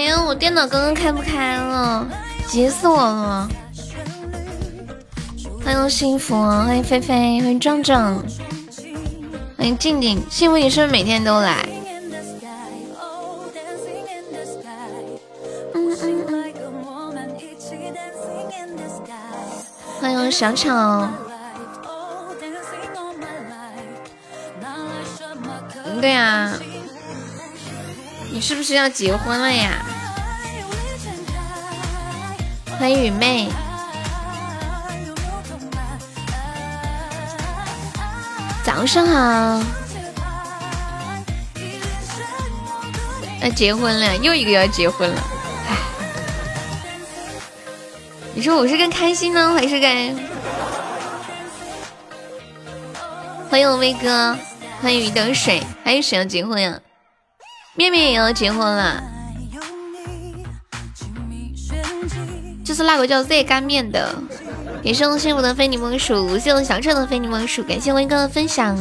[0.00, 2.08] 没有，我电脑刚刚开不开了，
[2.46, 3.46] 急死我了。
[5.62, 8.16] 欢迎幸福，欢迎菲菲，欢迎壮壮，
[9.58, 10.18] 欢迎静静。
[10.30, 11.68] 幸福，你是不是每天都来？
[20.00, 21.10] 欢迎小草。
[26.00, 26.58] 对呀。
[28.32, 29.84] 你是不是要结婚了呀？
[32.80, 33.46] 欢迎雨妹，
[38.64, 39.62] 早上好。
[43.42, 45.22] 要结婚了，又一个要结婚了。
[45.68, 45.76] 唉，
[48.34, 50.14] 你说我是更开心呢，还是该？
[53.50, 54.34] 欢迎我威哥，
[54.80, 56.80] 欢迎鱼等水，还有谁要结婚呀？
[57.74, 59.02] 面面也要结婚了，
[62.70, 64.14] 就是那个叫 Z 干面的。
[64.80, 68.78] 感谢我幸福的非你莫属，谢我小丑的非你莫属，感谢威哥的分享。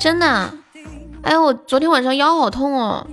[0.00, 0.54] 真的，
[1.20, 3.06] 哎，我昨天晚上腰好痛哦，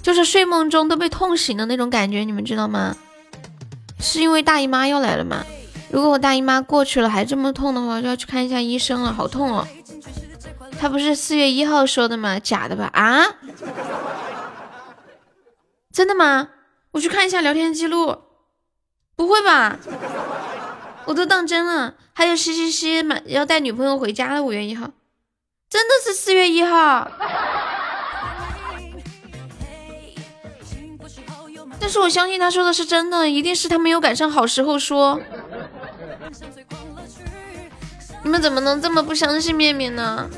[0.00, 2.96] 就是睡梦中都被痛醒的那种感觉，你们知道吗？
[4.00, 5.44] 是因为大姨妈要来了吗？
[5.90, 9.68] 如果我大姨妈过去了还这么痛的话，就要去看一下医生了，好痛哦。
[10.80, 12.38] 他不是四月一号说的吗？
[12.38, 12.88] 假的吧？
[12.94, 13.22] 啊？
[15.98, 16.50] 真的吗？
[16.92, 18.16] 我去看一下聊天记录。
[19.16, 19.80] 不会吧？
[21.06, 21.94] 我都当真了。
[22.12, 24.40] 还有西西西，要带女朋友回家了。
[24.40, 24.90] 五月一号，
[25.68, 27.10] 真的是四月一号。
[31.80, 35.20] 但是我相信他说的是真的，一定是他没有赶上好时候说。
[38.22, 40.30] 你们怎么能这么不相信面面呢？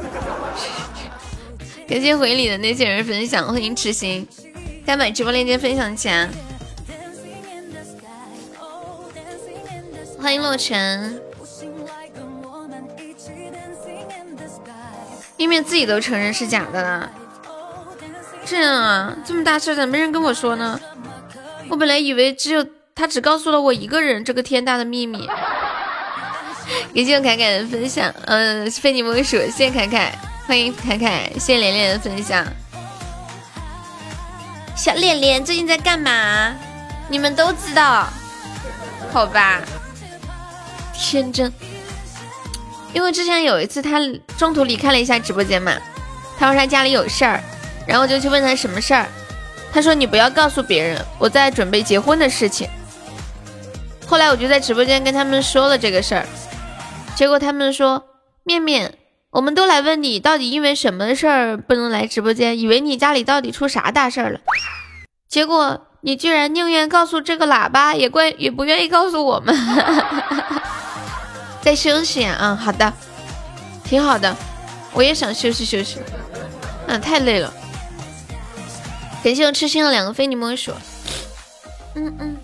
[1.87, 4.27] 感谢回礼的那些人分享，欢迎痴心，
[4.91, 6.29] 该把直播链接分享起来。
[10.21, 11.23] 欢迎洛尘，
[15.37, 17.13] 面面自己都承认是假的了。
[18.45, 20.81] 这样啊，这么大事怎么没人跟我说呢？
[21.69, 25.25] 我本来以为只有他只告诉了我一个人这个天大的秘密。
[26.93, 30.19] 感谢凯凯的分享，嗯，非你莫属，谢谢凯凯，
[30.49, 32.45] 欢迎凯凯，谢谢连连的分享。
[34.77, 36.55] 小脸脸最近在干嘛？
[37.09, 38.09] 你们都知道，
[39.13, 39.61] 好吧？
[40.95, 41.53] 天真，
[42.93, 43.99] 因为之前有一次他
[44.39, 45.73] 中途离开了一下直播间嘛，
[46.39, 47.43] 他说他家里有事儿，
[47.87, 49.07] 然后就去问他什么事儿，
[49.73, 52.69] 他说你不要告诉别人，我在准备结婚的事情。
[54.07, 56.27] 后来我就在直播间跟他们说了这个事儿。
[57.15, 58.05] 结果他们说
[58.45, 58.95] 面面，
[59.31, 64.41] 我们都来问你到底因为什么事儿不能来直播间，以为你家里到底出啥大事儿了。
[65.29, 69.57] 结果你居然宁愿告诉这个喇叭，也怪也不愿意告诉我们。
[71.63, 72.93] 在休息啊，好的，
[73.85, 74.37] 挺好的，
[74.93, 76.01] 我也想休息休息。
[76.89, 77.55] 嗯，太累了。
[79.23, 80.73] 感谢我痴心的两个非你莫属。
[81.95, 82.37] 嗯嗯，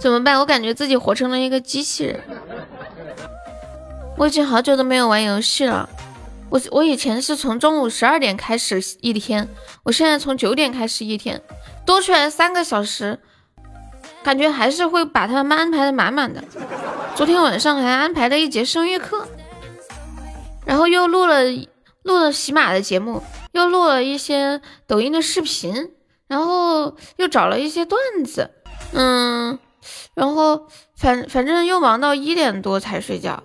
[0.00, 0.40] 怎么办？
[0.40, 2.20] 我感觉自己活成了一个机器人。
[4.16, 5.88] 我已经好久都没有玩游戏了。
[6.48, 9.48] 我我以前是从中午十二点开始一天，
[9.82, 11.42] 我现在从九点开始一天，
[11.84, 13.18] 多出来三个小时，
[14.22, 16.42] 感觉还是会把他们安排的满满的。
[17.14, 19.26] 昨天晚上还安排了一节声乐课，
[20.64, 21.42] 然后又录了
[22.02, 23.22] 录了喜马的节目，
[23.52, 25.90] 又录了一些抖音的视频，
[26.28, 28.50] 然后又找了一些段子，
[28.92, 29.58] 嗯，
[30.14, 33.42] 然后反反正又忙到一点多才睡觉。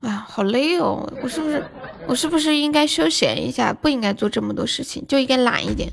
[0.00, 1.06] 哎呀，好累哦！
[1.22, 1.62] 我是不是
[2.06, 3.70] 我是不是应该休闲一下？
[3.72, 5.92] 不应该做这么多事情，就应该懒一点。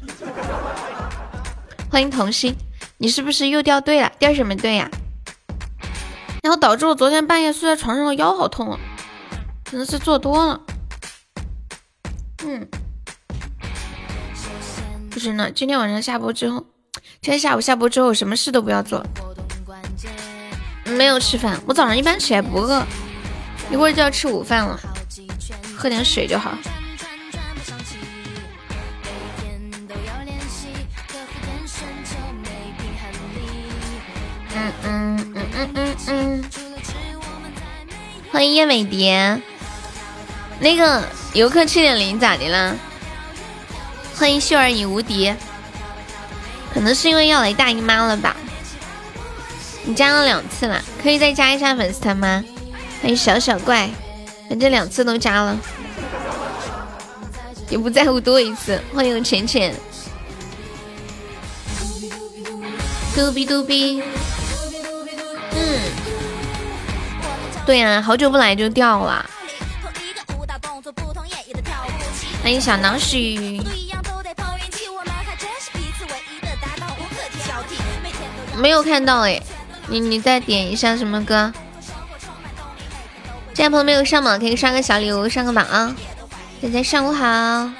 [1.91, 2.55] 欢迎童心，
[2.99, 4.09] 你是不是又掉队了？
[4.17, 4.89] 掉什么队呀？
[6.41, 8.79] 然后导致我昨天半夜睡在床上，腰好痛啊，
[9.65, 10.61] 可能是做多了。
[12.45, 12.65] 嗯，
[15.09, 16.65] 不是呢，今天晚上下播之后，
[17.21, 19.05] 今天下午下播之后，什么事都不要做。
[20.85, 22.81] 没有吃饭，我早上一般起来不饿。
[23.69, 24.79] 一会儿就要吃午饭了，
[25.75, 26.57] 喝点水就好。
[34.55, 36.43] 嗯嗯嗯嗯嗯嗯。
[38.31, 39.39] 欢迎叶美蝶。
[40.59, 41.03] 那个
[41.33, 42.75] 游客七点零咋的了？
[44.15, 45.33] 欢迎秀儿已无敌。
[46.73, 48.35] 可能是因为要来大姨妈了吧？
[49.83, 52.43] 你加了两次了，可以再加一下粉丝团吗？
[53.01, 53.89] 欢迎小小怪，
[54.49, 55.57] 反正两次都加了。
[57.69, 58.81] 也不在乎多一次。
[58.93, 59.75] 欢迎浅浅，
[63.13, 64.01] 嘟比嘟比，
[65.51, 65.79] 嗯，
[67.65, 69.25] 对呀，好久不来就掉了。
[72.41, 73.17] 欢迎小老鼠，
[78.57, 79.41] 没有看到哎，
[79.87, 81.53] 你你再点一下什么歌？
[83.57, 85.95] 这朋友没有上榜，可以刷个小礼物，上个榜啊！
[86.61, 87.71] 大家上午好。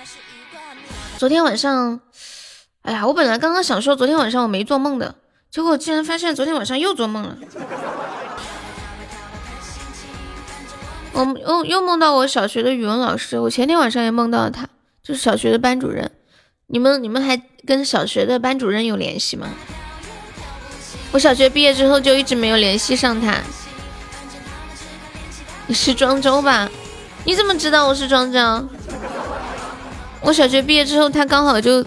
[1.19, 2.00] 昨天晚上，
[2.81, 5.13] 哎呀，我本来刚刚想说昨天晚上我没做梦的，
[5.51, 7.38] 结果竟然发现昨天晚上又做梦了。
[11.12, 14.68] 我又又梦到我小学的语文老师，我前天晚上也梦到了他，
[15.03, 16.09] 就是小学的班主任。
[16.65, 19.50] 你们你们还跟小学的班主任有联系吗？
[21.12, 23.35] 我小学毕业之后就一直没有联系上他。
[25.68, 26.69] 你是庄周吧？
[27.25, 28.68] 你怎么知道我是庄周？
[30.22, 31.86] 我小学毕业之后，他刚好就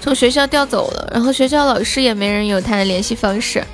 [0.00, 3.64] 从学校调走了，然后学校老师也没人有他的联系方式。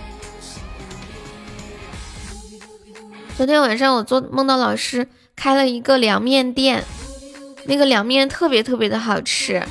[3.36, 6.84] 昨天晚上我做梦到老师开了一个凉面店，
[7.64, 9.62] 那个凉面特别特别的好吃，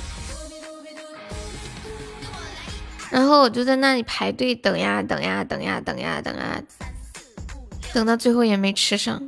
[3.09, 6.59] 然后我就在那里排队等呀等呀等呀等呀等啊。
[7.93, 9.21] 等到最后也没吃上。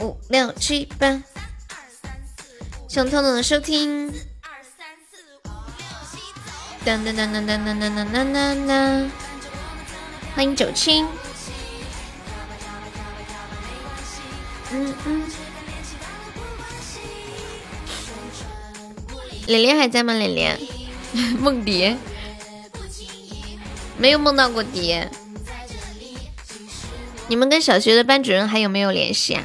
[0.00, 1.22] 五六七八，
[2.88, 4.12] 想彤彤的收听。
[6.84, 9.08] 噔噔噔噔噔噔噔噔噔噔噔，
[10.34, 11.06] 欢迎九青。
[14.72, 15.22] 嗯嗯。
[19.46, 20.12] 脸脸还在吗？
[20.14, 20.58] 脸脸，
[21.38, 21.96] 梦蝶。
[24.02, 25.08] 没有梦到过蝶，
[27.28, 29.44] 你们跟小学的班主任还有没有联系啊？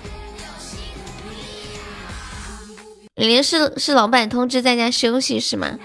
[3.14, 5.78] 玲玲是是老板通知在家休息是吗？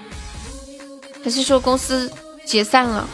[1.23, 2.11] 还是说公司
[2.47, 3.07] 解散了？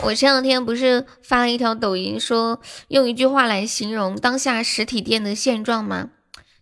[0.00, 2.58] 我前两天不是发了一条抖音，说
[2.88, 6.08] 用一句话来形容当下实体店的现状吗？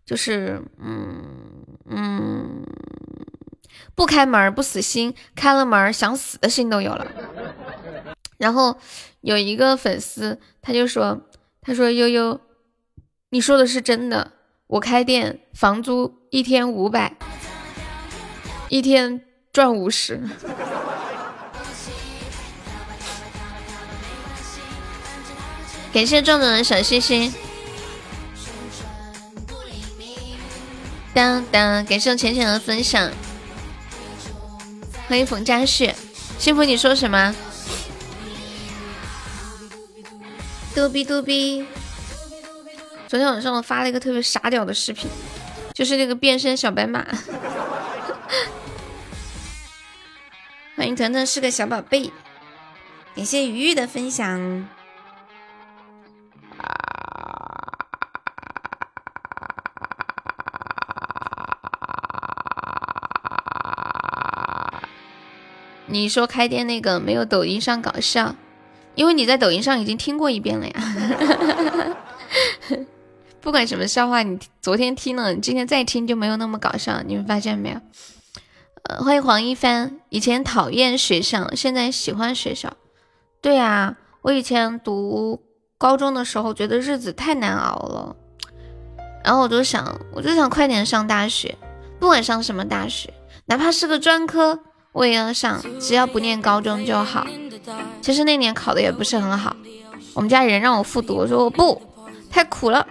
[0.04, 1.22] 就是嗯
[1.88, 2.64] 嗯。
[3.94, 7.06] 不开门不死心，开了门想死的心都有了。
[8.36, 8.76] 然后
[9.20, 11.22] 有一个粉丝，他就说
[11.62, 12.40] ：“他说悠悠，
[13.30, 14.32] 你说的是真的。
[14.66, 17.16] 我开店房租一天五百，
[18.68, 20.20] 一天赚五十。”
[25.92, 27.32] 感谢壮壮的小心心。
[31.14, 33.08] 当当，感谢浅浅的分享。
[35.06, 35.92] 欢迎冯家旭，
[36.38, 37.34] 幸福你说什么？
[40.74, 41.66] 嘟比嘟比。
[43.06, 45.08] 昨天晚上我发了一个特别傻屌的视频，
[45.74, 47.04] 就是那个变身小白马。
[50.74, 52.10] 欢迎腾腾是个小宝贝，
[53.14, 54.68] 感谢鱼鱼的分享。
[65.94, 68.34] 你说开店那个没有抖音上搞笑，
[68.96, 70.74] 因为你在抖音上已经听过一遍了呀。
[73.40, 77.00] 不管什么笑话，你昨天听了，你今天再听就没有那么搞笑。
[77.06, 77.80] 你们发现没有？
[78.82, 80.00] 呃，欢迎黄一帆。
[80.08, 82.72] 以前讨厌学校，现在喜欢学校。
[83.40, 85.44] 对啊，我以前读
[85.78, 88.16] 高中的时候觉得日子太难熬了，
[89.22, 91.56] 然后我就想，我就想快点上大学，
[92.00, 93.14] 不管上什么大学，
[93.46, 94.58] 哪怕是个专科。
[94.94, 97.26] 我也要上，只要不念高中就好。
[98.00, 99.56] 其实那年考的也不是很好，
[100.14, 101.82] 我们家人让我复读，我说我不，
[102.30, 102.86] 太苦了，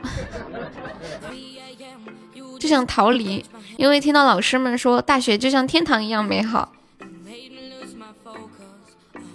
[2.60, 3.46] 就想逃离。
[3.78, 6.74] 因为听到老师们说大学就像天堂一样美好，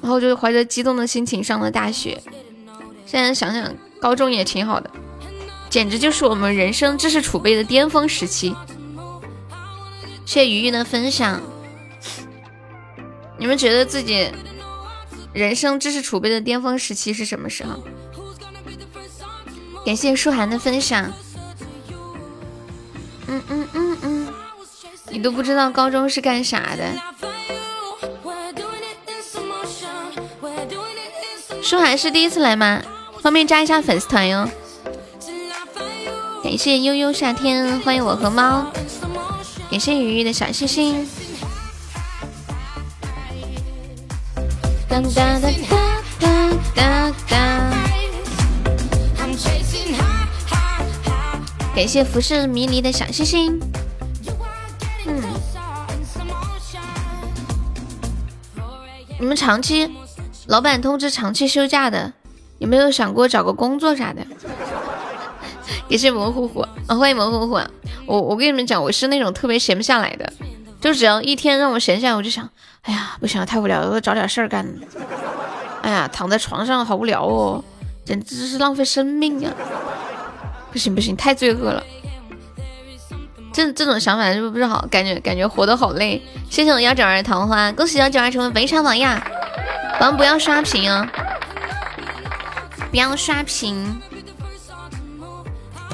[0.02, 2.22] 然后就怀着激动的心情上了大学。
[3.06, 4.90] 现在想想，高中也挺好的，
[5.70, 8.54] 简直就是我们人生知识储备的巅峰时期。
[10.26, 11.40] 谢谢鱼鱼的分享。
[13.38, 14.30] 你们觉得自己
[15.33, 17.83] 人生知识储备的巅峰时期是什么时候？
[19.87, 21.12] 感谢舒涵的分享。
[23.26, 24.28] 嗯嗯嗯嗯，
[25.11, 26.85] 你都不知道高中是干啥的。
[31.62, 32.83] 舒涵是第一次来吗？
[33.21, 34.49] 方便加一下粉丝团哟。
[36.42, 38.73] 感谢悠悠夏天，欢迎我和猫。
[39.71, 41.07] 感谢雨雨的小心心。
[44.88, 45.50] 哒哒哒
[46.18, 47.37] 哒哒哒。
[51.75, 53.61] 感谢浮世迷离的小星星。
[55.07, 55.23] 嗯，
[59.21, 59.88] 你们长期
[60.47, 62.14] 老板通知长期休假的，
[62.59, 64.26] 有没有想过找个工作啥的？
[65.88, 67.61] 也是模糊糊，欢迎模糊糊。
[68.07, 70.33] 我我跟你们讲，我是那种特别闲不下来的，
[70.80, 72.49] 就只要一天让我闲下来，我就想，
[72.82, 74.66] 哎呀，不行了，太无聊了，我找点事儿干。
[75.82, 77.62] 哎呀，躺在床上好无聊哦，
[78.04, 79.52] 简直是浪费生命啊！
[80.73, 81.82] 不行不行，太罪恶了。
[83.52, 84.87] 这这种想法是不是不是好？
[84.90, 86.23] 感觉感觉活得好累。
[86.49, 89.23] 谢谢我幺九二桃花，恭喜幺九二成为本场榜呀！
[89.99, 91.06] 咱们不要刷屏啊！
[92.90, 94.00] 不要刷屏。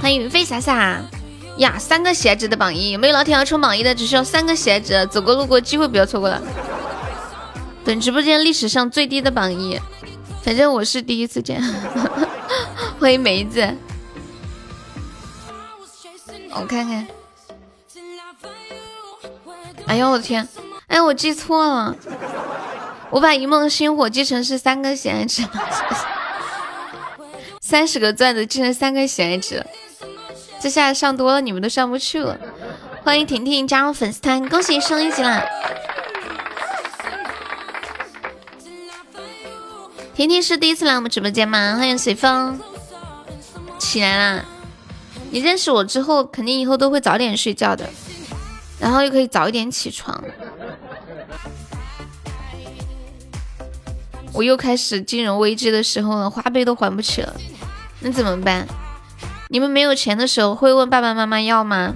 [0.01, 1.01] 欢迎云飞洒洒
[1.59, 1.79] 呀！
[1.79, 3.95] 三个鞋子的榜一，有没有老铁要冲榜一的？
[3.95, 6.43] 只需要三个鞋子，走过路过机会不要错过了。
[7.85, 9.79] 本直播间历史上最低的榜一，
[10.43, 11.63] 反正我是第一次见。
[12.99, 13.75] 欢迎梅子。
[16.57, 17.07] 我看看，
[19.87, 20.49] 哎呦我的天，
[20.87, 21.97] 哎我记错了，
[23.11, 25.43] 我把一梦星火记成是三个喜爱值，
[27.61, 29.67] 三十个钻子记成三个喜爱值，
[30.65, 32.39] 这下上多了你们都上不去了。
[33.03, 35.45] 欢迎婷婷加入粉丝团，恭喜升一级啦！
[40.15, 41.77] 婷婷是第一次来我们直播间吗？
[41.77, 42.59] 欢迎随风，
[43.79, 44.45] 起来啦！
[45.31, 47.85] 你认识我之后，肯定以后都会早点睡觉的，
[48.81, 50.25] 然后又可以早一点起床。
[54.33, 57.37] 我又开始金融危机的时候了，花呗都还不起了，
[58.01, 58.67] 那怎么办？
[59.49, 61.95] 你们没有钱的时候会问爸爸妈妈要吗？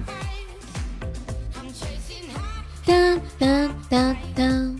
[2.85, 4.79] 当当当当。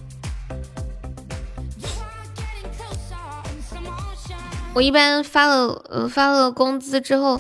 [4.74, 7.40] 我一般发了呃发了工资之后。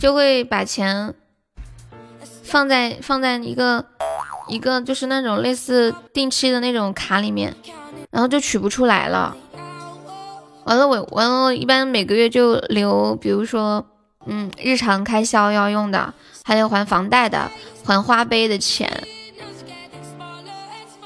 [0.00, 1.14] 就会把钱
[2.42, 3.86] 放在放在一个
[4.48, 7.54] 一个就是那种类似定期的那种卡里面，
[8.10, 9.34] 然后就取不出来了。
[10.64, 13.86] 完了我完了，一般每个月就留，比如说
[14.26, 16.12] 嗯日常开销要用的，
[16.44, 17.50] 还有还房贷的，
[17.84, 19.06] 还花呗的钱。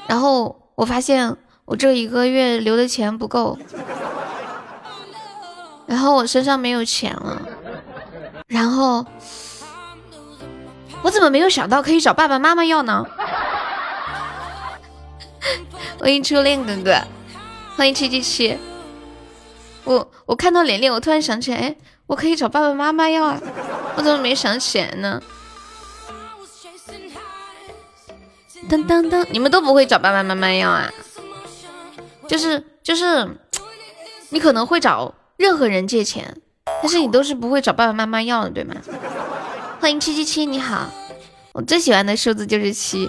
[0.07, 3.57] 然后我发现我这一个月留的钱不够，
[5.85, 7.41] 然后我身上没有钱了。
[8.47, 9.05] 然后，
[11.03, 13.05] 我怎么没有想到可以找爸爸妈妈要呢？
[15.99, 16.99] 欢迎初恋哥哥，
[17.75, 18.57] 欢迎七七七。
[19.83, 21.75] 我我看到脸脸，我突然想起来，哎，
[22.09, 23.39] 我可以找爸爸妈妈要啊！
[23.95, 25.21] 我怎么没想起来呢？
[28.67, 30.91] 噔噔噔，你们都不会找爸爸妈妈要啊？
[32.27, 33.29] 就是就是，
[34.29, 36.35] 你可能会找任何人借钱。
[36.81, 38.73] 但是你都是不会找爸爸妈妈要的，对吗？
[39.79, 40.89] 欢迎七七七，你好，
[41.53, 43.07] 我最喜欢的数字就是七。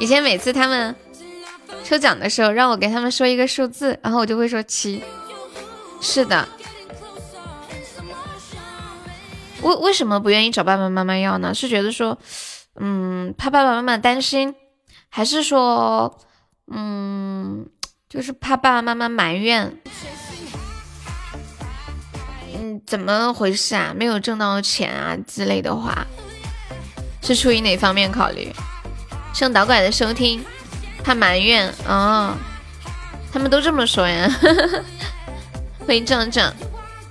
[0.00, 0.96] 以前每次他们
[1.84, 5.00] 抽奖的时候，让我给他们说一个数字，然后我就会说七。
[6.00, 6.48] 是的。
[9.64, 11.54] 为为什么不愿意找爸爸妈妈要呢？
[11.54, 12.18] 是觉得说，
[12.76, 14.54] 嗯，怕爸爸妈妈担心，
[15.08, 16.18] 还是说，
[16.70, 17.66] 嗯，
[18.08, 19.80] 就是怕爸爸妈妈埋怨？
[22.54, 23.94] 嗯，怎么回事啊？
[23.96, 26.06] 没有挣到钱啊之类的话，
[27.22, 28.52] 是出于哪方面考虑？
[29.32, 30.44] 向导拐的收听，
[31.02, 32.36] 怕埋怨啊？
[33.32, 34.30] 他们都这么说呀。
[35.86, 36.52] 欢迎壮壮，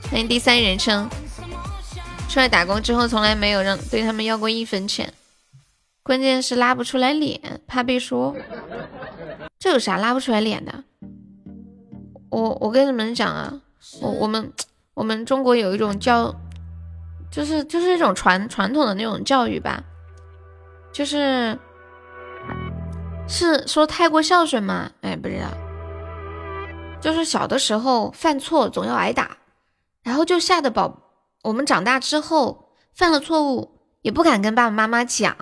[0.10, 1.10] 欢迎第三人称。
[2.30, 5.14] 出来打工之后，从来没有让对他们要过一分钱，
[6.02, 8.36] 关键是拉不出来脸，怕被说。
[9.60, 10.84] 这有啥拉不出来脸的？
[12.30, 13.62] 我我跟你们讲啊，
[14.02, 14.52] 我我们。
[14.96, 16.32] 我们中国有一种教，
[17.32, 19.84] 就是就是一种传传统的那种教育吧，
[20.92, 21.58] 就是
[23.28, 24.92] 是说太过孝顺吗？
[25.02, 25.48] 哎，不知道，
[27.02, 29.36] 就是小的时候犯错总要挨打，
[30.04, 31.03] 然后就吓得宝，
[31.44, 35.36] 我们长大之后犯了错误也不敢跟爸爸妈妈讲，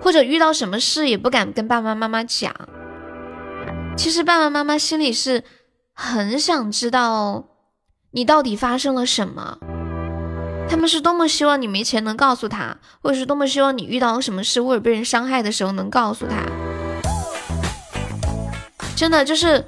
[0.00, 2.54] 或者遇到什么事也不敢跟爸爸妈妈讲。
[3.98, 5.44] 其实爸爸妈妈心里是
[5.92, 7.44] 很想知道。
[8.12, 9.58] 你到底发生了什么？
[10.70, 16.46] 他们是多么希望你没钱能告诉他，或者是多么希望你遇到什么事或者被人伤害的时候能告诉他。
[18.96, 19.66] 真的就是，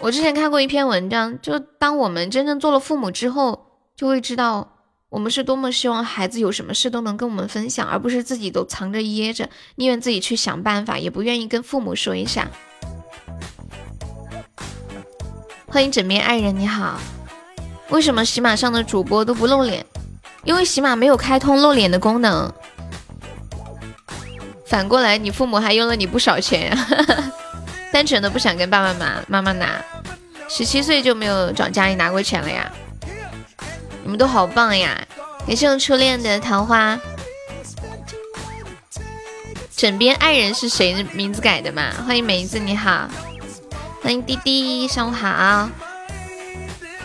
[0.00, 3.69] 我之前看过一篇文章，就当我们真正做了父母之后，
[4.00, 4.66] 就会知道
[5.10, 12.48] 我们是多么希望孩子有什么事都能跟我们分享，而不是自己都藏着掖着，宁愿自己去想办法，也不愿意跟父母说一下。
[15.66, 16.98] 欢迎枕边爱人，你好。
[17.90, 19.84] 为什么喜马上的主播都不露脸？
[20.44, 22.50] 因为喜马没有开通露脸的功能。
[24.64, 26.86] 反过来，你父母还用了你不少钱呀，
[27.92, 29.84] 单纯的不想跟爸爸妈妈妈拿。
[30.48, 32.72] 十七岁就没有找家里拿过钱了呀？
[34.10, 35.00] 你们都好棒呀！
[35.46, 36.98] 感谢我初恋的桃花。
[39.76, 41.92] 枕边爱人是谁名字改的嘛？
[42.04, 43.08] 欢迎梅子，你好。
[44.02, 45.70] 欢迎滴滴，上午好。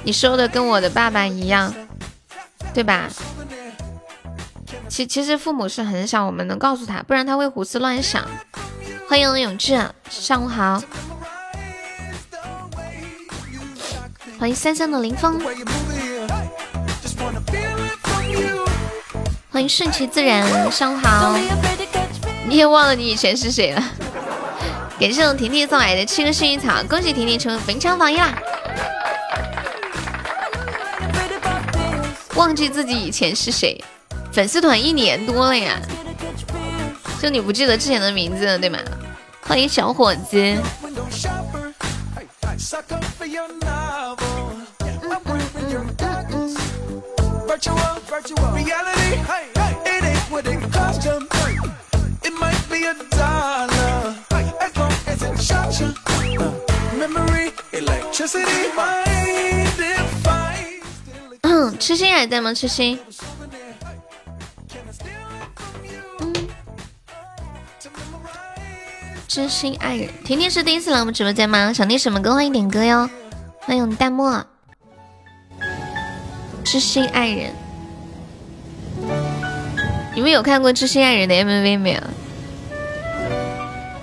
[0.02, 1.72] 你说的跟我的爸爸一样，
[2.74, 3.08] 对吧？
[4.90, 8.28] 其其实父母是很少我们能告诉他，不然他会胡思乱想。
[9.08, 10.82] 欢迎永志，上午好。
[14.40, 15.40] 欢迎三三的林峰。
[19.56, 21.34] 欢迎顺其自然，上午好。
[22.46, 23.82] 你也忘了你以前是谁了？
[25.00, 28.38] 感谢我婷婷送来的七个幸运草，恭喜婷婷成为本场榜一啦！
[32.36, 33.82] 忘记自己以前是谁？
[34.34, 35.80] 粉丝团一年多了呀，
[37.22, 38.78] 就你不记得之前的名字了对吗？
[39.48, 40.36] 欢迎小伙子。
[40.36, 40.62] 嗯，
[61.78, 62.52] 痴心还在吗？
[62.52, 63.00] 痴心。
[69.28, 71.72] 知心爱人，婷婷是第一次来我们直播间吗？
[71.72, 72.34] 想听什么歌？
[72.34, 73.08] 欢迎点歌哟！
[73.60, 74.42] 欢迎我们弹幕。
[76.64, 77.54] 知心爱人，
[80.16, 82.00] 你们有看过《知心爱人》的 MV 没有？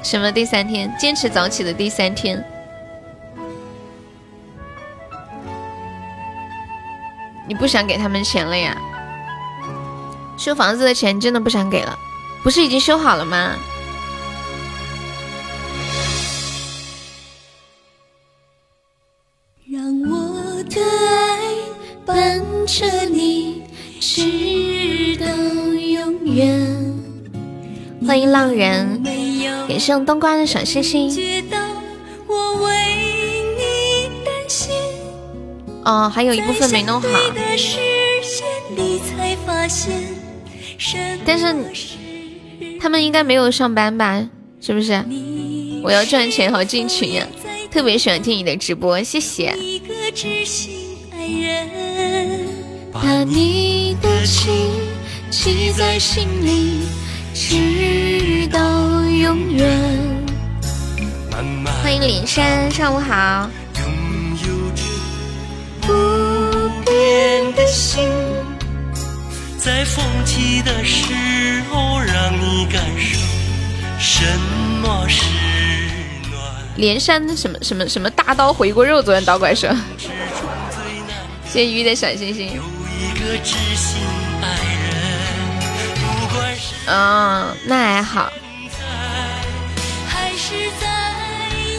[0.02, 0.94] 什么第三天？
[0.98, 2.44] 坚持早起的第三天。
[7.48, 8.76] 你不想给他们钱了呀？
[10.36, 11.98] 修房子的钱真的不想给了？
[12.42, 13.56] 不是已经修好了吗？
[19.70, 21.38] 让我的爱
[22.04, 23.62] 伴着你，
[23.98, 24.22] 直
[28.06, 29.02] 欢迎浪人，
[29.68, 31.10] 感谢冬瓜的小星星。
[35.84, 37.08] 哦，还有一部分没弄好。
[41.24, 41.54] 但是
[42.80, 44.28] 他们应该没有上班吧？
[44.60, 45.04] 是不是？
[45.82, 47.26] 我要赚钱好进群呀。
[47.70, 49.54] 特别喜欢听你的直播，谢谢。
[52.92, 54.52] 把你的情
[55.32, 56.82] 记在心里，
[57.32, 58.60] 直到
[59.02, 59.66] 永远。
[61.82, 63.48] 欢迎林珊，上午好。
[65.80, 65.90] 不
[66.84, 68.06] 变的心，
[69.56, 73.18] 在风起的时候，让你感受
[73.98, 74.26] 什
[74.82, 75.24] 么是。
[76.76, 79.70] 连山什么什么什么大刀回锅肉，昨天刀怪说。
[81.48, 82.60] 谢谢鱼的小星星。
[86.94, 88.30] 嗯，那还好。
[90.06, 90.86] 还是在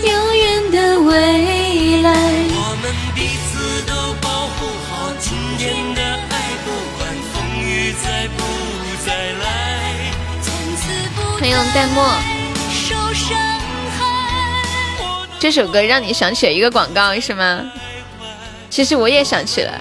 [0.09, 2.11] 遥远的未来。
[2.55, 8.41] 我们彼此都保护好今天的爱，不管风雨再不
[9.05, 9.43] 再来。
[11.39, 12.03] 欢迎淡漠。
[15.39, 17.61] 这首歌让你想起了一个广告是吗？
[18.71, 19.79] 其实我也想起了，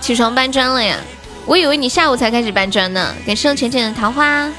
[0.00, 0.96] 起床搬砖了呀！
[1.46, 3.14] 我以为你下午才开始搬砖呢。
[3.24, 4.50] 感谢浅浅的桃花。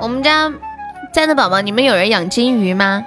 [0.00, 0.50] 我们家
[1.12, 3.04] 在的宝宝，你们有人养金鱼吗？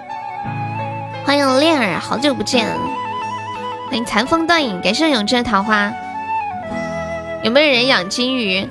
[1.25, 2.67] 欢迎恋儿，好久不见。
[3.89, 5.91] 欢迎残风断影，感谢永志的桃花。
[7.43, 8.67] 有没有人养金鱼？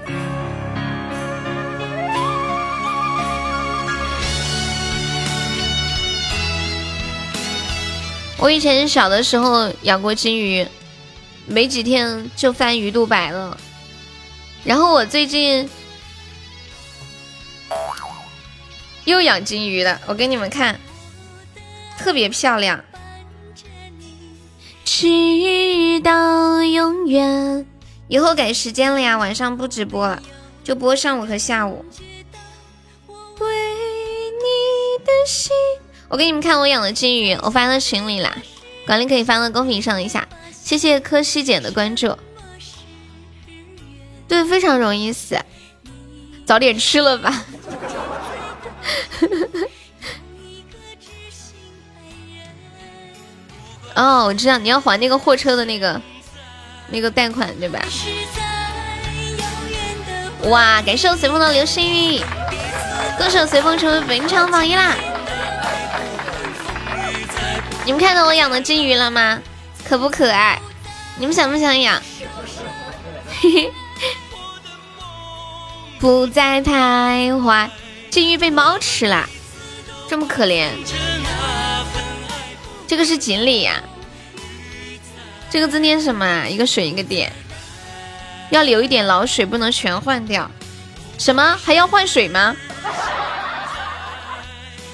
[8.43, 10.67] 我以前小的时候养过金鱼，
[11.47, 13.57] 没几天就翻鱼肚白了。
[14.65, 15.71] 然后我最近
[19.05, 20.81] 又养金鱼了，我给你们看，
[21.97, 22.85] 特别漂亮。
[24.85, 27.65] 直到永远。
[28.09, 30.21] 以后改时间了呀，晚上不直播了，
[30.65, 31.85] 就播上午和下午。
[33.07, 33.47] 为
[34.33, 35.53] 你的心，
[36.13, 38.37] 我给你们看我养的金鱼，我发到群里啦，
[38.87, 40.29] 管理可以发到公屏上一下。
[40.63, 42.15] 谢谢柯西姐的关注。
[44.29, 45.41] 对，非常容易死。
[46.45, 47.45] 早点吃了吧。
[53.97, 55.99] 哦，我知道你要还那个货车的那个
[56.91, 57.83] 那个贷款对吧？
[60.43, 62.21] 哇，感谢我随风的流星雨，
[63.19, 64.95] 歌手随风成为本场榜一啦！
[67.85, 69.41] 你们看到我养的金鱼了吗？
[69.89, 70.61] 可不可爱？
[71.19, 72.01] 你们想不想养？
[73.41, 73.73] 嘿嘿，
[75.99, 77.69] 不再徘徊。
[78.09, 79.29] 金鱼被猫吃了，
[80.09, 80.69] 这么可怜。
[82.87, 83.83] 这个是锦鲤呀，
[85.51, 86.47] 这个字念什么啊？
[86.47, 87.33] 一个水一个点，
[88.51, 90.49] 要留一点老水，不能全换掉。
[91.19, 92.55] 什么还要换水吗？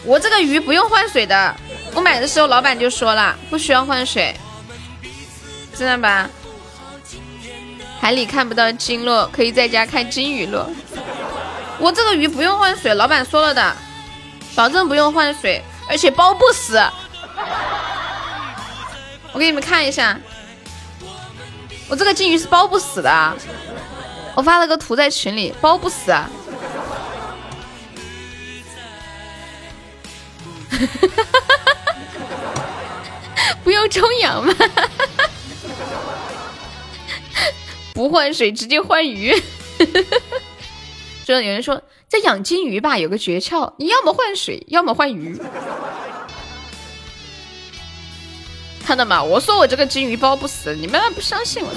[0.05, 1.55] 我这个鱼不用换水的，
[1.99, 4.33] 我买的时候老板就说了，不需要换水，
[5.75, 6.31] 知道吧？
[8.01, 10.71] 海里看不到鲸落，可以在家看金鱼落。
[11.77, 13.77] 我这个鱼不用换水，老板说了的，
[14.55, 16.81] 保证不用换水，而且包不死。
[19.33, 20.17] 我给你们看一下，
[21.89, 23.37] 我这个金鱼是包不死的，
[24.37, 26.15] 我发了个图在群里，包不死。
[33.65, 34.55] 不用充氧吗？
[37.95, 39.35] 不换水直接换鱼。
[41.25, 45.39] 就有人说，这养金鱼吧，有个诀窍，你要么换水，要么换鱼。
[48.85, 49.23] 看到吗？
[49.23, 51.71] 我说我这个金鱼包不死，你们不相信我，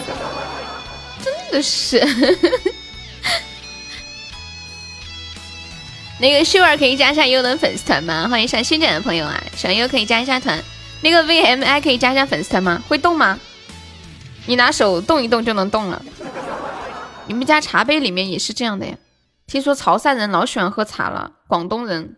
[1.24, 2.00] 真的是。
[6.20, 8.28] 那个秀儿可以加一下优能粉丝团吗？
[8.30, 10.64] 欢迎上新进的朋友啊，小优可以加一下团。
[11.02, 12.82] 那个 VMI 可以加一下粉丝团吗？
[12.88, 13.40] 会动吗？
[14.46, 16.02] 你拿手动一动就能动了。
[17.28, 18.96] 你们家茶杯里面也是这样的呀？
[19.48, 22.18] 听说潮汕人老喜欢喝茶了，广东人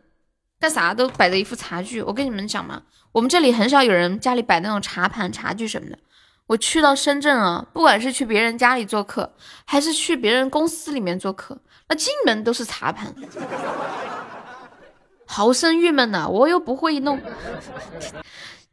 [0.59, 2.01] 干啥都摆着一副茶具。
[2.01, 2.83] 我跟你们讲嘛。
[3.11, 5.97] 我们这里很少有人家里摆那种茶盘、茶具什么的。
[6.47, 9.33] 我去到深圳啊，不管是去别人家里做客，
[9.65, 13.13] 还是去别人公司里面做客，那进门都是茶盘，
[15.25, 16.27] 好生郁闷呐！
[16.27, 17.21] 我又不会弄，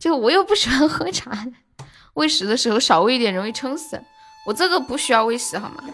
[0.01, 1.31] 就我又不喜欢喝茶，
[2.15, 4.03] 喂食的时候少喂一点容易撑死。
[4.47, 5.85] 我这个不需要喂食好吗？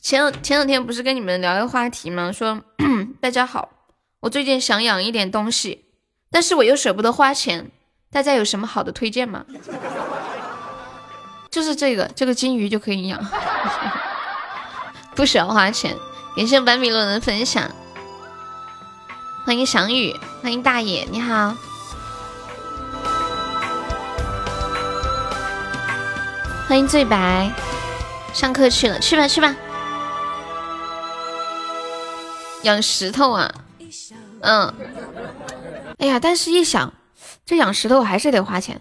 [0.00, 2.32] 前前两天不是跟你们聊一个话题吗？
[2.32, 2.58] 说
[3.20, 3.68] 大家好。
[4.20, 5.84] 我最近想养一点东西，
[6.30, 7.70] 但是我又舍不得花钱，
[8.10, 9.44] 大家有什么好的推荐吗？
[11.52, 13.22] 就是这个，这个金鱼就可以养，
[15.14, 15.94] 不需要花钱。
[16.34, 17.70] 感谢百米洛的分享，
[19.44, 21.54] 欢迎翔宇，欢迎大爷，你好，
[26.66, 27.52] 欢迎醉白，
[28.32, 29.54] 上课去了，去吧去吧，
[32.62, 33.54] 养石头啊。
[34.40, 34.74] 嗯，
[35.98, 36.94] 哎呀，但是一想，
[37.44, 38.80] 这养石头还是得花钱，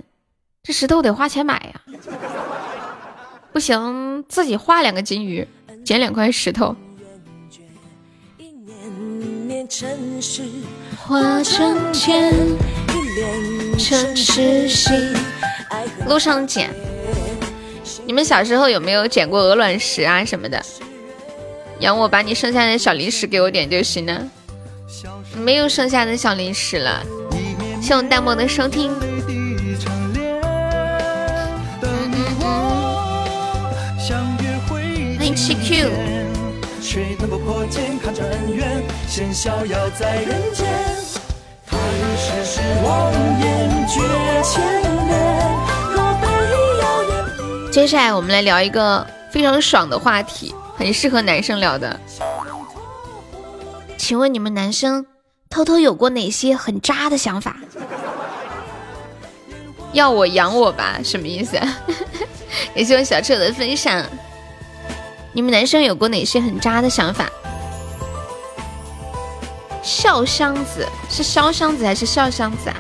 [0.64, 1.82] 这石头得花钱买呀。
[3.52, 5.46] 不行，自己画两个金鱼，
[5.84, 6.74] 捡两块石头。
[16.06, 16.70] 路上捡。
[18.06, 20.62] 你们小时候有没有捡过鹅卵石啊什么的？
[21.80, 24.22] 养我把你剩下的小零食给我点就行了。
[25.36, 27.04] 没有剩下的小零食了，
[27.82, 28.92] 谢我淡漠的收听。
[47.72, 52.00] 接下来我们来聊一个非常爽的话题，很适合男生聊的。
[53.98, 55.06] 请问你们男生？
[55.50, 57.58] 偷偷有过哪些很渣的想法？
[59.94, 61.00] 要我养我吧？
[61.04, 61.60] 什么意思？
[62.76, 64.04] 也希望小车的分享。
[65.34, 67.30] 你们男生有过哪些很渣的想法？
[69.82, 72.78] 笑箱子是烧箱子还是笑箱子啊？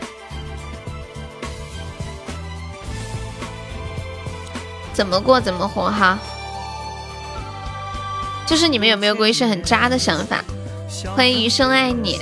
[4.93, 6.19] 怎么过怎么活哈？
[8.45, 10.43] 就是你们有没有过一些很渣的想法？
[11.15, 12.21] 欢迎余生爱你。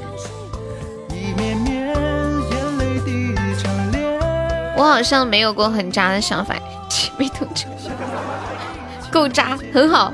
[4.78, 6.56] 我好像没有过很渣的想法，
[7.18, 7.66] 没同志，
[9.12, 10.14] 够渣，很好。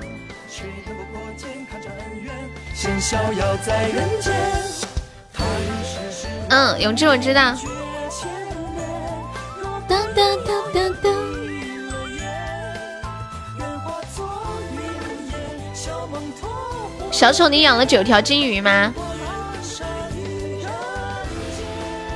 [6.49, 7.55] 嗯，永志我知道。
[17.11, 18.93] 小丑，你养了九条金鱼吗？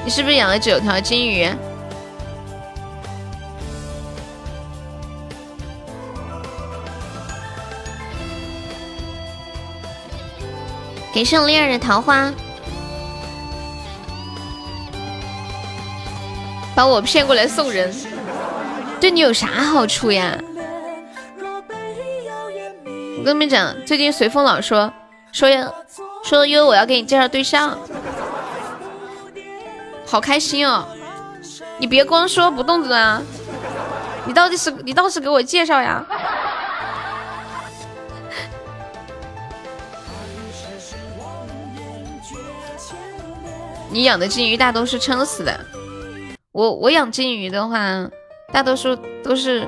[0.04, 1.48] 你是不是养了九条金鱼？
[11.13, 12.32] 给圣丽儿的桃花，
[16.74, 17.93] 把我骗过来送人，
[19.00, 20.38] 对你有啥好处呀？
[23.19, 24.91] 我跟你们讲，最近随风老说
[25.32, 25.74] 说要
[26.24, 27.78] 说因为我要给你介绍对象，
[30.08, 30.88] 好开心哦！
[31.78, 33.21] 你别光说不动的啊，
[34.26, 36.04] 你到底是你倒是给我介绍呀？
[43.91, 45.60] 你养的金鱼大多是撑死的，
[46.54, 48.10] 我我养金鱼的话，
[48.54, 49.67] 大多数都是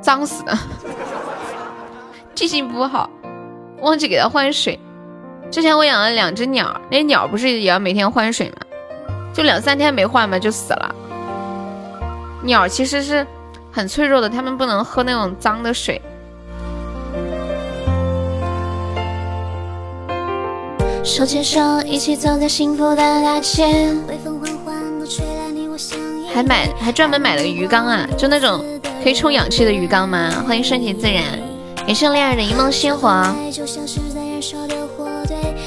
[0.00, 0.56] 脏死的，
[2.34, 3.10] 记性不好，
[3.82, 4.80] 忘记给它换水。
[5.50, 8.56] 之前我养了两只鸟，那鸟不是也要每天换水吗？
[9.34, 10.94] 就两三天没换嘛，就死了。
[12.42, 13.26] 鸟其实是
[13.70, 16.00] 很脆弱的，它们不能喝那种脏的水。
[21.10, 23.66] 手牵手，一起走在幸福的大街。
[26.32, 28.64] 还买，还专门买了个鱼缸啊，就那种
[29.02, 30.30] 可以充氧气的鱼缸吗？
[30.46, 31.24] 欢迎顺其自然，
[31.84, 33.08] 感谢恋爱的一梦星火。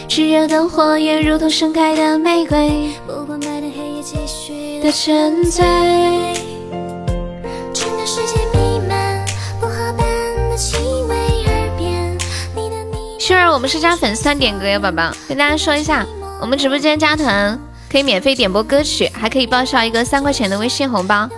[0.07, 6.32] 炽热的火焰，如同盛开的玫瑰，不管白天黑夜，继续的沉醉。
[13.25, 16.05] 星儿，我们是加粉丝团点歌呀，宝宝，跟大家说一下，
[16.41, 17.57] 我们直播间加团
[17.89, 21.29] 可以免费点播歌曲，还可以报销一个三块钱的微信红包。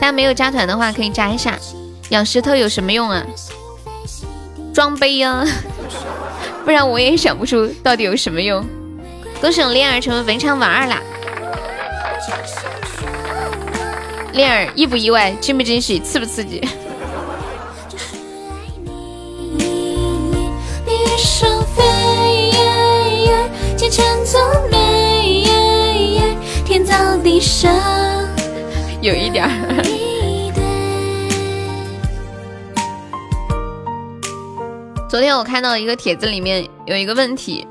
[0.00, 1.58] 大家没有加团的话，可以加一下。
[2.08, 3.22] 养石头有什么用啊？
[4.72, 5.44] 装杯呀，
[6.64, 8.64] 不然我也想不出到底有什么用。
[9.38, 11.02] 恭喜我恋儿成为文昌王二啦！
[14.32, 15.32] 恋儿意不意外？
[15.32, 16.00] 惊不惊喜？
[16.00, 16.66] 刺不刺激？
[26.64, 27.68] 天造地设，
[29.00, 29.50] 有一点儿。
[35.08, 37.64] 昨天我看到一个帖子，里面有一个问题，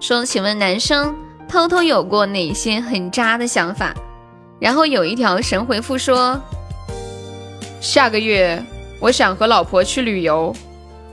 [0.00, 1.14] 说：“请问男生
[1.48, 3.94] 偷偷有过哪些很渣的想法？”
[4.58, 6.40] 然后有一条神回复说
[7.80, 8.60] ：“下个月
[8.98, 10.52] 我想和老婆去旅游，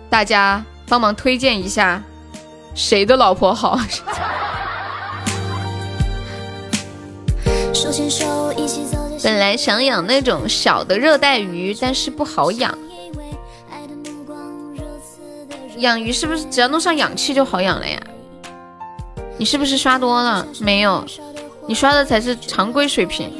[0.10, 2.02] 大家帮忙推荐一下。”
[2.74, 3.78] 谁的老婆好？
[9.24, 12.78] 本来想养那种小的热带鱼，但是不好养。
[15.78, 18.00] 养鱼是不是只要弄上氧气就好养了呀？
[19.38, 20.46] 你是不是刷多了？
[20.60, 21.04] 没有，
[21.66, 23.32] 你刷的才是常规水平。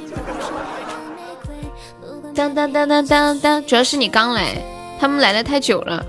[2.34, 4.56] 当当当当当当，主要是你刚来，
[5.00, 6.04] 他们来的太久了。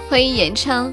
[0.10, 0.92] 欢迎演唱，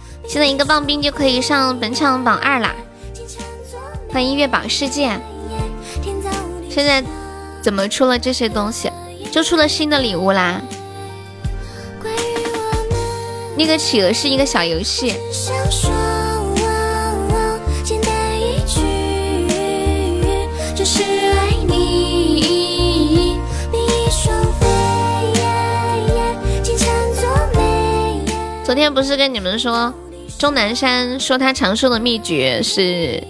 [0.31, 2.73] 现在一个棒冰就可以上本场榜二啦！
[4.13, 5.19] 欢迎月榜世界。
[6.69, 7.03] 现在
[7.61, 8.89] 怎么出了这些东西？
[9.29, 10.61] 就出了新的礼物啦。
[13.57, 15.17] 那个企鹅是一个小游戏。
[28.63, 29.93] 昨天不是跟你们说，
[30.41, 33.23] 钟南山说他长寿的秘诀是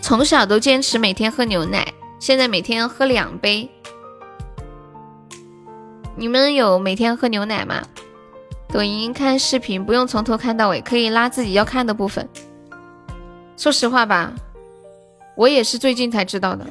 [0.00, 3.68] 从小都坚持每天喝牛奶，现在每天喝两杯。
[6.14, 7.82] 你们有每天喝牛奶吗？
[8.68, 12.28] 抖音看视频不用从头看到尾，可以拉自己要看的部分。
[13.56, 14.32] 说实话吧，
[15.36, 16.64] 我也是最近才知道的。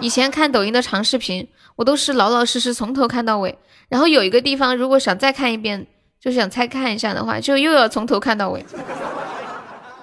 [0.00, 3.58] 以前看抖音的长视频，我都是老老实实从头看到尾，
[3.90, 5.86] 然后有一个地方如果想再看一遍。
[6.20, 8.64] 就想再看一下的话，就又要从头看到尾。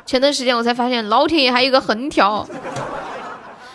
[0.05, 2.47] 前段时间我才发现，老铁爷还有个横条，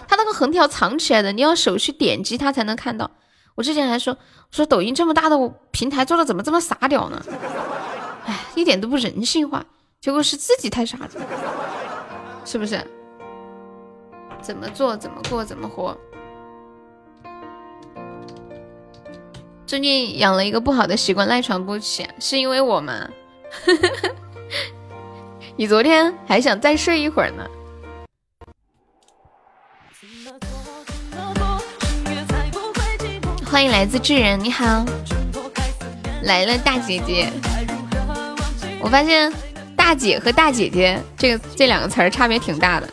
[0.08, 3.10] 他那个横条藏起来的，你要手去点击它才能看到。
[3.56, 4.16] 我之前还说，
[4.50, 5.36] 说抖音这么大的
[5.70, 7.22] 平台做的怎么这么傻屌呢？
[8.24, 9.64] 哎，一点都不人性化。
[10.00, 11.10] 结果是自己太傻了，
[12.44, 12.80] 是不是？
[14.40, 15.94] 怎么做怎么过怎么活？
[19.70, 23.08] 最近养了一个不好的习惯，赖床不起，是因为我吗？
[25.54, 27.46] 你昨天还想再睡一会儿呢。
[33.46, 34.84] 欢迎来自智人，你好，
[36.24, 37.30] 来了大姐姐。
[38.80, 39.32] 我发现
[39.76, 42.88] 大姐和大姐姐这个这两个词儿差别挺大的。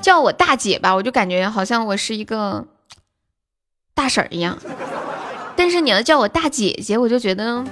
[0.00, 2.66] 叫我大姐吧，我就感觉好像我是一个
[3.92, 4.56] 大婶儿一样；
[5.56, 7.64] 但是你要叫我大姐姐，我就觉得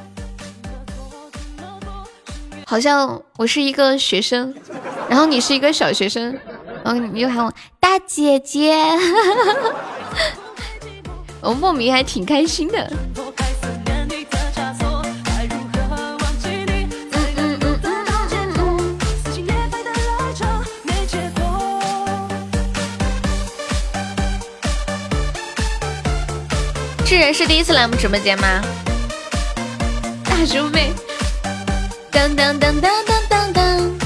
[2.65, 4.55] 好像我是一个学生，
[5.09, 6.37] 然后你是一个小学生，
[6.83, 8.75] 然后你又喊我大姐姐，
[11.43, 12.91] 我莫名还挺开心的。
[27.15, 28.61] 智人是第一次来我们直播间吗？
[30.25, 30.93] 大叔妹，
[32.11, 33.99] 当当当当当当当，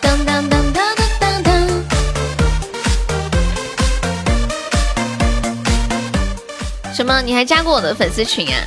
[0.00, 1.52] 当当当当当当。
[6.92, 7.22] 什么？
[7.22, 8.58] 你还加过我的粉丝群啊？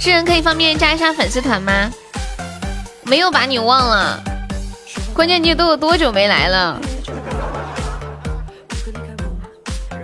[0.00, 1.92] 智人可以方便加一下粉丝团吗？
[3.02, 4.18] 没有把你忘了，
[5.12, 6.80] 关键你都有多久没来了？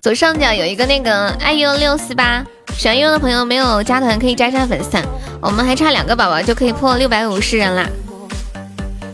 [0.07, 2.47] 左上角有一个那个 iu 六四八，
[2.79, 5.05] 喜欢优的朋友没有加团可以加上粉丝团，
[5.41, 7.89] 我们还差两个宝宝就可以破六百五十人啦！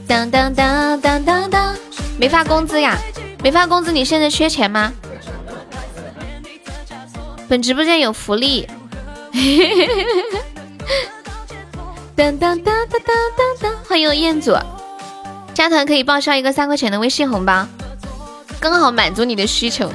[0.06, 1.74] 当当当当当当，
[2.18, 2.98] 没发工资呀？
[3.42, 4.92] 没发工资，你现在缺钱吗？
[7.48, 8.68] 本直播间有福利，
[12.14, 14.54] 当当当当当当当，欢迎彦祖，
[15.54, 17.66] 加团可以报销一个三块钱的微信红包，
[18.60, 19.90] 刚好满足你的需求。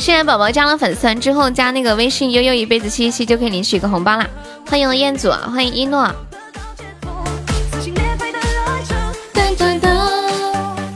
[0.00, 4.26] 现在宝宝加了粉丝团之后，加那个微信悠悠一辈子七七七就可以领取一个红包啦！
[4.66, 6.10] 欢迎我彦祖，欢迎一诺，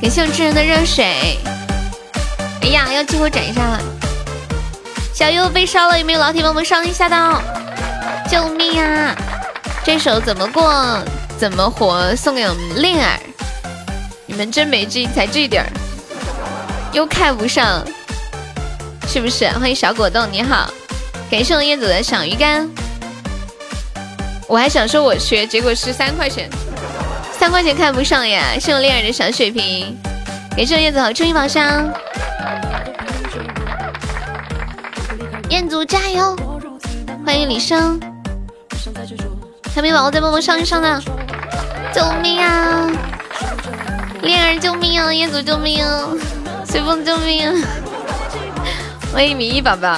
[0.00, 1.38] 感谢我智人的热水。
[2.62, 3.78] 哎呀，要激活斩杀了！
[5.12, 7.42] 小优被烧了，有没有老铁帮我们上一下的？
[8.26, 9.14] 救命啊！
[9.84, 10.98] 这首怎么过
[11.36, 13.20] 怎么活，送给我们恋儿。
[14.24, 15.68] 你们真没劲，才这点儿，
[16.94, 17.86] 又看不上。
[19.06, 19.48] 是不是？
[19.50, 20.68] 欢迎小果冻，你好，
[21.30, 22.68] 感谢我燕子的小鱼干。
[24.48, 26.50] 我还想说我缺，结果是三块钱，
[27.38, 28.58] 三块钱看不上呀。
[28.58, 29.96] 谢我恋人的小水瓶，
[30.56, 31.92] 感谢我燕子好终于宝箱。
[35.50, 36.36] 彦祖加油！
[37.24, 38.00] 欢迎李生，
[39.74, 41.00] 还没宝宝再帮忙上一上呢，
[41.94, 42.90] 救命啊！
[44.22, 45.12] 恋人救命啊！
[45.12, 46.08] 彦祖救命啊！
[46.66, 47.54] 随风救命啊！
[49.14, 49.96] 欢迎米一宝宝，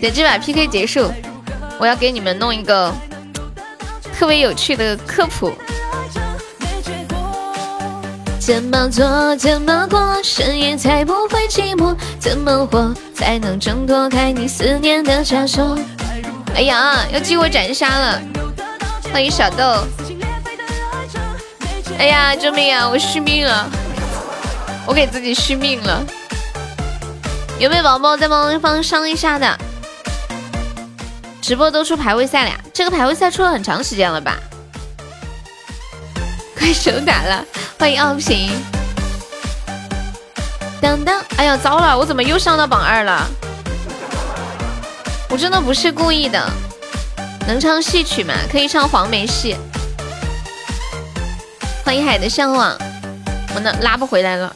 [0.00, 1.12] 等这把 PK 结束，
[1.78, 2.90] 我要给你们弄一个
[4.14, 5.52] 特别有趣的科普。
[8.40, 11.94] 怎么做怎么过，深夜才不会寂寞？
[12.18, 15.78] 怎么活才能挣脱开你思念的枷锁？
[16.54, 18.22] 哎呀，要激活斩杀了！
[19.12, 19.86] 欢迎小豆。
[21.98, 22.88] 哎呀，救命啊！
[22.88, 23.68] 我续命了，
[24.86, 26.02] 我给自己续命了。
[27.58, 29.58] 有没有宝宝在帮帮上一下的？
[31.40, 32.60] 直播都出排位赛了呀？
[32.74, 34.36] 这个排位赛出了很长时间了吧？
[36.58, 37.42] 快手打了，
[37.78, 38.50] 欢迎傲平。
[40.82, 43.26] 当当，哎呀，糟了，我怎么又上到榜二了？
[45.30, 46.50] 我真的不是故意的。
[47.46, 48.34] 能唱戏曲吗？
[48.52, 49.56] 可以唱黄梅戏。
[51.84, 52.76] 欢迎海的向往，
[53.54, 54.54] 我那拉不回来了。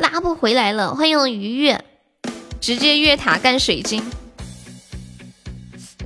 [0.00, 1.84] 拉不回来了，欢迎鱼月，
[2.58, 4.02] 直接越塔干水晶。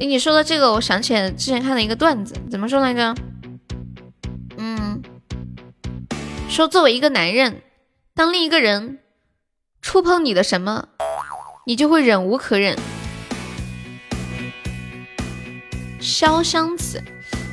[0.01, 3.15] 哎，你说的这个，我想起来之前看的一个段子，怎么说来着？
[4.57, 5.01] 嗯，
[6.49, 7.63] 说作为一个男人，
[8.15, 8.99] 当另一个人
[9.81, 10.89] 触碰你的什么，
[11.65, 12.77] 你就会忍无可忍。
[16.01, 17.01] 潇湘子，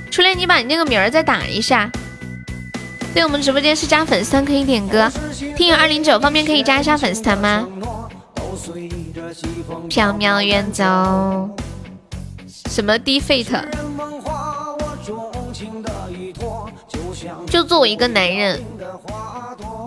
[0.10, 1.92] 初恋，你把你那个名儿再打一下。
[3.14, 5.12] 对我们直播间是加粉丝团可以点歌，
[5.58, 7.68] 听友二零九方便可以加一下粉丝团吗？
[9.90, 10.84] 飘渺远走，
[12.68, 13.48] 什么 defeat？
[17.48, 18.62] 就作为一个男人，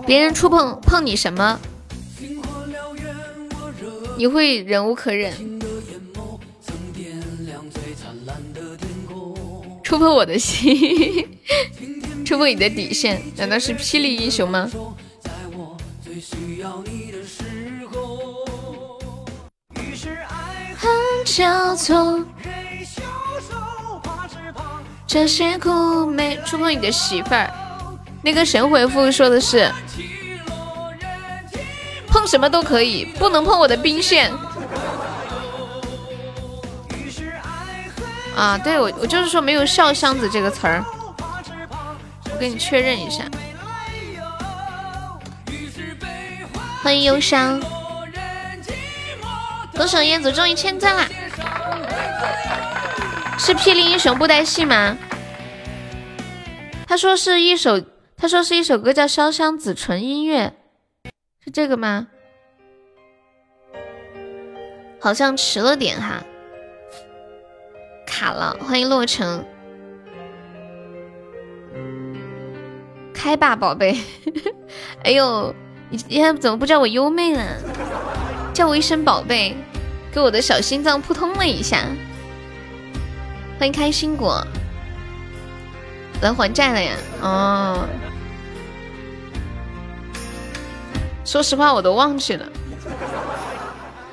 [0.05, 1.59] 别人触碰碰你什么，
[4.17, 5.33] 你会忍无可忍。
[9.83, 11.27] 触碰我的心，
[12.25, 14.69] 触碰你的底线，难道是霹雳英雄吗？
[21.25, 22.23] 交错，
[25.05, 27.51] 这些苦没触碰你的媳妇儿。
[28.21, 29.69] 那个神回复说的是，
[32.07, 34.31] 碰什么都可以，不能碰我的兵线。
[38.35, 40.85] 啊，对我我就是说没有笑箱子这个词儿，
[42.35, 43.23] 我跟你确认一下。
[46.83, 47.61] 欢迎忧伤，
[49.73, 51.07] 歌手燕子终于签赞啦！
[53.39, 54.97] 是霹雳英雄布袋戏吗？
[56.85, 57.81] 他说是一首，
[58.17, 60.51] 他说是一首歌叫《潇湘子》，纯音乐，
[61.41, 62.07] 是这个吗？
[64.99, 66.21] 好像迟了点哈，
[68.05, 68.57] 卡了。
[68.59, 69.45] 欢迎洛城，
[73.25, 73.99] 开吧，宝贝。
[75.03, 75.51] 哎呦，
[75.89, 77.43] 你今天怎么不叫我优妹了？
[78.53, 79.57] 叫我一声宝贝，
[80.11, 81.85] 给我的小心脏扑通了一下。
[83.57, 84.45] 欢迎开心果，
[86.21, 86.91] 来还债了呀？
[87.23, 87.87] 哦，
[91.25, 92.45] 说实话我都忘记了。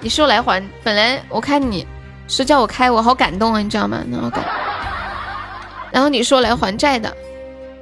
[0.00, 1.86] 你说来还，本来我看你
[2.28, 4.02] 是叫我开，我好感动啊，你知道吗？
[4.10, 4.42] 然后感，
[5.92, 7.14] 然后你说来还债的，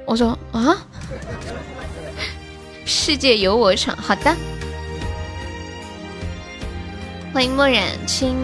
[0.05, 0.75] 我说啊，
[2.85, 4.35] 世界由我闯，好的。
[7.33, 8.35] 欢迎墨染青。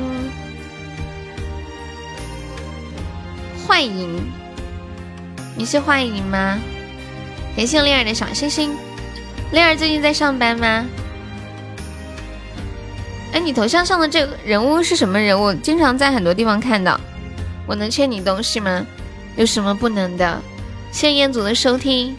[3.68, 4.22] 幻影，
[5.56, 6.58] 你是幻影吗？
[7.56, 8.76] 感谢恋儿的小星星。
[9.52, 10.86] 恋儿最近在上班吗？
[13.34, 15.54] 哎，你头像上的这个人物是什么人物？
[15.54, 17.00] 经常在很多地方看到。
[17.68, 18.86] 我能欠你东西吗？
[19.36, 20.42] 有什么不能的？
[20.92, 22.16] 谢谢彦祖的收听，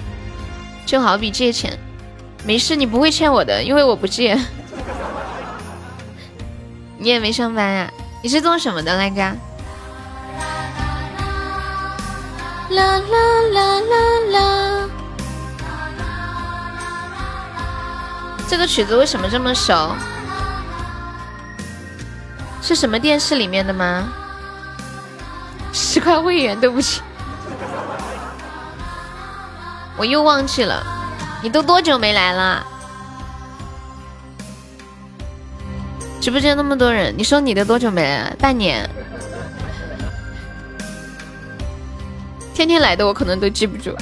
[0.89, 1.78] 就好比借钱，
[2.47, 4.34] 没事，你不会欠我的，因为我不借。
[6.97, 7.93] 你也没上班呀？
[8.22, 9.20] 你是做什么的来着？
[12.70, 13.03] 啦啦
[13.53, 13.97] 啦啦
[14.30, 14.89] 啦！
[18.49, 19.95] 这个曲子为什么这么熟？
[22.62, 24.09] 是什么电视里面的吗？
[25.70, 27.03] 十块会员，对不起，
[29.99, 30.82] 我又忘记了。
[31.42, 32.64] 你都多久没来了？
[36.20, 38.34] 直播间那么多人，你说你的多久没来？
[38.38, 38.88] 半年。
[42.55, 43.94] 天天来的我可能都记不住。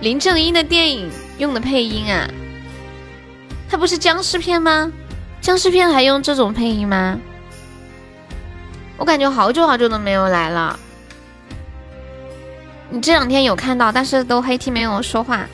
[0.00, 2.26] 林正英的电影用的配音啊，
[3.68, 4.90] 他不是僵尸片吗？
[5.40, 7.18] 僵尸片还用这种配音吗？
[8.96, 10.78] 我感觉好久好久都没有来了。
[12.90, 15.46] 你这两天有看到，但是都黑 T 没有说话。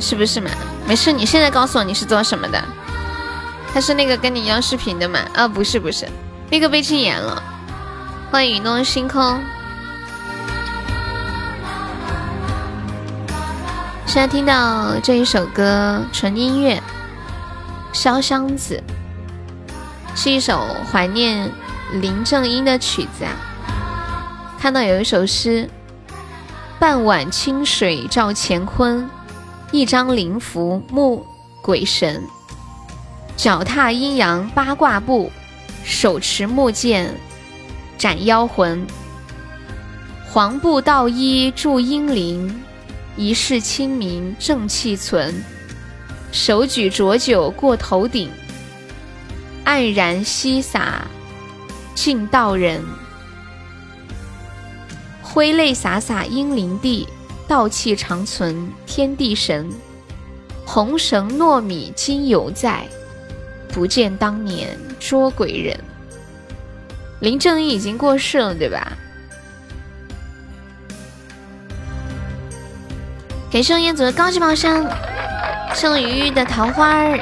[0.00, 0.50] 是不是嘛？
[0.86, 2.62] 没事，你现在告诉我你是做什么的？
[3.72, 5.20] 他是那个跟你要视频的嘛？
[5.34, 6.06] 啊，不是不是，
[6.50, 7.42] 那个被禁言了。
[8.30, 9.42] 欢迎雨弄星空。
[14.08, 16.82] 现在听到这一首歌，纯音乐
[17.94, 18.82] 《潇湘子》，
[20.18, 21.52] 是一首怀念
[21.92, 23.36] 林正英的曲子啊。
[24.58, 25.68] 看到有一首诗
[26.80, 29.06] ：“半碗清水照乾坤。”
[29.72, 31.22] 一张灵符沐
[31.60, 32.22] 鬼神，
[33.36, 35.30] 脚踏阴阳八卦步，
[35.84, 37.14] 手持木剑
[37.98, 38.86] 斩妖魂。
[40.32, 42.62] 黄布道衣助阴灵，
[43.18, 45.34] 一世清明正气存。
[46.32, 48.30] 手举浊酒过头顶，
[49.64, 51.06] 黯然西洒
[51.94, 52.80] 敬道人。
[55.20, 57.06] 挥泪洒洒阴灵地。
[57.48, 59.70] 道气长存天地神，
[60.66, 62.86] 红绳糯米今犹在，
[63.72, 65.74] 不见当年捉鬼人。
[67.20, 68.98] 林正英已经过世了，对吧？
[73.50, 74.86] 给盛燕子的高级宝箱，
[75.74, 77.18] 盛鱼鱼的桃花儿。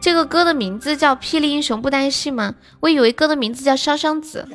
[0.00, 2.54] 这个歌的名字叫《霹雳英雄不担戏》吗？
[2.78, 4.46] 我以为歌的名字叫《潇湘子》，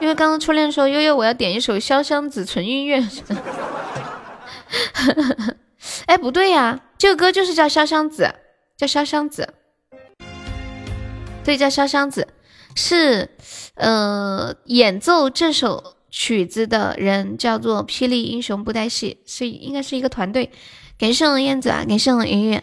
[0.00, 3.06] 因为刚刚初恋说悠悠我要点一首《潇湘子》纯音乐。
[6.06, 8.24] 哎，不对呀，这个歌就是叫《潇湘子》，
[8.78, 9.42] 叫《潇湘子》，
[11.42, 12.28] 对，叫《潇湘子》，
[12.78, 13.30] 是
[13.74, 20.52] 呃，演奏这首曲子的人叫做霹雳英雄布袋戏，是应该是一个团队。
[20.98, 22.62] 感谢我燕子啊，感谢我云云。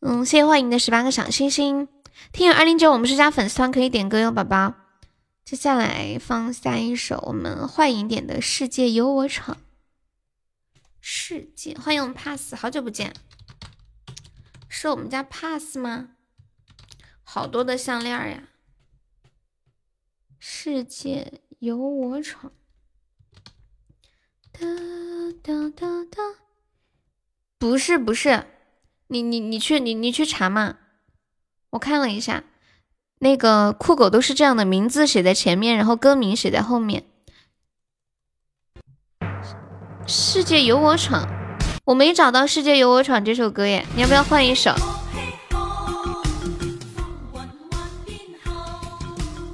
[0.00, 1.88] 嗯，谢谢欢迎的十八个小星星，
[2.32, 4.74] 听友二零九，我们是加粉丝团，可以点歌哟，宝宝。
[5.44, 9.56] 接下来放下一首我们幻影点的《世界由我闯》。
[11.00, 13.14] 世界，欢迎我们 pass，好久不见，
[14.68, 16.08] 是我们家 pass 吗？
[17.28, 18.44] 好多的项链呀！
[20.38, 22.52] 世界由我闯。
[24.52, 24.60] 哒
[25.42, 26.22] 哒哒哒，
[27.58, 28.46] 不是不是。
[29.08, 30.78] 你你你去你你去查嘛，
[31.70, 32.44] 我看了一下，
[33.18, 37.04] 那个酷狗都是这样的，名字写在前面，然后歌名写在后面。
[40.06, 41.28] 世界由我闯，
[41.86, 44.72] 我没找到《世界由我闯》这首歌耶，你要不要换一首？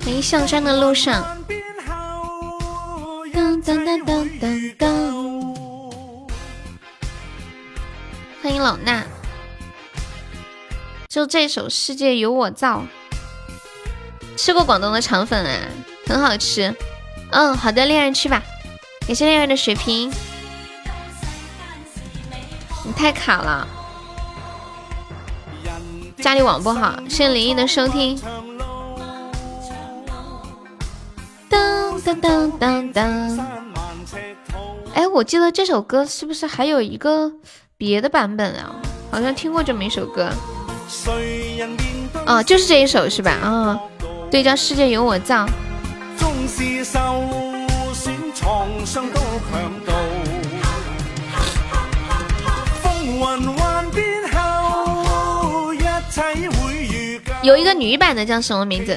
[0.05, 1.25] 欢迎上山的路上。
[3.33, 5.55] 当当当当当当。
[8.43, 9.03] 欢迎老衲。
[11.09, 12.83] 就这首《世界由我造》，
[14.37, 15.59] 吃过广东的肠粉啊，
[16.07, 16.75] 很好吃。
[17.31, 18.43] 嗯，好的，恋人去吧。
[19.07, 20.13] 感谢恋人的水瓶，
[22.85, 23.69] 你太卡了，
[26.19, 26.99] 家里网不好。
[27.09, 28.21] 谢谢林毅的收听。
[32.05, 33.49] 当当当当当。
[34.95, 37.33] 哎，我记得这首歌是不是还有一个
[37.77, 38.75] 别的版本啊？
[39.11, 40.31] 好像听过这么一首歌。
[42.27, 43.31] 哦，就是这一首是吧？
[43.33, 43.81] 啊，
[44.31, 45.47] 对，叫《世界由我造》。
[57.43, 58.97] 有一个女版的叫什么名字？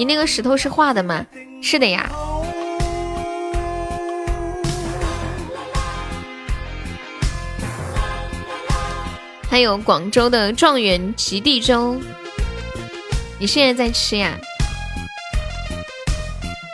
[0.00, 1.26] 你那个石头是画的吗？
[1.60, 2.10] 是的呀。
[9.50, 12.00] 还有广州的状元及第粥，
[13.38, 14.38] 你现在在吃呀？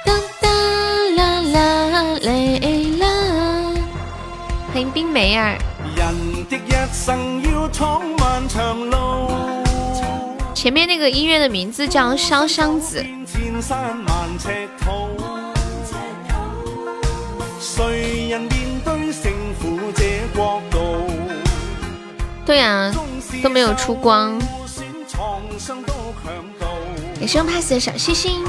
[0.05, 0.49] 哒哒
[1.17, 3.09] 啦啦嘞啦！
[4.73, 5.59] 欢迎冰梅儿。
[10.67, 13.01] 前面那个音乐的名字叫《潇湘子》。
[22.45, 22.93] 对呀，
[23.45, 24.37] 都没有出光。
[27.21, 28.45] 也是用 pass 的小星星。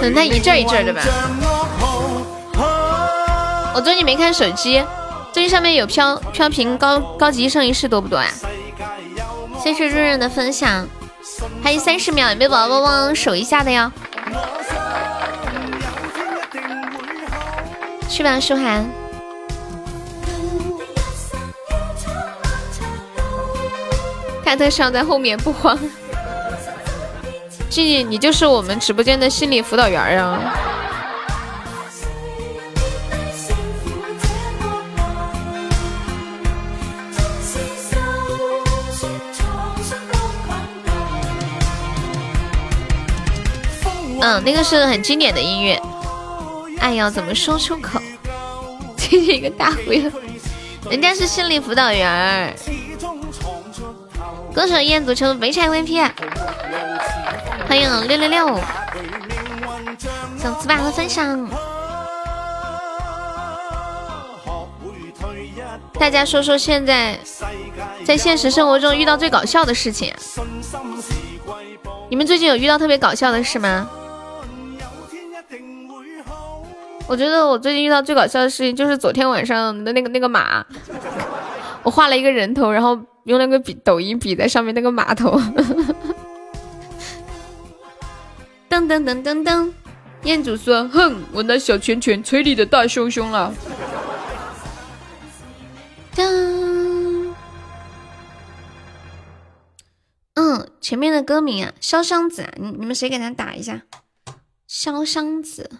[0.00, 1.00] 等他一阵一阵的吧。
[3.74, 4.84] 我最近没看手机。
[5.32, 8.26] 最近上面有飘飘屏高高级一生一世多不多啊？
[9.60, 10.86] 谢谢润润的分享，
[11.60, 13.90] 还有三十秒，有没有宝宝帮忙守一下的哟？
[18.08, 18.88] 去吧，舒涵。
[24.44, 25.76] 泰特上在后面不慌。
[27.74, 30.38] 静静，你就是我们直播间的心理辅导员啊。
[44.20, 45.82] 嗯，那个是很经典的音乐，
[46.78, 48.00] 哎呀怎么说出口？
[48.96, 50.08] 这是一个大忽悠，
[50.88, 52.54] 人家是心理辅导员。
[54.54, 56.08] 歌手燕子成肥柴 VP，
[57.68, 58.46] 欢迎六六六，
[60.38, 61.50] 小糍粑的分享。
[65.98, 67.18] 大家说说现在
[68.04, 70.14] 在现实生活中遇到最搞笑的事情。
[72.08, 73.90] 你们最近有遇到特别搞笑的事吗？
[77.08, 80.64] 我觉得我最近遇到最搞笑的事情就是昨天晚上的那个那个马，
[81.82, 85.38] 我画了一个人头，然后用那个笔抖音笔在上面那个码头。
[88.70, 89.72] 噔噔噔噔噔，
[90.24, 93.54] 彦祖说：“哼，我那小拳拳捶你的大胸胸了。”
[96.16, 97.32] 噔，
[100.34, 103.82] 嗯，前面的歌名啊，潇湘子啊，你你们谁给他打一下？
[104.68, 105.70] 潇湘子，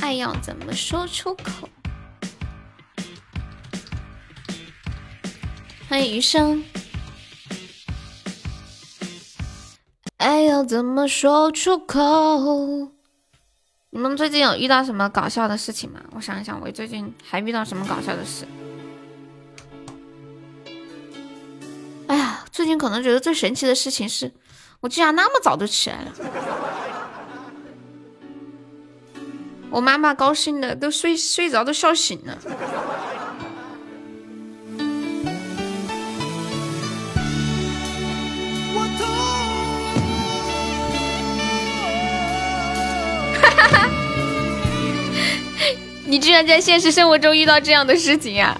[0.00, 1.68] 爱要怎么说出口？
[5.88, 6.62] 欢迎余生。
[10.18, 12.92] 爱要怎么说出口？
[13.88, 15.98] 你们最近有遇到什么搞笑的事情吗？
[16.12, 18.46] 我想一想，我最近还遇到什么搞笑的事？
[22.08, 24.30] 哎呀，最近可能觉得最神奇的事情是，
[24.80, 26.12] 我竟然那么早就起来了。
[29.70, 32.38] 我妈妈高兴的都睡睡着都笑醒了。
[46.08, 48.58] 你居然在现实生活中遇到这样的事情呀？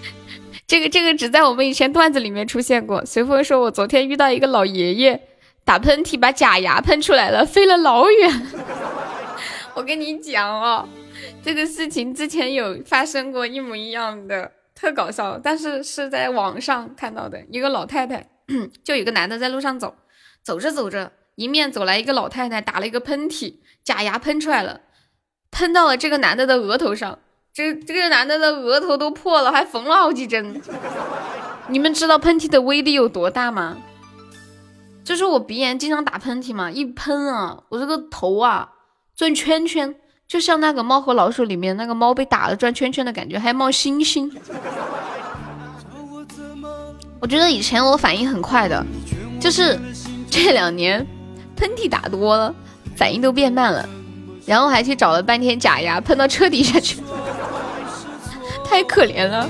[0.66, 3.04] 这个这个只在我们以前段子里面出现过。
[3.04, 5.28] 随风说，我昨天遇到一个老爷爷
[5.66, 8.42] 打喷嚏，把假牙喷出来了，飞了老远。
[9.76, 10.88] 我跟你讲哦，
[11.44, 15.38] 这个事情之前有发生过一模一样的，特搞笑。
[15.38, 18.26] 但是是在网上看到的，一个老太太，
[18.82, 19.94] 就有个男的在路上走，
[20.42, 24.80] 走着走着，迎面走来一个老太太，打了一个喷嚏，假牙喷出来了。
[25.50, 27.18] 喷到了这个男的的额头上，
[27.52, 30.60] 这这个男的的额头都破了，还缝了好几针。
[31.68, 33.76] 你们知道喷嚏的威力有多大吗？
[35.04, 38.70] 就是我鼻炎经常打喷嚏嘛，一喷啊，我这个头啊
[39.16, 39.94] 转圈圈，
[40.26, 44.30] 就像那个猫和老鼠里面那个猫被打了转圈圈的感觉，还冒星星。
[47.20, 48.84] 我觉得以前我反应很快的，
[49.40, 49.78] 就是
[50.30, 51.04] 这两年
[51.56, 52.54] 喷嚏打多了，
[52.94, 53.88] 反应都变慢了。
[54.48, 56.96] 然后还去找了半天假牙，喷到车底下去，
[58.64, 59.46] 太可怜了。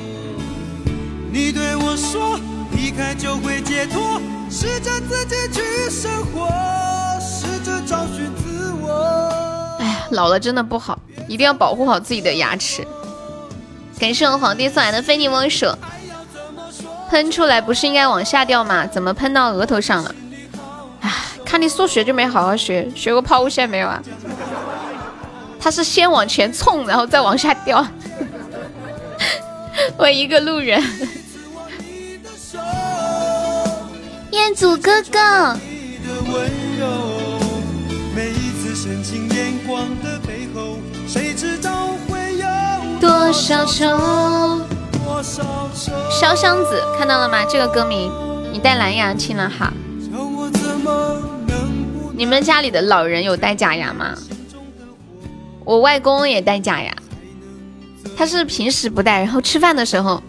[1.31, 2.37] 你对我说，
[2.73, 4.21] 离开就会解脱，
[4.51, 6.49] 试着自己去生活，
[7.21, 9.77] 试着找寻自我。
[9.79, 12.85] 哎呀，老了真的不好，一定要保护好自己的牙齿。
[14.01, 15.67] 感谢我皇帝送来的非你莫属，
[17.09, 18.85] 喷出来不是应该往下掉吗？
[18.85, 20.13] 怎么喷到额头上了？
[21.03, 21.13] 哎，
[21.45, 24.03] 看你数学就没好好学，学过抛物线没有啊？
[25.61, 27.87] 他是先往前冲，然后再往下掉。
[29.97, 30.83] 我一个路人，
[34.31, 35.57] 彦祖哥哥。
[43.01, 44.63] 多少愁？
[46.11, 47.45] 潇湘子看到了吗？
[47.49, 48.11] 这个歌名，
[48.53, 49.73] 你带蓝牙听了哈。
[52.15, 54.15] 你们家里的老人有戴假牙吗？
[55.69, 56.91] 我外公也戴假牙，
[58.17, 60.23] 他是平时不戴，然后吃饭的时候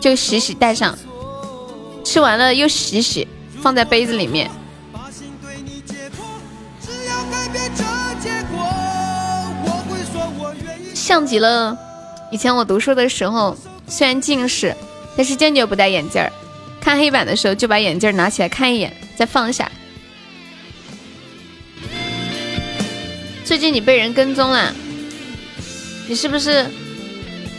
[0.00, 0.96] 就洗洗戴上，
[2.02, 3.28] 吃完了又洗洗，
[3.60, 4.50] 放在杯子里面。
[10.94, 11.76] 像极了
[12.32, 13.54] 以前我读书的时候，
[13.86, 14.74] 虽然近视，
[15.14, 16.32] 但是坚决不戴眼镜儿，
[16.80, 19.70] 看黑板的时候就把眼镜拿起来看一眼，再放下。
[23.46, 24.74] 最近你被人跟踪了，
[26.08, 26.68] 你是不是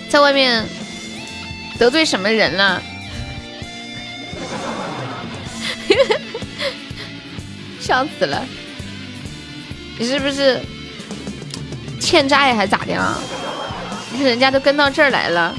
[0.10, 0.68] 在外面
[1.80, 2.84] 得罪什么人了？
[7.80, 8.46] 笑死了！
[9.98, 10.62] 你是不是
[12.02, 13.18] 欠债还是咋的啊？
[14.12, 15.56] 你看人家都跟到这儿来了，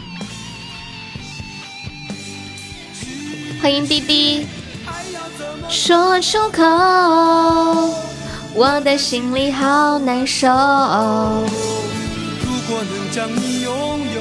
[3.62, 4.46] 欢迎滴滴，
[5.70, 7.94] 说出口。
[8.58, 10.48] 我的心里好难受。
[10.48, 10.50] 如
[12.66, 14.20] 果能将你拥有，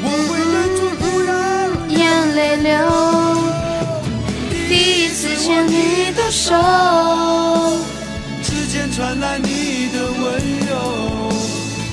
[0.00, 2.70] 我会忍住不让眼泪流。
[4.68, 6.54] 第一次牵你的手，
[8.44, 10.22] 指尖传来你的温
[10.68, 11.32] 柔。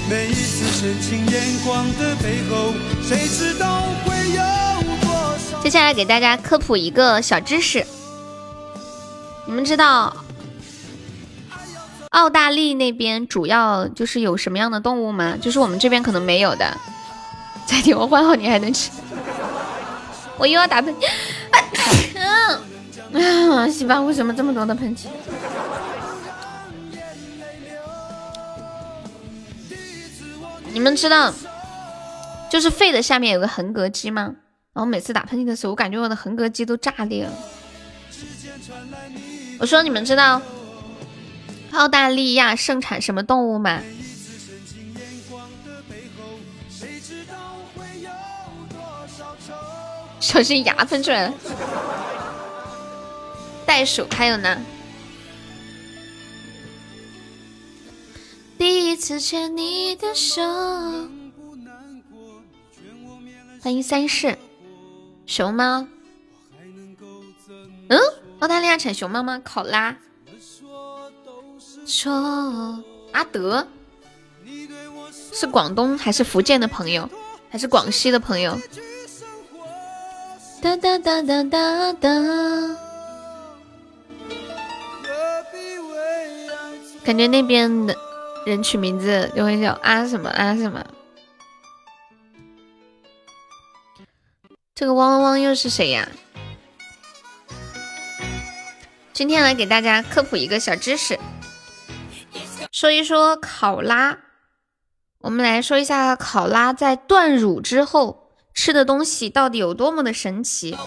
[0.07, 4.43] 每一次深情眼光的背后，谁知道会有
[5.01, 5.59] 多少？
[5.63, 7.83] 接下来给大家科普一个小知识，
[9.47, 10.15] 你们知道？
[12.09, 15.37] 澳大利那边主要就是有什么样的动物吗？
[15.39, 16.75] 就是我们这边可能没有的，
[17.67, 18.89] 再听我换好，你还能吃。
[20.37, 21.05] 我又要打喷嚏。
[22.19, 23.67] 啊！
[23.69, 25.07] 西巴为什么这么多的喷嚏？
[30.71, 31.33] 你们知道，
[32.49, 34.35] 就是肺的下面有个横膈肌吗？
[34.73, 37.31] 然后每次打喷嚏的时候，我感觉我的横膈肌都炸裂了。
[39.59, 40.41] 我说你们知道
[41.71, 43.81] 澳大利亚盛产什么动物吗？
[50.19, 51.33] 小心牙喷出来了。
[53.65, 54.61] 袋鼠还有呢。
[58.57, 60.41] 第一次牵你的手。
[63.61, 64.37] 欢迎三世
[65.25, 65.87] 熊猫。
[67.87, 67.99] 嗯，
[68.39, 69.39] 澳大利亚产熊猫吗？
[69.43, 69.95] 考拉。
[71.89, 73.67] 说阿德
[75.33, 77.09] 是广东还是福建的朋友，
[77.49, 78.59] 还是广西的朋友？
[80.61, 82.09] 哒哒哒哒哒哒。
[87.03, 87.95] 感觉那边的
[88.45, 90.85] 人取名字就会叫啊什么啊什么。
[94.75, 96.07] 这个汪汪汪又是谁呀？
[99.11, 101.19] 今天来给大家科普一个小知识，
[102.71, 104.19] 说一说考拉。
[105.21, 110.77] 我们来说一下考拉在断乳之后吃的东西到底有多么的神奇。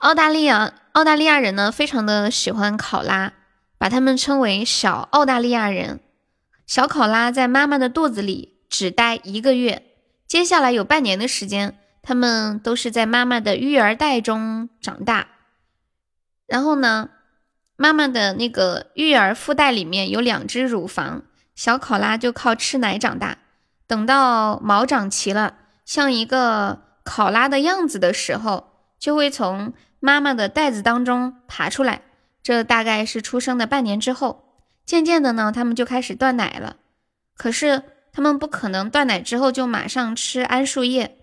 [0.00, 3.32] 澳大利亚澳大利亚人呢，非常的喜欢考拉，
[3.76, 6.00] 把他们称为小澳大利亚人。
[6.66, 9.82] 小考拉在妈妈的肚子里只待一个月，
[10.26, 15.28] 接下来有半年的时间，他们都是在妈妈的育儿袋中长大。
[16.46, 17.10] 然后呢，
[17.76, 21.22] 妈妈的那个育儿腹袋里面有两只乳房，
[21.54, 23.38] 小考拉就靠吃奶长大。
[23.86, 29.72] 等到毛长齐了，像一个考拉的样子的时候，就会从。
[30.04, 32.02] 妈妈的袋子当中爬出来，
[32.42, 34.58] 这大概是出生的半年之后。
[34.84, 36.78] 渐渐的呢，他们就开始断奶了。
[37.36, 41.18] 可是他们不可能断奶之后就马上吃桉树叶，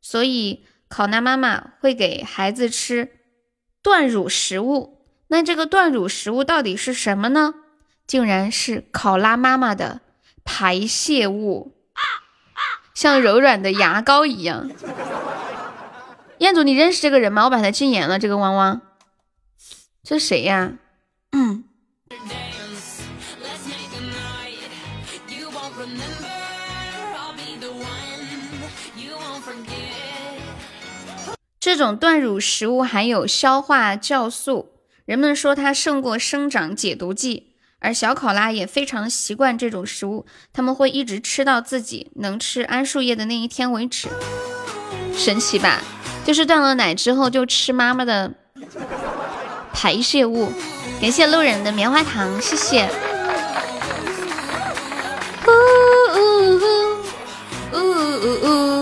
[0.00, 3.10] 所以考拉妈妈会给孩子吃
[3.82, 4.98] 断乳食物。
[5.28, 7.54] 那这个断乳食物到底是什么呢？
[8.06, 10.00] 竟然是考拉妈妈的
[10.44, 11.72] 排泄物，
[12.94, 14.70] 像柔软的牙膏一样。
[16.38, 17.44] 彦祖，你认识这个人吗？
[17.44, 18.18] 我把他禁言了。
[18.18, 18.82] 这个汪汪，
[20.02, 20.72] 这谁呀？
[31.62, 34.72] 这种断乳食物含有消化酵素，
[35.04, 37.52] 人们说它胜过生长解毒剂。
[37.78, 44.08] 而小考拉也非常习惯这种食物，他们会一直吃到自己能吃桉树叶的那一天为止。
[45.14, 45.80] 神奇吧？
[46.24, 48.34] 就是断了奶之后就吃妈妈的
[49.72, 50.52] 排泄物。
[51.00, 52.90] 感谢路人的棉花糖，谢谢。
[55.46, 55.50] 呜
[56.18, 56.58] 呜
[57.72, 57.78] 呜呜
[58.42, 58.81] 呜。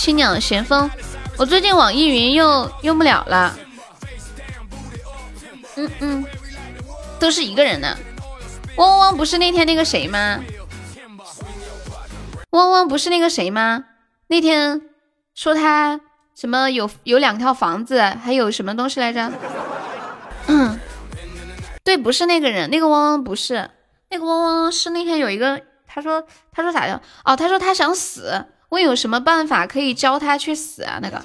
[0.00, 0.90] 青鸟旋风，
[1.36, 3.54] 我最近网易云又用不了了。
[5.76, 6.26] 嗯嗯，
[7.18, 7.98] 都是一个人的。
[8.76, 10.42] 汪汪汪不是那天那个谁吗？
[12.48, 13.84] 汪汪不是那个谁吗？
[14.28, 14.80] 那天
[15.34, 16.00] 说他
[16.34, 19.30] 什么有有两套房子，还有什么东西来着？
[20.46, 20.80] 嗯，
[21.84, 23.68] 对，不是那个人，那个汪汪不是，
[24.08, 27.02] 那个汪汪是那天有一个，他说他说啥呀？
[27.22, 30.98] 哦，他说他想死，问有什么办法可以教他去死啊？
[31.02, 31.22] 那个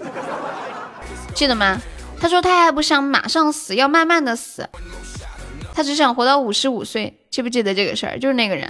[1.33, 1.81] 记得吗？
[2.19, 4.67] 他说他还不想马上死，要慢慢的死。
[5.73, 8.17] 他只想活到五十五岁，记不记得这个事儿？
[8.17, 8.69] 就是那个人。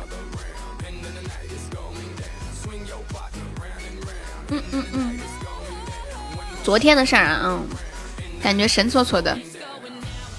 [4.49, 5.19] 嗯嗯嗯，
[6.63, 7.67] 昨天的事儿啊，嗯，
[8.41, 9.37] 感觉神搓搓的。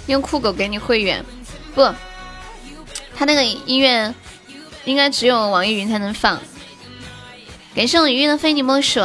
[0.06, 1.24] 用酷狗给你会员，
[1.74, 1.82] 不，
[3.16, 4.14] 他那个音乐
[4.84, 6.40] 应该只有网易云才能放。
[7.76, 9.00] 感谢我鱼鱼的非你莫属，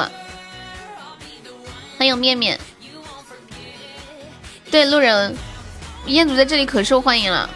[1.97, 2.57] 欢迎面面。
[4.71, 5.35] 对，路人。
[6.05, 7.49] 彦祖在这里可受欢迎了，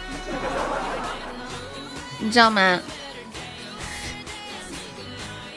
[2.20, 2.78] 你知道吗？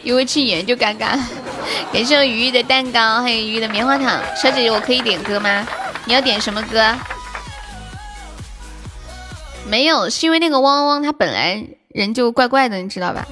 [0.02, 1.20] 因为禁言就尴尬。
[1.92, 4.24] 感谢我鱼鱼的蛋糕，还有鱼鱼的棉花糖。
[4.38, 5.68] 小姐姐，我可以点歌吗？
[6.06, 6.96] 你要点什么歌？
[9.68, 13.28] 没有，是因为那个汪汪汪他本来人就怪怪的，你知道吧？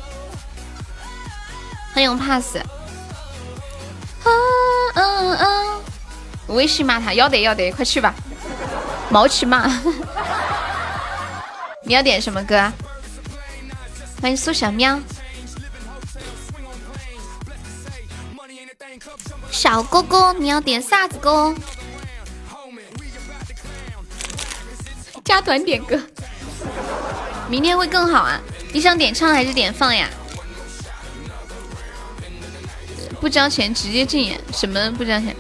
[1.98, 2.58] 欢迎 pass。
[2.58, 4.30] 啊
[4.94, 5.02] 啊
[5.36, 5.82] 啊！
[6.46, 8.14] 微信骂他，要得要得，快去吧，
[9.10, 9.66] 毛去骂。
[11.84, 12.72] 你要点什么歌？
[14.22, 15.00] 欢迎苏小喵，
[19.50, 21.52] 小哥哥，你要点啥子歌？
[25.26, 26.00] 加团点歌，
[27.50, 28.40] 明天会更好啊！
[28.72, 30.08] 你想点唱还是点放呀？
[33.20, 34.40] 不交钱直接禁言？
[34.54, 35.36] 什么不交钱？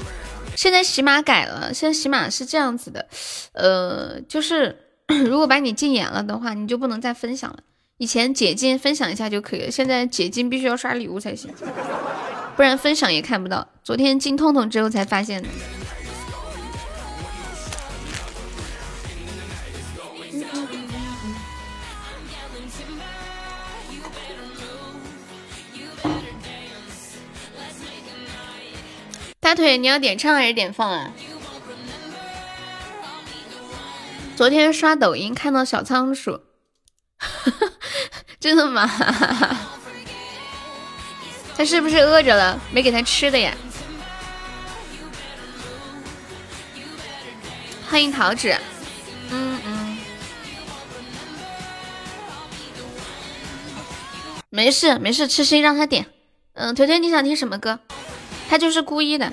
[0.55, 3.07] 现在喜马改了，现在喜马是这样子的，
[3.53, 4.75] 呃，就是
[5.27, 7.59] 如果把你禁言了的话，你就不能再分享了。
[7.97, 11.51] 以前解禁分享一下就可以了，现在解禁必须要刷礼物才行，
[12.55, 13.67] 不然分享也看不到。
[13.83, 15.47] 昨天进痛痛之后才发现的。
[29.47, 31.09] 大腿，你要点唱还是点放啊？
[34.35, 36.41] 昨天刷抖音看到小仓鼠，
[38.41, 38.85] 真的吗？
[41.55, 42.59] 他是不是饿着了？
[42.73, 43.55] 没给他吃的呀？
[47.89, 48.53] 欢迎桃子，
[49.31, 49.97] 嗯嗯，
[54.49, 56.05] 没事没事，痴心让他点。
[56.51, 57.79] 嗯，腿腿，你想听什么歌？
[58.49, 59.31] 他就是故意的，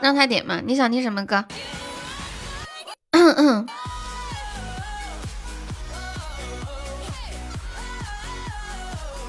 [0.00, 0.60] 让他点嘛。
[0.64, 1.44] 你想听什么歌？
[3.10, 3.68] 嗯嗯。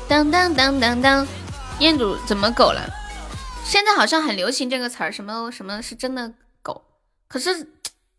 [0.08, 1.28] 当当当当当，
[1.80, 2.82] 彦祖怎么狗了？
[3.64, 6.84] 现在好像很流行这个词儿，什么什么是真的狗？
[7.28, 7.70] 可是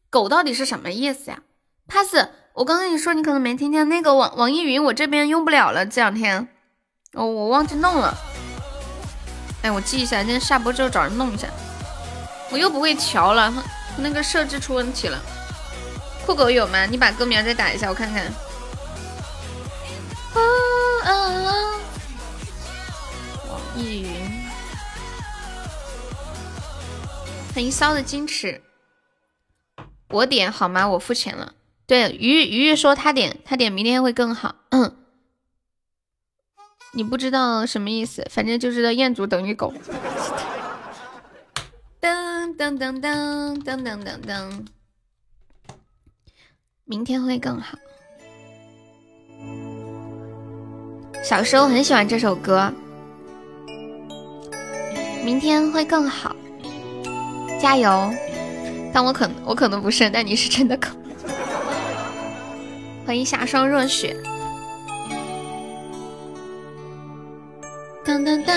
[0.09, 1.43] 狗到底是什么意思呀
[1.87, 3.87] ？pass，我刚跟你说，你可能没听见。
[3.89, 6.49] 那个网网易云我这边用不了了，这两天
[7.13, 8.17] 哦，我忘记弄了。
[9.63, 11.49] 哎，我记一下，今天下播之后找人弄一下。
[12.51, 13.53] 我又不会调了，
[13.97, 15.21] 那个设置出问题了。
[16.27, 16.85] 酷狗有吗？
[16.87, 18.33] 你把歌名再打一下，我看看。
[23.49, 24.09] 网易云，
[27.55, 28.61] 欢迎骚的矜持。
[30.09, 30.89] 我点好吗？
[30.89, 31.53] 我付钱了。
[31.87, 34.57] 对，鱼鱼鱼说他点，他点明天会更好。
[36.95, 39.73] 你不知道什么意思，反正就知道彦祖等于狗。
[41.99, 44.67] 噔噔噔噔噔噔噔噔，
[46.85, 47.79] 明天会更好。
[51.25, 52.71] 小时候很喜欢这首歌，
[55.25, 56.37] 明天会更好，
[57.59, 58.11] 加油！
[58.93, 60.89] 但我可能我可能不是，但你是真的狗。
[63.07, 64.15] 欢迎夏霜若雪。
[68.13, 68.55] 当当当！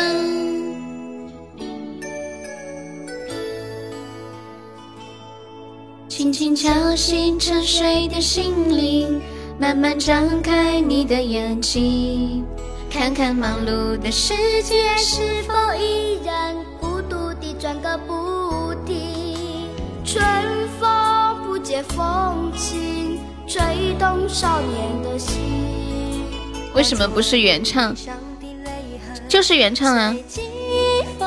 [6.10, 9.22] 轻轻敲醒沉睡的心灵，
[9.58, 12.44] 慢慢张开你的眼睛，
[12.90, 14.34] 看看忙碌的世
[14.64, 19.70] 界是否依然孤独地转个不停。
[20.04, 20.22] 春
[20.78, 25.40] 风不解风情，吹动少年的心。
[26.74, 27.96] 为什么不是原唱？
[29.28, 30.16] 就是原唱啊，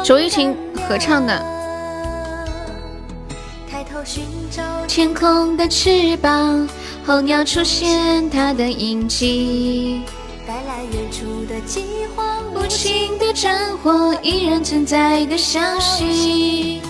[0.04, 0.56] 卓依婷
[0.88, 1.44] 合唱的。
[4.86, 6.68] 天空的翅膀，
[7.04, 10.02] 候鸟出现它的印记，
[10.46, 11.84] 带来远处的饥
[12.16, 16.80] 荒，无情的战火依然存在的消息。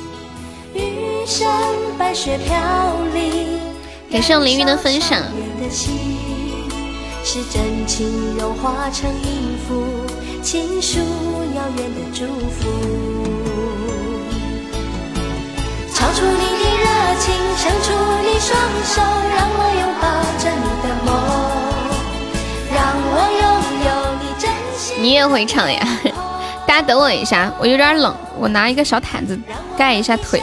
[0.75, 1.49] 雨声
[1.99, 2.57] 白雪飘
[3.13, 3.59] 零，
[4.11, 5.21] 感谢凌云的分享。
[7.31, 9.85] 是真情融化成音符。
[10.43, 12.66] 倾诉遥远的祝福，
[15.93, 16.87] 唱出你的热
[17.20, 19.03] 情，伸出你双手，
[19.37, 20.09] 让我拥抱
[20.39, 21.09] 着你的梦，
[22.72, 23.12] 让我
[23.43, 23.45] 拥
[23.85, 23.89] 有
[24.22, 24.97] 你真心。
[24.99, 25.87] 你也会唱呀？
[26.66, 29.39] 大家等我一下，我有点冷，我拿一个小毯子
[29.76, 30.43] 盖一下腿。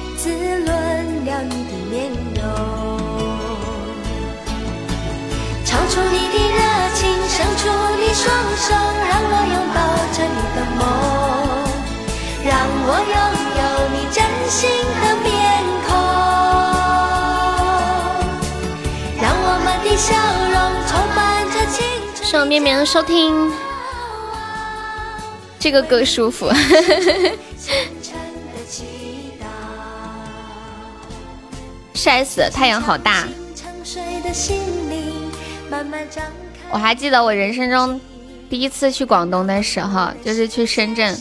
[0.21, 0.69] 滋润
[1.25, 2.43] 了你的面容，
[5.65, 6.59] 唱出你的热
[6.93, 7.61] 情，伸出
[7.97, 8.69] 你双手，
[9.09, 9.81] 让我拥抱
[10.13, 10.79] 着你的梦，
[12.45, 12.53] 让
[12.85, 13.17] 我拥
[13.57, 13.61] 有
[13.95, 14.59] 你真心
[15.01, 15.33] 的面
[15.87, 15.89] 孔，
[19.19, 20.07] 让我们的笑
[20.51, 20.55] 容
[20.85, 21.19] 充满
[21.49, 21.81] 着青
[22.13, 22.21] 春。
[22.21, 23.51] 这首绵绵的收听。
[25.57, 27.50] 这个歌舒服，呵呵呵呵。
[32.03, 33.27] 晒死，太阳好大。
[36.71, 38.01] 我还记得我人生中
[38.49, 41.15] 第一次去广东的时候，就是去深圳，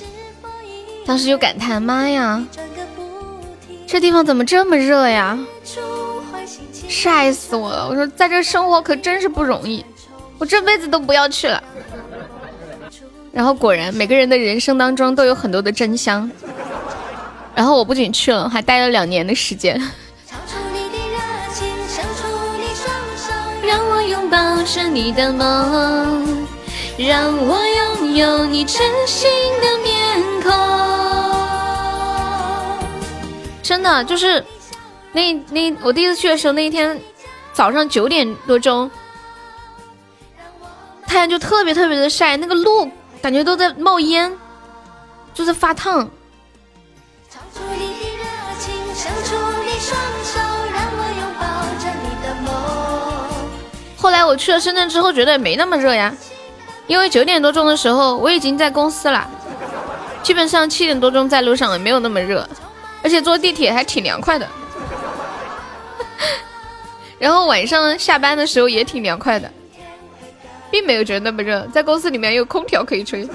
[1.05, 2.43] 当时就感叹：妈呀，
[3.87, 5.39] 这地方怎么这么热呀？
[6.89, 7.87] 晒死我了！
[7.87, 9.85] 我说在这生活可真是不容易，
[10.39, 11.63] 我这辈子都不要去了。
[13.31, 16.31] 然后果然，每个人的人生当中都有很多的真香。
[17.55, 19.79] 然后我不仅去了，还待了两年的时间。
[24.31, 26.47] 抱着你的梦，
[26.97, 27.59] 让我
[27.99, 29.29] 拥有你真心
[29.61, 30.51] 的面孔。
[33.63, 34.45] 真的就是
[35.13, 37.01] 那那我第一次去的时候，那一天
[37.53, 38.89] 早上九点多钟，
[41.07, 42.89] 太阳就特别特别的晒，那个路
[43.21, 44.33] 感觉都在冒烟，
[45.35, 46.09] 就是发烫。
[54.01, 56.15] 后来我去了深圳之后，觉得没那么热呀，
[56.87, 59.29] 因为九点多钟的时候我已经在公司了，
[60.23, 62.49] 基本上七点多钟在路上也没有那么热，
[63.03, 64.49] 而且坐地铁还挺凉快的。
[67.19, 69.53] 然后晚上下班的时候也挺凉快的，
[70.71, 73.29] 并没有觉得那么热，在公司里面有空调可以吹。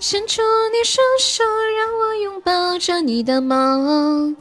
[0.00, 0.42] 伸出
[0.72, 1.44] 你双手，
[1.78, 4.36] 让我拥抱着你的梦。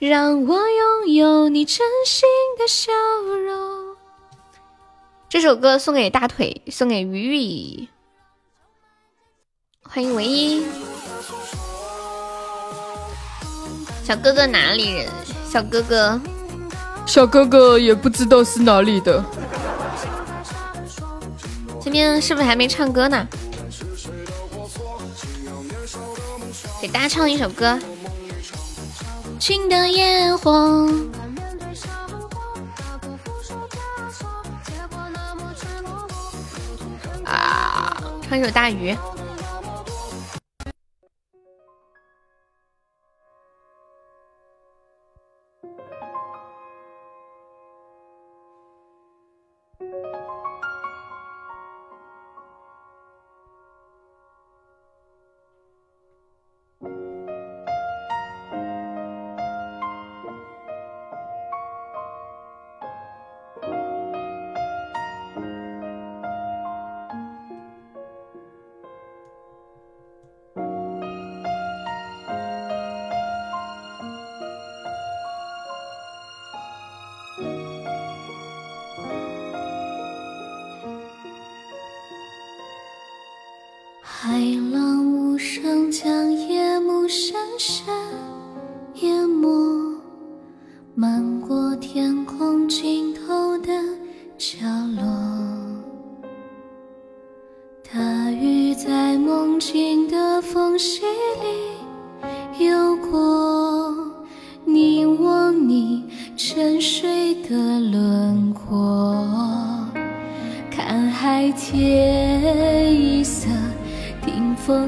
[0.00, 2.28] 让我拥有你真心
[2.58, 2.92] 的笑
[3.46, 3.94] 容。
[5.28, 7.88] 这首歌送给大腿，送给鱼鱼。
[9.82, 10.64] 欢迎唯一
[14.02, 15.08] 小哥哥，哪里人？
[15.48, 16.20] 小哥哥，
[17.06, 19.24] 小哥哥也不知道是哪里的。
[21.80, 23.28] 今天是不是还没唱歌呢？
[26.82, 27.78] 给大家唱一首歌。
[29.46, 30.88] 情的烟火。
[37.26, 38.96] 啊，唱一首大鱼。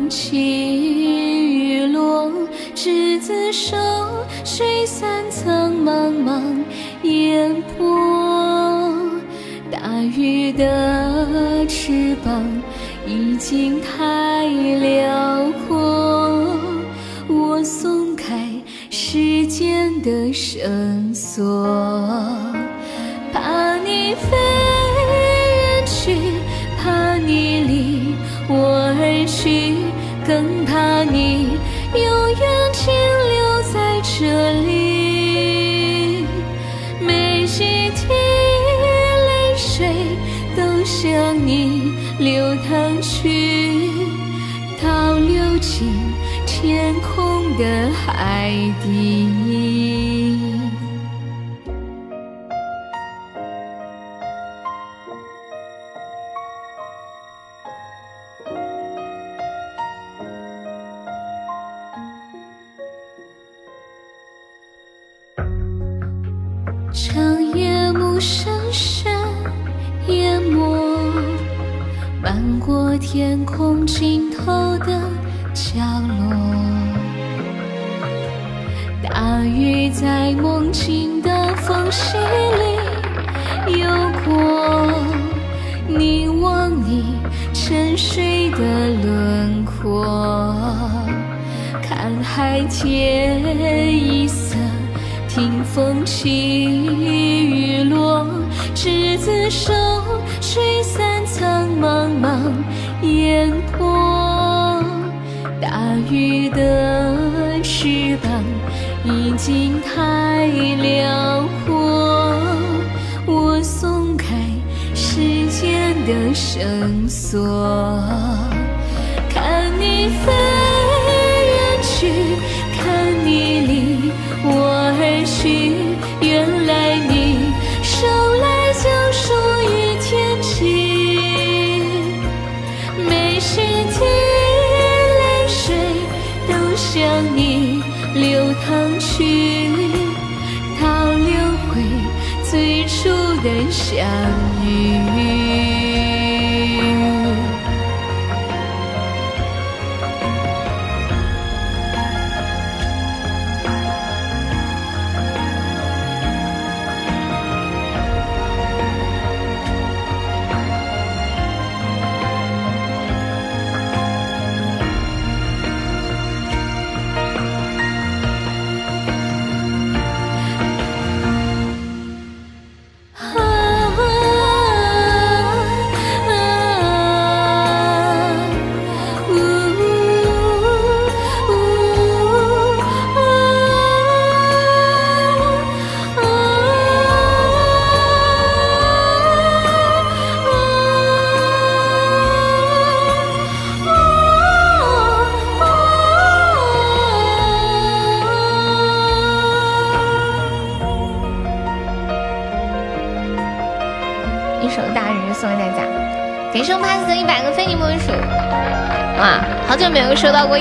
[0.09, 2.31] 起雨落，
[2.75, 3.77] 执子手，
[4.45, 6.41] 水散苍茫茫
[7.03, 8.97] 烟波。
[9.71, 12.45] 大鱼的翅膀
[13.07, 16.57] 已经太辽阔，
[17.29, 18.49] 我松开
[18.91, 20.96] 时间的绳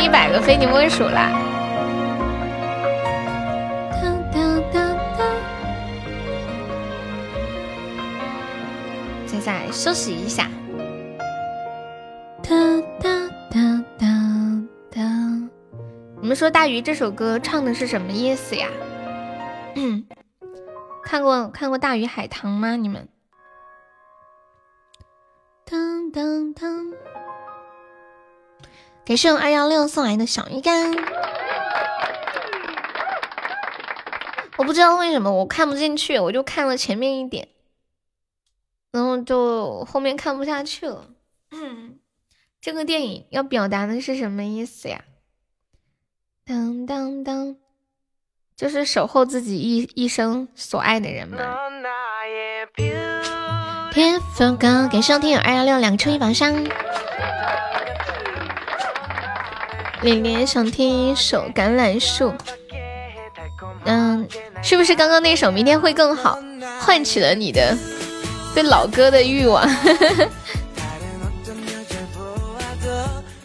[0.05, 1.31] 一百个非你莫属啦！
[9.25, 10.47] 现在休息一下，
[12.43, 12.51] 哒
[13.01, 13.09] 哒
[13.49, 14.05] 哒哒
[14.91, 15.01] 哒。
[16.21, 18.67] 你们说大鱼这首歌唱的是什么意思呀？
[21.03, 22.75] 看过看过《大鱼海棠》吗？
[22.75, 23.09] 你们？
[29.15, 30.91] 给是用二幺六送来的小鱼干，
[34.57, 37.47] 我不知道为什么我看不进去，我就看了前面一点，
[38.91, 41.05] 然后就后面看不下去了。
[41.51, 41.97] 嗯，
[42.59, 45.05] 这个电影要表达的是什么意思呀？
[46.45, 47.55] 当当当，
[48.57, 51.37] 就是守候自己一一生所爱的人吗？
[53.93, 56.53] 别放歌，给上听友二幺六两个抽一宝箱。
[60.05, 62.29] 连连想听一首《橄榄树》，
[63.85, 64.27] 嗯，
[64.61, 66.37] 是不是刚刚那首《明天会更好》
[66.79, 67.75] 唤起了你的
[68.53, 69.65] 对老歌的欲望？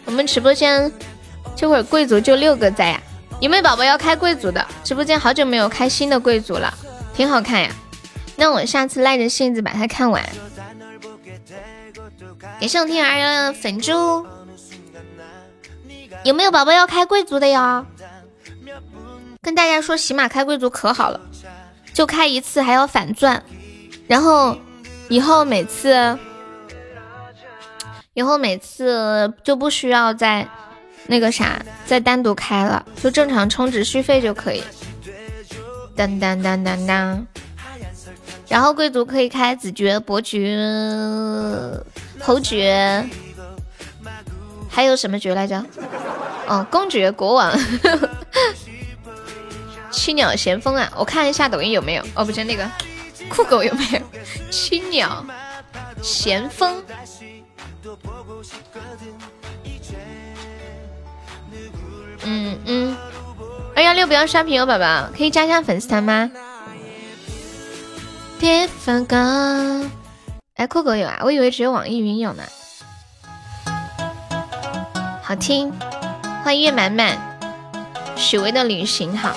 [0.05, 0.91] 我们直播间
[1.55, 3.01] 这会儿贵族就六个在呀，
[3.39, 4.63] 有没有宝宝要开贵族的？
[4.83, 6.71] 直播间好久没有开新的贵族了，
[7.15, 7.71] 挺好看呀。
[8.35, 10.23] 那我下次赖着性子把它看完。
[12.59, 14.23] 给上天儿的粉猪，
[16.23, 17.85] 有没有宝宝要开贵族的呀？
[19.41, 21.19] 跟大家说，喜马开贵族可好了，
[21.93, 23.41] 就开一次还要返钻，
[24.07, 24.55] 然后
[25.09, 26.17] 以后每次，
[28.13, 30.47] 以后每次就不需要再
[31.07, 34.63] 那个啥，再单独开了，就正常充值续费就可以。
[35.95, 37.27] 当当当当当。
[38.47, 40.57] 然后贵族可以开子爵、伯爵、
[42.19, 43.07] 侯爵，
[44.71, 45.63] 还有什么爵来着？
[46.47, 47.53] 哦，公爵、国王、
[49.91, 50.91] 七鸟咸丰啊！
[50.95, 52.03] 我看一下抖音有没有。
[52.15, 52.67] 哦，不是那个
[53.29, 53.99] 酷狗有没有？
[54.49, 55.23] 七鸟
[56.01, 56.81] 咸丰。
[62.23, 62.97] 嗯嗯，
[63.75, 66.31] 二幺六不要刷屏哦，宝宝，可以加一下粉丝团吗？
[68.39, 69.89] 别放歌，
[70.55, 72.43] 哎，酷狗有啊，我以为只有网易云有呢。
[75.31, 75.71] 好听，
[76.43, 77.17] 欢迎月满满，
[78.17, 79.31] 许巍的旅行好。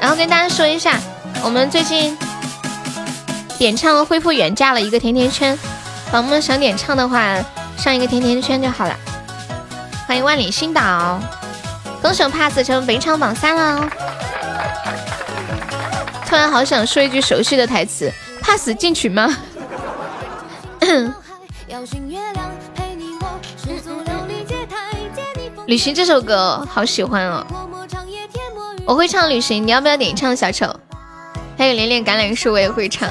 [0.00, 0.98] 然后跟大家说一下，
[1.44, 2.16] 我们最近
[3.58, 5.54] 点唱恢复原价了，一个甜甜圈，
[6.10, 7.36] 宝宝们想点唱的话，
[7.76, 8.96] 上一个甜甜圈就好了。
[10.06, 11.20] 欢迎万里星岛，
[12.00, 13.86] 恭喜 pass 成本场榜三了。
[16.24, 18.10] 突然好想说一句熟悉的台词，
[18.40, 19.28] 怕死进群吗？
[25.70, 27.46] 旅行这首歌好喜欢哦，
[28.84, 30.66] 我会唱旅行，你要不要点唱小丑？
[31.56, 33.08] 还有连连橄榄树我也会唱。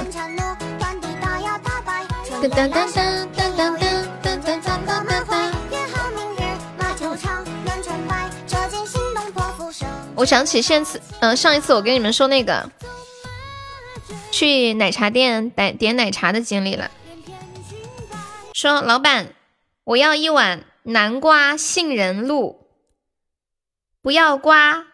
[10.15, 12.69] 我想起上次，呃，上一次我跟你们说那个
[14.31, 16.91] 去奶茶店点点奶茶的经历了。
[18.51, 19.27] 说老板，
[19.85, 22.67] 我要一碗南瓜杏仁露，
[24.01, 24.87] 不要瓜，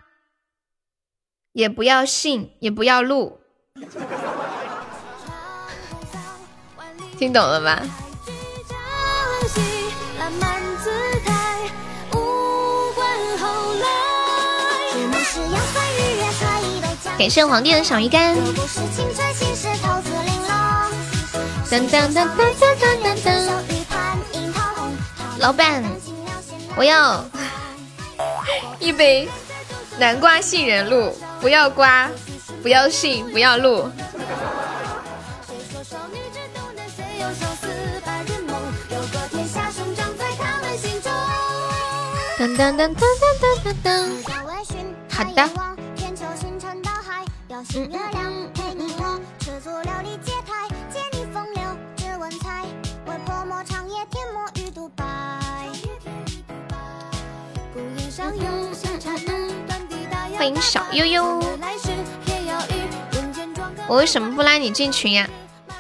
[1.53, 3.39] 也不要杏，也不要露。
[7.17, 7.81] 听懂了吧？
[17.17, 18.35] 感谢皇帝的小鱼干。
[25.45, 25.83] 老板，
[26.75, 27.23] 我要
[28.81, 29.29] 一杯
[29.99, 32.09] 南瓜杏仁露，不要瓜，
[32.63, 33.87] 不要杏，不要露。
[42.39, 44.09] 噔噔噔噔噔噔噔，
[45.11, 45.47] 好的。
[60.45, 61.43] 欢迎小悠悠，
[63.87, 65.27] 我为什么不拉你进群呀？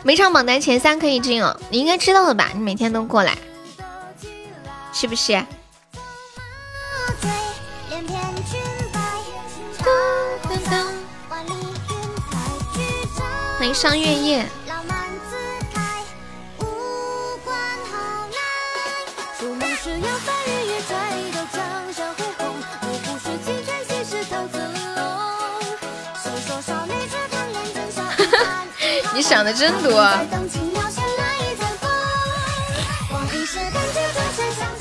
[0.01, 2.49] 每场榜单前三可以进哦，你应该知道的吧？
[2.51, 3.37] 你每天都过来，
[4.91, 5.33] 是不是？
[13.59, 14.49] 欢迎上月夜。
[29.27, 29.99] 想的真多。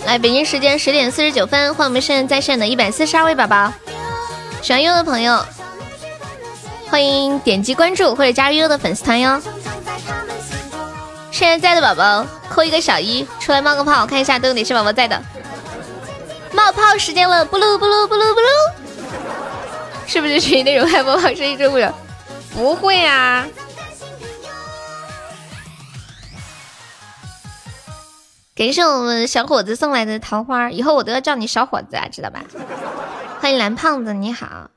[0.05, 3.73] 来，北京时间十点四十九分，欢迎我们现在在线的一百四十二位宝宝，
[4.61, 5.43] 喜欢悠悠的朋友，
[6.91, 9.41] 欢迎点击关注或者加入悠悠的粉丝团哟。
[11.33, 15.19] 现在在的宝宝扣一个小一，出来冒个泡，看一下都有哪些宝宝在的。
[16.53, 18.47] 冒泡时间了，不噜不噜不噜不噜，
[20.07, 21.95] 是不是群那种害 冒泡声音受不了？
[22.55, 23.47] 不会啊。
[28.57, 32.45] 感谢我们小伙子送来的桃花，以后我都要叫你小伙子啊，知道吧？
[33.41, 34.71] 欢迎蓝胖子，你好。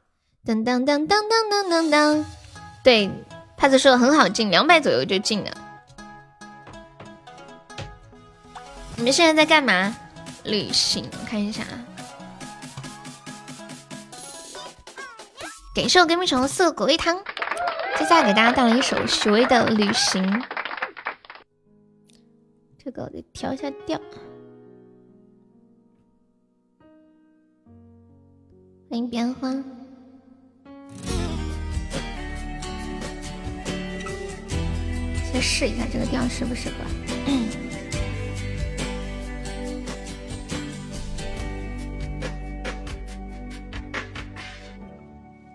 [0.44, 2.26] 噔噔噔噔噔噔噔噔，
[2.84, 3.08] 对，
[3.56, 5.52] 帕子说很好进，两百左右就进了。
[8.95, 9.95] 你们现在在干嘛？
[10.44, 11.78] 旅行，看一下啊。
[15.76, 17.16] 感谢我闺蜜虫四个果味汤，
[17.99, 20.24] 接下来给大家带来一首许巍的《旅行》。
[22.88, 24.00] 这个得调一下调。
[28.90, 29.62] 欢迎边欢，
[35.30, 36.76] 先试一下这个调适不适合。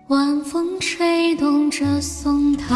[0.09, 2.75] 晚风吹动着松涛。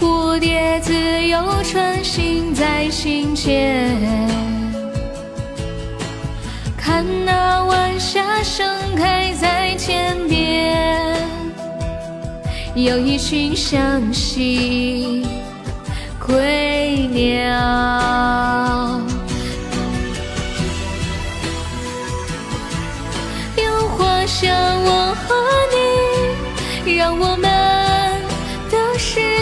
[0.00, 0.94] 蝴蝶自
[1.26, 3.94] 由穿行在心间，
[6.74, 8.66] 看那晚霞盛
[8.96, 11.14] 开在天边，
[12.74, 15.26] 有一群向西
[16.18, 17.20] 归鸟。
[23.56, 24.50] 有花香，
[24.82, 25.34] 我和
[26.86, 27.59] 你，让我们。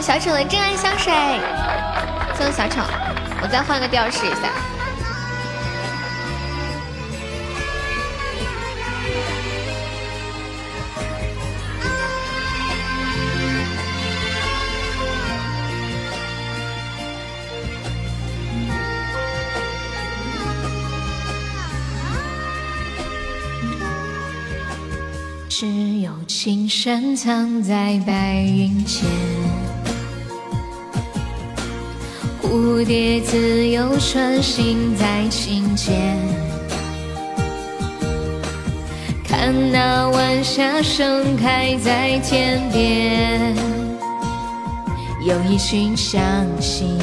[0.00, 1.12] 小丑的真爱香水，
[2.36, 2.80] 送小丑，
[3.42, 4.48] 我再换个调试一下。
[25.48, 25.66] 只
[25.98, 29.02] 有情深藏在白云间，
[32.50, 35.94] 蝴蝶自由穿行在琴间，
[39.22, 43.54] 看那晚霞盛开在天边，
[45.20, 46.22] 有一群向
[46.58, 46.96] 西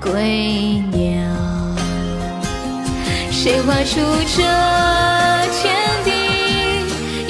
[0.00, 1.20] 归鸟，
[3.32, 4.00] 谁画出
[4.36, 4.42] 这
[5.58, 6.12] 天地？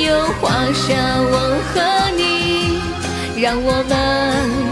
[0.04, 1.34] 又画下我
[1.72, 1.80] 和
[2.14, 4.71] 你，让我们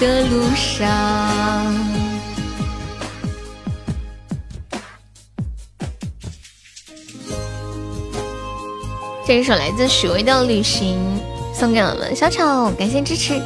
[0.00, 1.76] 的路上。
[9.26, 10.98] 这一首来自许巍的《旅行》，
[11.56, 13.40] 送给我们小丑，感谢支持。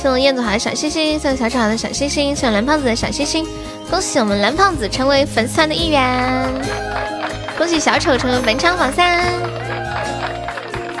[0.00, 3.44] 送燕子华的小星星，送小丑的小星星，送蓝胖子的小星星。
[3.90, 6.48] 恭喜我们蓝胖子成为粉丝团的一员，
[7.58, 9.24] 恭喜小丑成为本场榜三。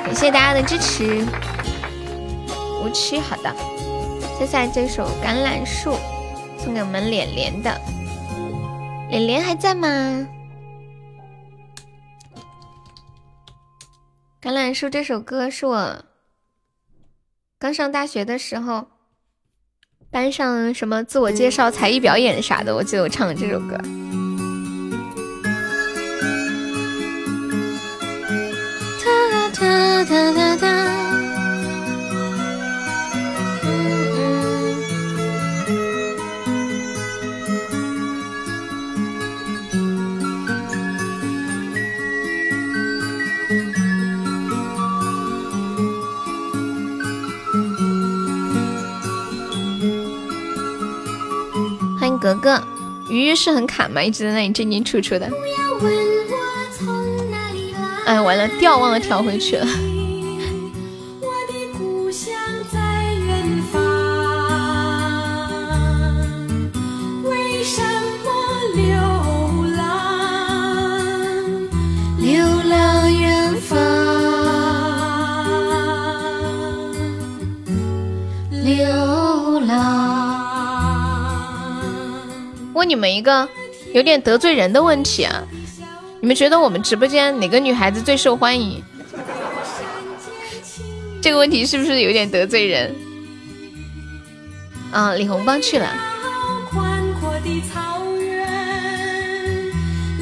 [0.04, 1.24] 感谢大家的支持。
[2.82, 3.54] 无期，好的。
[4.38, 5.90] 接下来这首《橄榄树》
[6.58, 7.80] 送给我们脸脸的，
[9.10, 9.88] 脸脸还在吗？
[14.40, 16.04] 《橄榄树》这首歌是我
[17.58, 18.86] 刚上大学的时候，
[20.10, 23.76] 班上什么自我介绍、才艺表演啥的，我记得我唱的这首歌。
[29.04, 30.37] 哒哒哒哒。
[52.34, 52.62] 格格，
[53.08, 54.02] 鱼鱼是很卡吗？
[54.02, 55.30] 一直在那里进进出出的。
[58.06, 59.66] 哎，完了，调忘了调回去了。
[82.88, 83.46] 问你们一个
[83.92, 85.42] 有点得罪人的问题啊，
[86.22, 88.82] 你们觉得我们直播间哪个女孩子最受欢迎？
[91.20, 92.96] 这个问题是不是有点得罪人？
[94.90, 95.86] 啊，李红帮去了。
[96.70, 99.70] 宽阔的草原，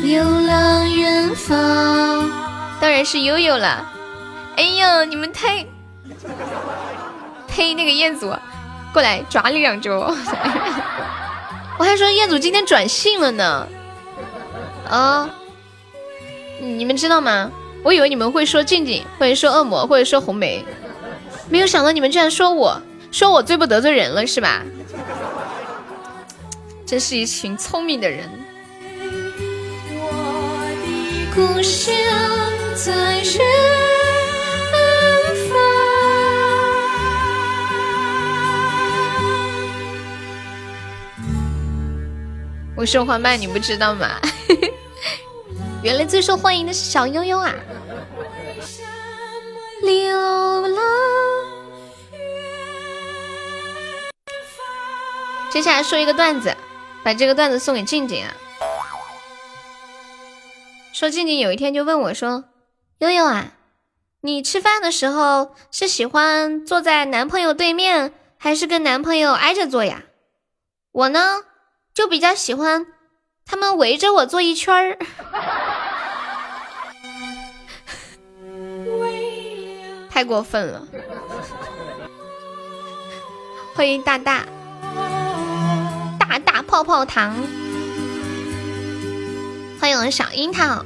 [0.02, 2.28] 流浪远方。
[2.80, 3.88] 当然是悠悠了。
[4.56, 5.64] 哎呀，你们太……
[7.46, 7.74] 呸！
[7.74, 8.34] 那个彦祖，
[8.92, 10.12] 过来抓你两脚。
[11.78, 13.68] 我还说彦祖今天转性了呢。
[14.88, 15.30] 啊，
[16.60, 17.50] 你们知道吗？
[17.82, 20.64] 我以为你们会说静静，或者说恶魔，或者说红梅，
[21.48, 22.80] 没有想到你们居然说我，
[23.12, 24.64] 说我最不得罪人了，是吧？
[26.84, 28.28] 真是一群聪明的人。
[29.92, 30.06] 我
[30.84, 31.92] 的故乡
[32.74, 33.22] 在
[42.76, 44.20] 我说话慢，你不知道吗？
[45.82, 47.54] 原来最受欢迎的是小悠悠啊！
[49.82, 50.84] 流浪。
[55.50, 56.54] 接下来说一个段子，
[57.02, 58.34] 把这个段子送给静静啊。
[60.92, 62.44] 说静静有一天就问我说
[63.00, 63.54] ：“悠悠啊，
[64.20, 70.02] 你吃饭的时候是喜欢坐在男朋友对面，还是跟男朋友挨着坐呀？”
[70.92, 71.42] 我呢，
[71.96, 72.86] 就比较喜欢
[73.46, 74.98] 他们围着我坐一圈儿。
[80.10, 80.86] 太过分了！
[83.74, 84.44] 欢迎大大
[86.20, 87.34] 大大泡泡糖，
[89.80, 90.84] 欢迎小樱桃。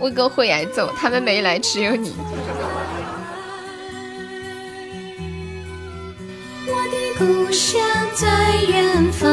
[0.00, 2.12] 威哥会挨揍，他们没来，只有你。
[6.66, 7.78] 我的故乡
[8.14, 8.26] 在
[8.68, 9.28] 远方。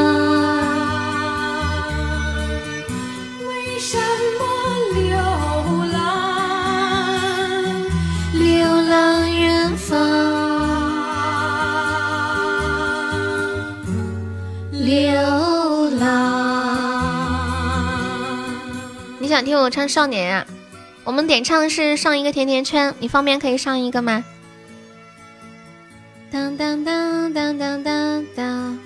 [3.48, 3.98] 为什
[4.38, 4.44] 么
[5.00, 5.16] 流
[5.94, 5.96] 浪？
[8.34, 8.44] 流
[8.90, 9.98] 浪远方，
[14.72, 16.10] 流浪。
[19.20, 20.46] 你想听我唱《少年》呀？
[21.04, 24.24] 我们点唱是上一个甜甜圈，你方便可以上一个吗？
[26.32, 28.80] 当当当当当当当，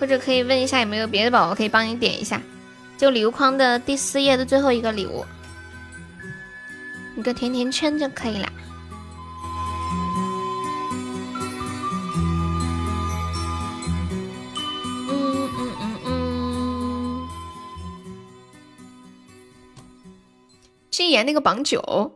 [0.00, 2.42] 或者可以问一下有没有别的宝宝可以帮你点一下，
[2.98, 5.24] 就礼物框的第四页的最后一个礼物，
[7.16, 8.52] 一个甜甜圈就可以了。
[20.90, 22.12] 是演那个榜九，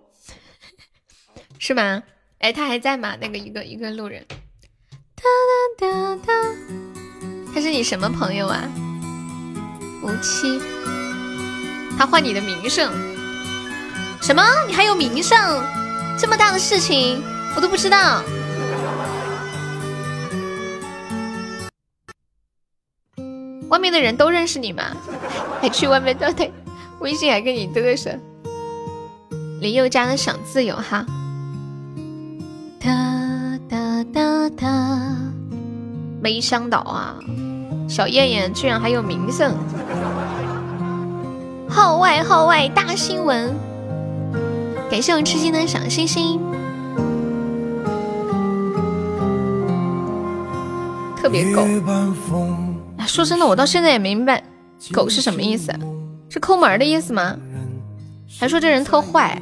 [1.59, 2.02] 是吗？
[2.38, 3.16] 哎，他还在吗？
[3.20, 4.24] 那个一个一个路人，
[5.78, 5.86] 哒
[6.26, 6.32] 哒，
[7.52, 8.62] 他是你什么朋友啊？
[10.02, 10.58] 无期，
[11.98, 12.90] 他换你的名声？
[14.22, 14.42] 什么？
[14.66, 15.38] 你还有名声？
[16.18, 17.22] 这么大的事情
[17.54, 18.22] 我都不知道。
[23.68, 24.82] 外面的人都认识你吗？
[25.60, 26.50] 还去外面对对，
[27.00, 28.18] 微信还跟你嘚瑟。
[29.60, 31.04] 林宥嘉的《想自由》哈，
[32.80, 35.16] 哒哒哒哒，
[36.26, 37.14] 悲伤岛啊，
[37.88, 39.54] 小燕燕居然还有名声，
[41.68, 43.54] 号外号外大新闻！
[44.90, 46.40] 感谢我痴心的小星星，
[51.16, 51.62] 特别狗。
[53.06, 54.42] 说真的，我到现在也没明白
[54.92, 55.72] “狗”是什么意思，
[56.28, 57.36] 是抠门的意思吗？
[58.40, 59.40] 还说这人特坏，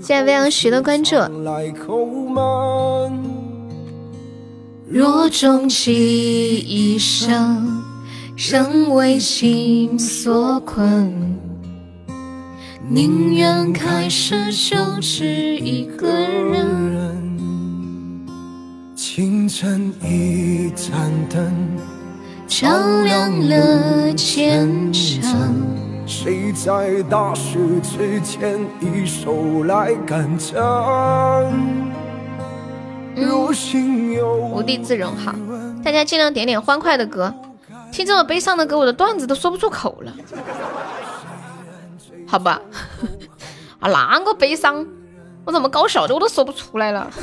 [0.00, 1.14] 谢未央徐的关注。
[4.90, 7.84] 若终其一生，
[8.34, 11.36] 仍为情所困，
[12.88, 17.38] 宁愿开始就只一个人。
[18.96, 21.52] 清晨一盏灯，
[22.46, 25.20] 照亮了前程。
[26.06, 29.92] 谁在大雪之前一手来
[33.20, 33.28] 干
[34.52, 35.34] 无地自容，好，
[35.84, 37.34] 大家尽量点点欢快的歌。
[37.90, 40.12] 听这么悲伤的歌，我的段子都说不出口了。
[42.26, 42.60] 好吧，
[43.80, 44.86] 啊，那个悲伤，
[45.44, 47.10] 我怎么搞笑的我都说不出来了。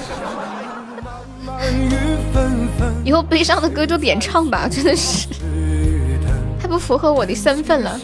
[3.06, 5.28] 以后悲伤的歌就点唱吧，真的是。
[6.60, 8.00] 太不符合我的身份了。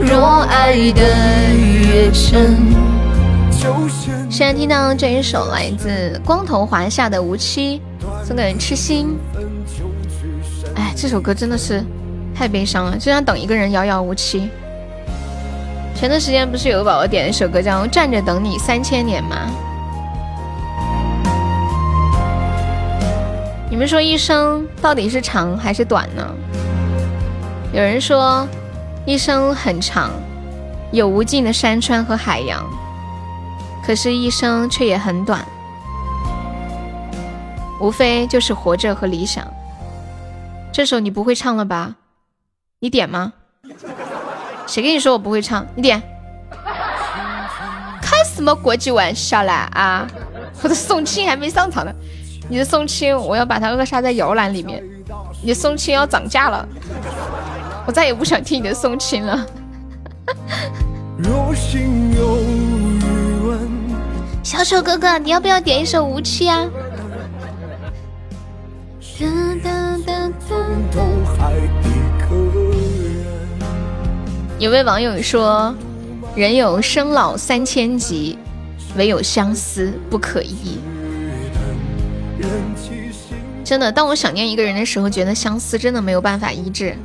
[0.00, 1.02] 若爱的
[1.54, 2.56] 越深
[4.30, 7.82] 现在听到这一首来自光头华夏的《无期》，
[8.26, 9.18] 送给人痴心。
[10.74, 11.84] 哎，这首歌真的是
[12.34, 14.48] 太悲伤了，就像等一个人遥遥无期。
[15.94, 19.36] 前段时间不是有个宝宝点了一首歌叫《站着等你三千年》吗？
[23.68, 26.26] 你们说一生到底是长还是短呢？
[27.72, 28.48] 有人说
[29.06, 30.10] 一生很长，
[30.92, 32.64] 有无尽的山川和海洋，
[33.84, 35.44] 可是，一生却也很短，
[37.80, 39.46] 无非就是活着和理想。
[40.70, 41.96] 这首你不会唱了吧？
[42.78, 43.32] 你点吗？
[44.66, 45.66] 谁跟你说我不会唱？
[45.74, 46.00] 你点。
[48.02, 50.06] 开什么国际玩笑啦啊！
[50.62, 51.92] 我的宋庆还没上场呢。
[52.48, 54.84] 你的宋青，我要把它扼杀在摇篮里面。
[55.42, 56.68] 你的宋青要涨价了，
[57.86, 59.46] 我再也不想听你的送亲了。
[64.42, 66.66] 小丑哥哥，你要不要点一首《无期》啊？
[74.58, 75.74] 有位网友说
[76.36, 78.38] ：“人有生老三千疾，
[78.96, 80.78] 唯有相思不可医。”
[83.64, 86.96] 真的，当我想念一个人的时候，觉得相思真的没有办法医治。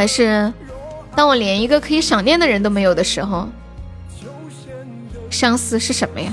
[0.00, 0.50] 可是，
[1.14, 3.46] 当我连一个可以想念的人都没有的时候，
[5.28, 6.32] 相思是什么呀？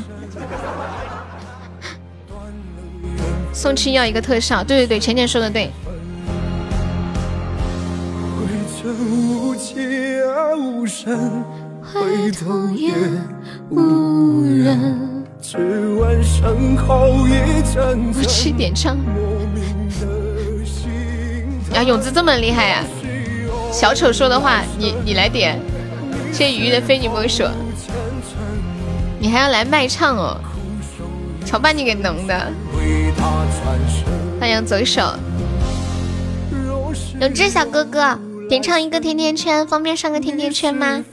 [3.51, 5.69] 宋七要一个特效，对对对，浅浅说的对。
[11.93, 12.93] 回头也
[13.69, 15.25] 无人。
[18.15, 18.95] 我七点唱。
[21.73, 22.83] 呀，勇子这么厉害呀！
[23.71, 25.59] 小丑说的话，你你来点。
[26.33, 27.43] 谢谢鱼的非你莫属。
[29.19, 30.39] 你还要来卖唱哦？
[31.45, 32.51] 瞧把你给弄的！
[34.39, 35.01] 欢迎左手。
[37.19, 38.19] 永志小哥哥，
[38.49, 41.03] 点唱一个甜甜圈，方便上个甜甜圈吗？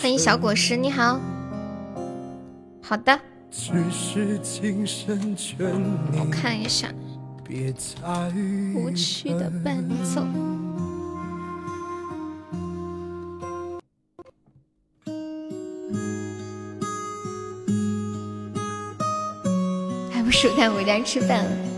[0.00, 1.20] 欢迎小果实，你好。
[2.82, 3.18] 好的。
[6.18, 6.92] 我看一下。
[8.74, 10.26] 无趣的伴奏。
[20.10, 21.75] 还不收摊回家吃饭了。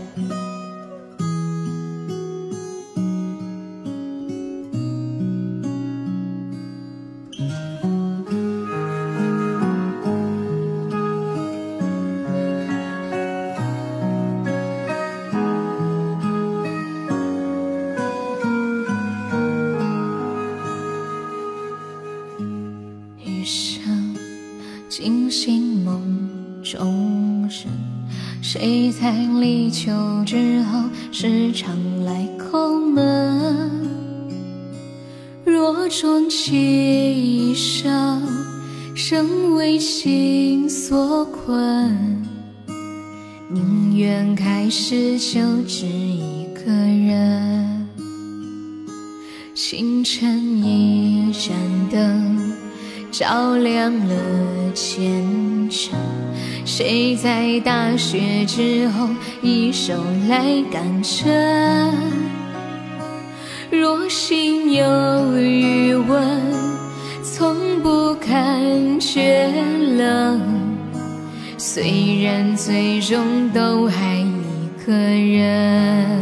[44.69, 47.87] 愿开始就只一个人。
[49.55, 51.55] 清晨一盏
[51.91, 52.53] 灯，
[53.09, 54.15] 照亮了
[54.75, 55.97] 前程。
[56.65, 59.09] 谁在大雪之后
[59.41, 59.95] 一手
[60.29, 61.91] 来赶针？
[63.71, 66.23] 若心有余温，
[67.23, 69.51] 从不感觉
[69.97, 70.39] 冷。
[71.57, 74.18] 虽然最终都还
[74.89, 76.19] 个人，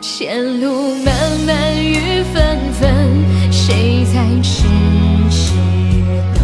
[0.00, 1.12] 前路漫
[1.44, 2.88] 漫雨纷纷，
[3.50, 4.62] 谁在痴
[5.28, 5.52] 痴
[6.36, 6.40] 等？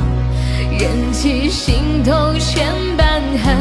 [0.77, 2.37] 忍起心头。
[2.41, 2.67] 千
[2.97, 3.55] 般恨，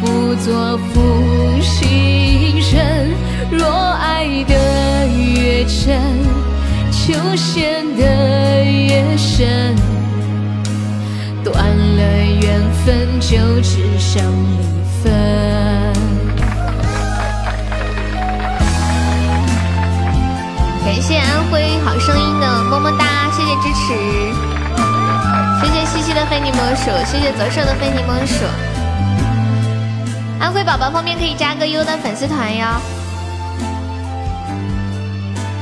[0.00, 3.10] 不做负心人。
[3.50, 4.54] 若爱得
[5.34, 6.00] 越真，
[6.90, 9.76] 就陷得越深。
[11.44, 12.02] 断了
[12.40, 14.24] 缘分，就只剩
[14.56, 14.64] 离
[15.02, 15.79] 分。
[20.90, 23.94] 感谢安徽好声音的么么哒，谢谢支持。
[25.60, 28.44] 谢谢西西的非你莫属，谢谢左手的非你莫属。
[30.40, 32.66] 安徽宝宝方便可以加个优的粉丝团哟，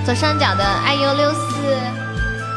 [0.06, 1.76] 左上角的爱优六四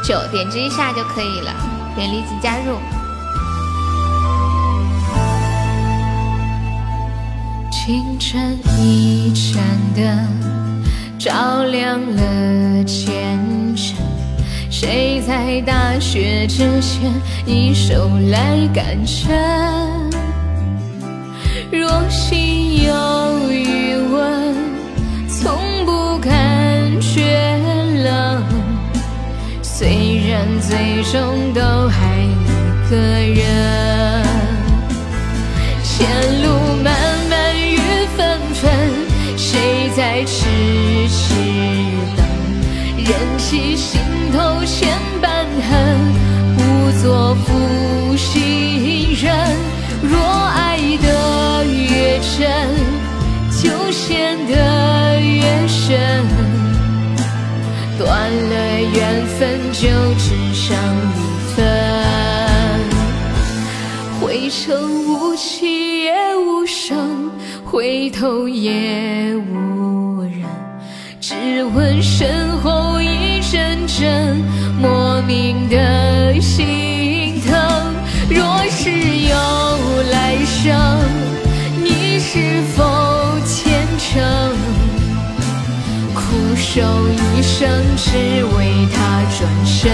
[0.02, 1.52] 九点击一下就可以了，
[1.94, 2.78] 点立即加入。
[7.70, 9.62] 清晨一盏
[9.94, 10.71] 灯，
[11.22, 13.38] 照亮了前
[13.76, 13.94] 程。
[14.68, 17.12] 谁在大雪之前
[17.46, 19.30] 一手来赶针？
[21.70, 24.56] 若心有余温，
[25.28, 27.56] 从不感觉
[28.02, 28.42] 冷。
[29.62, 32.34] 虽然最终都还一
[32.90, 34.24] 个人，
[35.84, 36.48] 前路，
[39.52, 40.46] 谁在痴
[41.08, 41.34] 痴
[42.16, 42.24] 等？
[42.96, 44.00] 忍起心。
[44.32, 45.70] 头千般恨，
[46.56, 46.62] 不
[47.02, 49.30] 做负心人。
[50.02, 52.40] 若爱得越真，
[53.60, 56.24] 就陷得越深。
[57.98, 59.80] 断了缘分，就
[60.18, 60.24] 只
[60.54, 60.74] 剩
[61.12, 61.20] 离
[61.54, 61.60] 分。
[64.18, 67.30] 回程无期也无声，
[67.72, 70.44] 回头也无人，
[71.18, 74.36] 只闻身后一阵阵
[74.78, 77.94] 莫名的心疼。
[78.28, 79.34] 若是有
[80.10, 80.98] 来生，
[81.82, 82.84] 你是否
[83.46, 84.22] 虔诚？
[86.14, 86.54] 苦。
[86.54, 89.90] 守一生，只为他转身。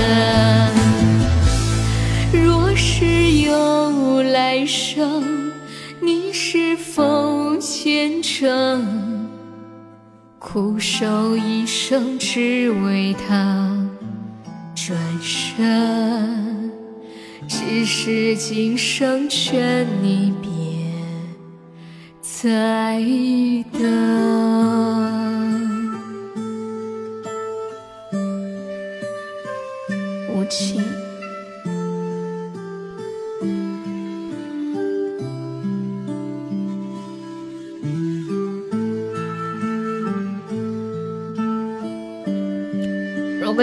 [2.33, 3.05] 若是
[3.43, 5.48] 有来生，
[6.01, 9.29] 你是否虔诚？
[10.39, 13.77] 苦守一生，只为他
[14.75, 16.70] 转身。
[17.49, 20.51] 只是今生劝你别
[22.20, 23.01] 再
[23.73, 23.81] 等。
[30.31, 31.08] 无情。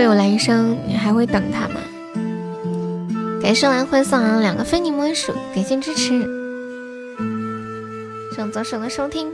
[0.05, 1.81] 有来生，你还会等他吗？
[3.41, 6.21] 感谢蓝灰送来两个非你莫属，感谢支持，
[8.35, 9.33] 谢左手的收听。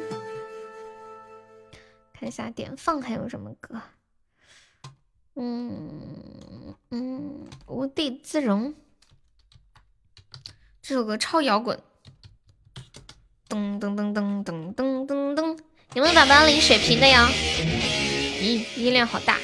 [2.14, 3.81] 看一下点放还有什么歌？
[5.35, 8.73] 嗯嗯，无地自容，
[10.81, 11.77] 这首歌超摇滚。
[13.49, 15.57] 噔噔噔噔噔噔噔噔，
[15.95, 17.27] 有没有宝宝领血瓶的呀？
[18.39, 19.38] 咦，音量好大！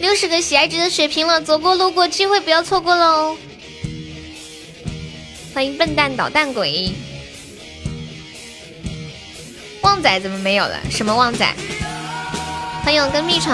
[0.00, 3.36] 六十个喜爱值的血瓶了，走过路过，机会不要错过喽！
[5.52, 6.90] 欢迎笨蛋捣蛋鬼，
[9.82, 10.80] 旺仔怎么没有了？
[10.90, 11.46] 什么旺仔？
[12.82, 13.52] 欢迎我跟蜜虫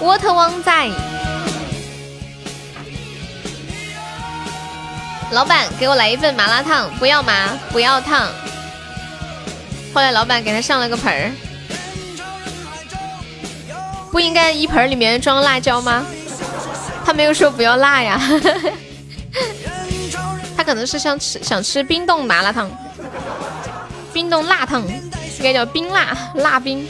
[0.00, 0.90] ，water 旺仔。
[5.30, 8.32] 老板给我来一份麻辣烫，不要麻，不要烫。
[9.92, 11.30] 后来老板给他上了个盆儿，
[14.16, 16.02] 不应该一盆里面装辣椒吗？
[17.04, 18.18] 他没有说不要辣呀，
[20.56, 22.66] 他可能是想吃想吃冰冻麻辣烫，
[24.14, 26.88] 冰冻辣烫，应该叫冰辣辣冰。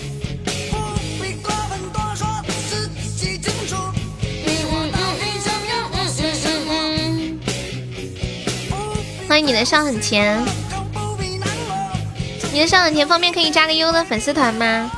[9.28, 10.40] 欢迎你的上很甜，
[12.53, 14.89] 你的上很甜，方便可以加个优的粉丝团吗？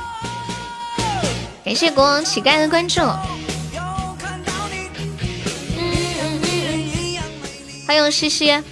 [1.63, 3.01] 感谢国王乞丐的关注。
[7.85, 8.63] 欢迎西西，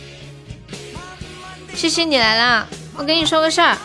[1.75, 2.67] 西西你来啦！
[2.95, 3.77] 我跟你说个事儿。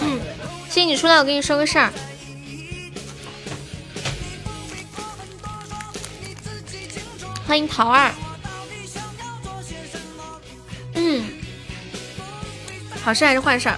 [0.00, 0.20] 嗯，
[0.68, 1.92] 西西你出来，我跟你说个事儿。
[7.46, 8.12] 欢迎桃儿。
[10.94, 11.24] 嗯，
[13.02, 13.70] 好事还是坏事？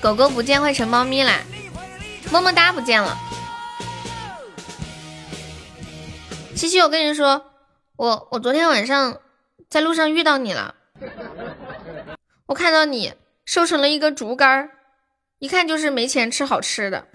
[0.00, 1.38] 狗狗不见会成猫咪啦，
[2.30, 3.16] 么么哒不见了。
[6.54, 7.52] 七七，我跟你说，
[7.96, 9.20] 我我昨天晚上
[9.68, 10.74] 在路上遇到你了，
[12.46, 14.70] 我看到你瘦成了一个竹竿儿
[15.38, 17.08] 一看就是没钱吃好吃的，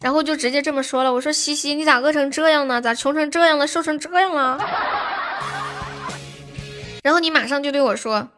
[0.00, 2.80] 然后就直接这么说了，我说西西，你咋饿成这样呢？
[2.80, 3.66] 咋穷成这样了？
[3.66, 4.58] 瘦成这样了？
[7.02, 8.28] 然后你马上就对我说：“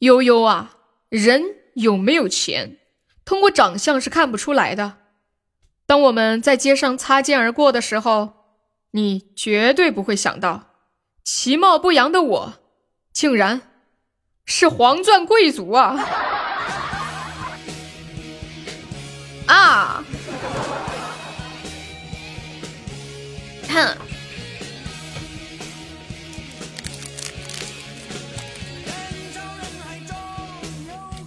[0.00, 0.76] 悠悠啊，
[1.08, 1.44] 人
[1.74, 2.78] 有没有钱，
[3.24, 4.98] 通过长相是看不出来的。
[5.86, 8.34] 当我们在街上擦肩而过的时候，
[8.92, 10.74] 你绝对不会想到，
[11.24, 12.54] 其貌不扬的我，
[13.12, 13.62] 竟然
[14.44, 16.08] 是黄钻贵族啊！
[19.46, 20.04] 啊，
[23.66, 23.96] 看。”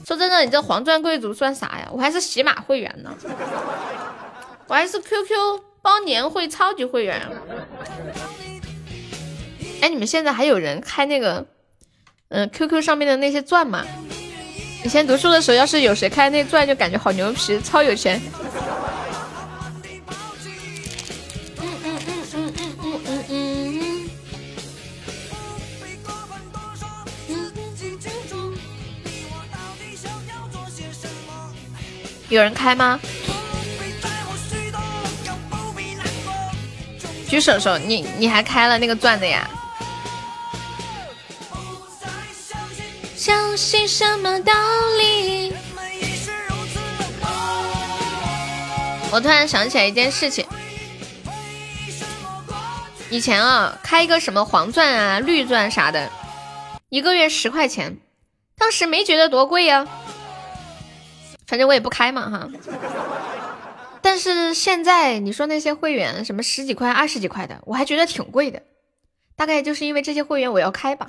[0.05, 1.89] 说真的，你这黄钻贵族算啥呀？
[1.91, 3.13] 我还是喜马会员呢，
[4.67, 5.29] 我还是 QQ
[5.81, 7.21] 包年会超级会员。
[9.81, 11.45] 哎，你们现在还有人开那个，
[12.29, 13.85] 嗯，QQ 上面的那些钻吗？
[14.85, 18.21] 以前读书的时候，要是有谁开那钻，就感觉好牛皮，超有钱。
[32.33, 32.99] 有人开吗？
[37.29, 39.47] 举手手，你你还开了那个钻的呀？
[43.15, 44.51] 相信什么道
[44.97, 45.53] 理？
[49.11, 50.45] 我突然想起来一件事情，
[53.11, 56.11] 以前啊，开一个什么黄钻啊、绿钻啥的，
[56.89, 57.97] 一个月十块钱，
[58.57, 59.87] 当时没觉得多贵呀。
[61.47, 62.49] 反正我也不开嘛哈，
[64.01, 68.61] 但是现在你说那些会员什么十几块、二十几块的，我还觉得挺贵的。
[69.35, 71.07] 大概就是因为这些会员我要开吧。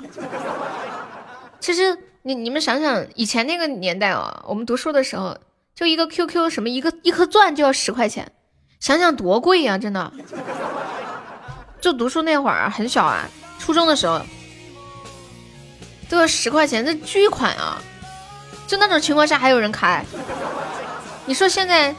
[1.61, 5.37] 其实你你们想想，以前那个年代啊，我们读书的时候，
[5.75, 8.33] 就一个 QQ 什么一个一颗钻就要十块钱，
[8.81, 10.13] 想想多贵呀，真的。
[11.81, 13.29] 就读书那会儿很小啊，
[13.59, 14.21] 初中的时候
[16.09, 17.83] 都要十块钱，这巨款啊！
[18.67, 20.05] 就那种情况下还有人开，
[21.27, 21.95] 你说现在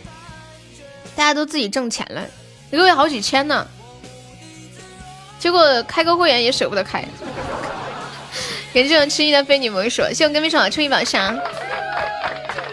[1.15, 2.25] 大家都自己挣钱了，
[2.71, 3.67] 一个月好几千呢，
[5.39, 7.03] 结果开个会员也舍不得开。
[8.73, 11.39] 感谢我吃一的非你莫属，谢我跟屁虫抽一宝箱，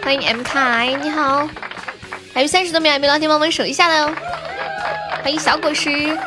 [0.03, 1.47] 欢迎 M 凯，你好，
[2.33, 4.13] 还有三十多秒，没老铁帮忙守一下喽，
[5.23, 6.17] 欢迎小果实。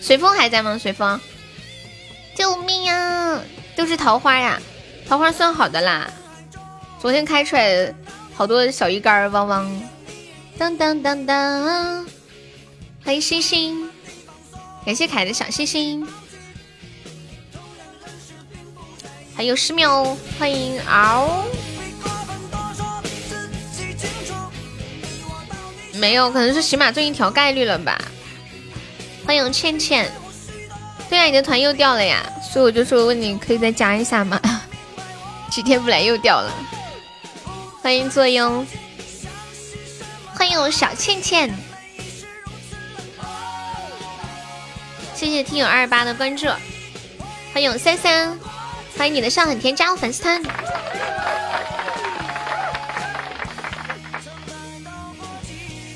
[0.00, 0.78] 随风还在吗？
[0.80, 1.20] 随风，
[2.36, 3.40] 救命啊！
[3.74, 4.58] 都是桃花呀，
[5.08, 6.10] 桃花算好的啦。
[7.00, 7.94] 昨天开出来
[8.34, 9.82] 好多小鱼干汪汪，
[10.58, 12.06] 当当当当。
[13.04, 13.88] 欢迎星星，
[14.84, 16.06] 感谢凯的小星星。
[19.36, 21.44] 还有十秒，欢迎嗷。
[25.94, 27.96] 没有，可能是起码中一条概率了吧。
[29.24, 30.10] 欢迎倩倩，
[31.08, 34.40] 对呀，你的团又掉了呀，所以我就说问你可以再加一下吗？
[35.56, 36.52] 几天不来又掉了。
[37.82, 38.66] 欢迎坐拥，
[40.34, 41.50] 欢迎我小倩倩，
[45.14, 46.46] 谢谢听友二八的关注，
[47.54, 48.38] 欢迎三三，
[48.98, 50.42] 欢迎你的上很甜加入粉丝团，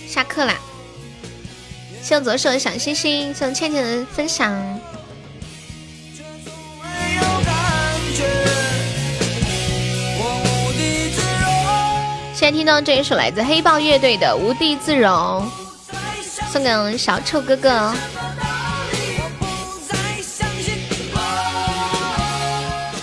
[0.08, 0.54] 下课啦。
[2.02, 4.80] 谢左手的小星星，谢倩倩的分享。
[12.50, 15.08] 现在听到这一首来自黑豹乐队的《无地自容》，
[16.50, 17.94] 送给我们小臭哥哥。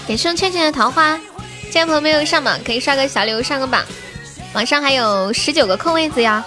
[0.05, 1.17] 感谢倩倩的桃花，
[1.61, 3.85] 今天朋友没有上榜，可以刷个小礼物上个榜。
[4.51, 6.43] 晚上还有十九个空位子呀。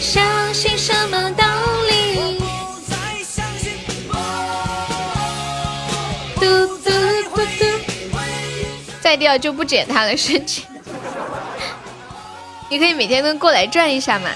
[0.00, 1.44] 相信什么道
[9.10, 10.62] 再掉就不捡它了，生气。
[12.68, 14.30] 你可以每天都过来转一下嘛。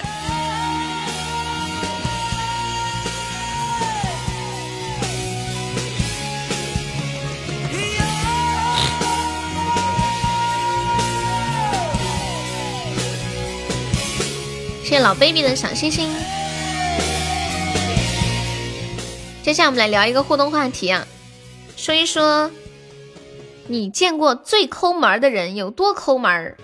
[14.83, 16.13] 谢谢老 baby 的小星星。
[19.41, 21.07] 接下来我们来聊一个互动话题啊，
[21.77, 22.51] 说一说
[23.67, 26.55] 你见过最抠门的人有多抠门。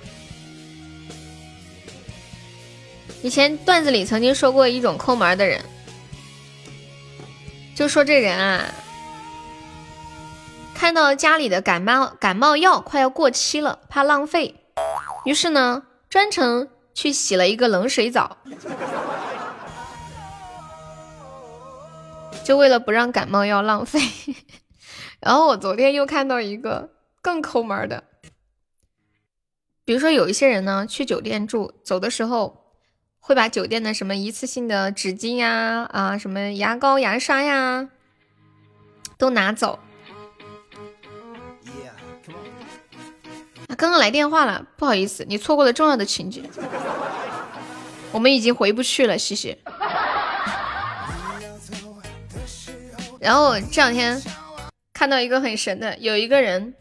[3.22, 5.64] 以前段子里曾经说过一种抠门的人，
[7.76, 8.66] 就说这人啊，
[10.74, 14.56] 看到家里的感冒感冒药快要过期了，怕浪费，
[15.26, 16.68] 于是呢专程。
[16.94, 18.36] 去洗了一个冷水澡，
[22.44, 24.02] 就为了不让感冒药浪费。
[25.22, 26.90] 然后我昨天又看到一个
[27.22, 28.04] 更抠门的，
[29.86, 32.74] 比如说有一些人呢去酒店住，走的时候
[33.20, 37.90] 会把酒店的什么一次性的纸巾呀、啊什么牙膏、牙刷呀
[39.18, 39.80] 都拿走。
[43.78, 46.44] 刚刚来电话了，不好意思，你错过了重要的情节，
[48.12, 49.58] 我们已经回不去了，谢谢。
[53.20, 54.20] 然后这两天
[55.02, 56.76] 看到一个很神的，有一个人，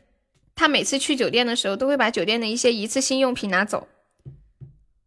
[0.55, 3.89] 他每次去酒店的时候都会把酒店的一些一次性用品拿走。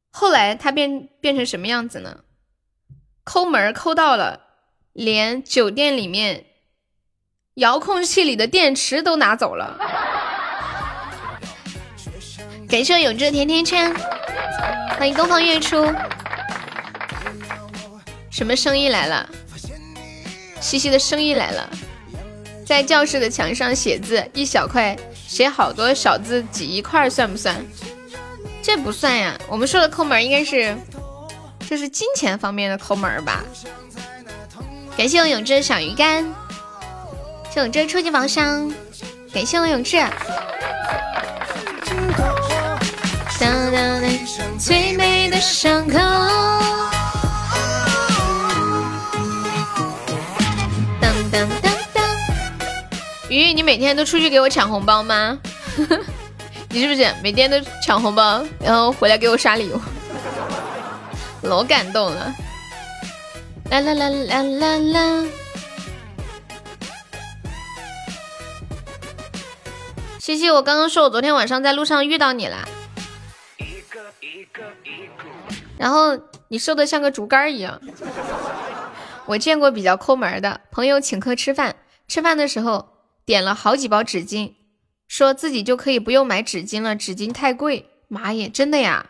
[0.09, 2.21] 后来他变变成什么样子呢？
[3.23, 4.39] 抠门抠到了，
[4.93, 6.45] 连酒店里面
[7.53, 9.77] 遥控器里的电池都拿走了。
[12.67, 13.93] 感谢永志的甜甜圈，
[14.97, 15.85] 欢迎东方月初。
[18.31, 19.29] 什么生意来了？
[20.59, 21.69] 西西的生意来了，
[22.65, 27.55] 在教室的墙上写字，一小块写好多小字挤一块，算不算？
[28.61, 29.37] 这不算呀。
[29.47, 30.75] 我们说的抠门应该是，
[31.69, 33.43] 就是金钱方面的抠门吧。
[34.97, 36.25] 感谢我永志的小鱼干，
[37.51, 38.71] 谢永志初级宝箱，
[39.33, 40.01] 感谢我永志。
[44.57, 46.52] 最美的伤口。
[53.53, 55.39] 你每天都出去给我抢红包吗？
[56.69, 57.55] 你是不是每天都
[57.85, 59.79] 抢红包，然后回来给我刷礼物？
[61.47, 62.33] 老感动了！
[63.69, 65.25] 啦啦啦啦啦啦！
[70.19, 72.67] 西西，我刚刚说我昨天晚上在路上遇到你啦，
[75.77, 76.17] 然后
[76.47, 77.79] 你瘦的像个竹竿一样。
[79.25, 81.75] 我见过比较抠门的朋友请客吃饭，
[82.07, 82.92] 吃饭的时候
[83.25, 84.53] 点了好几包纸巾，
[85.07, 87.85] 说自己就可以不用买纸巾了，纸巾太贵。
[88.09, 89.05] 妈耶，真的呀！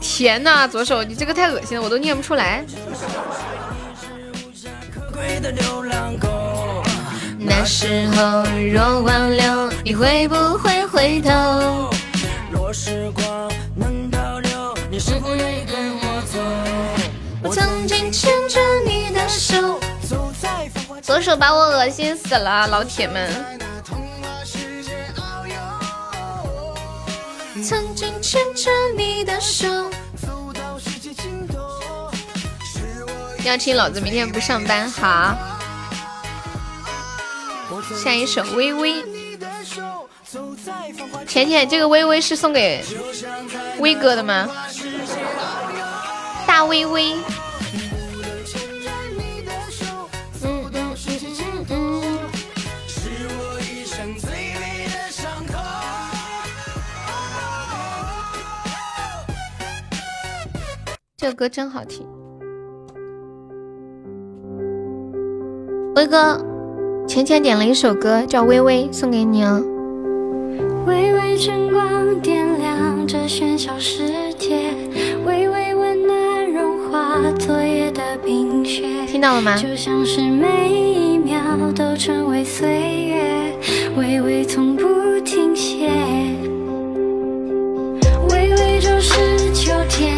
[0.00, 2.64] 天呐，左手，你这个太恶心了，我都念不出来。
[7.38, 11.90] 那时候若挽留，你会不会回头？
[12.50, 16.38] 若时光能倒流，你是否愿意跟我走？
[17.42, 19.80] 我曾经牵着你的手，
[21.02, 23.58] 左手把我恶心死了，老铁们。
[27.62, 29.66] 曾经牵着你的手，
[33.44, 35.36] 要听老子明天不上班，好。
[38.02, 39.02] 下一首《微微》，
[41.26, 42.84] 甜甜，这个《微微》是送给
[43.78, 44.48] 威哥的吗？
[46.46, 47.16] 大微微。
[61.20, 62.06] 这个歌真好听，
[65.94, 66.42] 威哥。
[67.06, 69.62] 浅浅点了一首歌，叫《微微》，送给你哦。
[70.86, 74.72] 微微晨光点亮这喧嚣世界，
[75.26, 79.04] 微微温暖融化昨夜的冰雪。
[79.06, 79.54] 听到了吗？
[79.58, 81.38] 就像是每一秒
[81.76, 83.58] 都成为岁月，
[83.94, 85.90] 微微从不停歇。
[88.30, 90.16] 微微就是秋天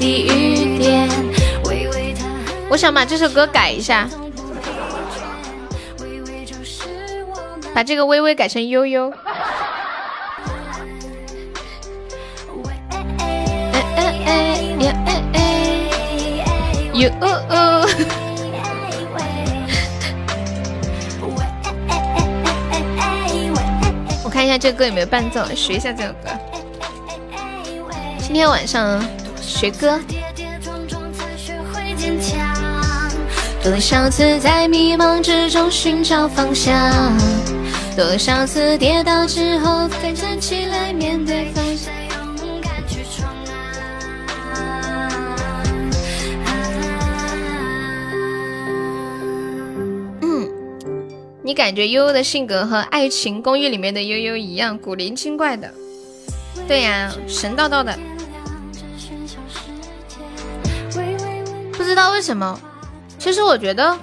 [0.00, 1.06] 滴雨点。
[2.70, 4.08] 我想把这首歌改一下，
[7.74, 9.12] 把这个微微改成悠悠。
[24.22, 26.30] 我看一下这歌有没有伴奏，学一下这首歌。
[28.18, 29.02] 今天晚上
[29.50, 30.00] 学歌。
[33.62, 36.72] 多少次在迷茫之中寻找方向，
[37.94, 41.92] 多少次跌倒之后再站起来面对方向，
[42.38, 45.12] 勇敢去闯啊！
[50.22, 50.48] 嗯，
[51.42, 55.70] 你感觉悠悠的性格和《爱情公寓》里面的悠悠一样，古灵精怪的。
[56.66, 57.94] 对呀，神叨叨的。
[61.90, 62.60] 知道为什么。
[63.18, 63.98] 其实我觉得，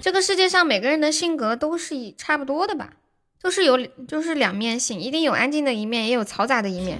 [0.00, 2.94] 这个世界上每个人的性格都是差不多的吧，
[3.42, 3.76] 都是有
[4.08, 6.98] 就是两面性，一定有安静的一面，也有嘈杂的一面。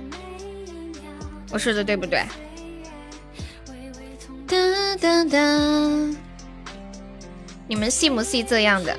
[1.51, 2.26] 我说的对不对？
[4.47, 5.38] 哒哒哒，
[7.66, 8.94] 你们信不信这样的？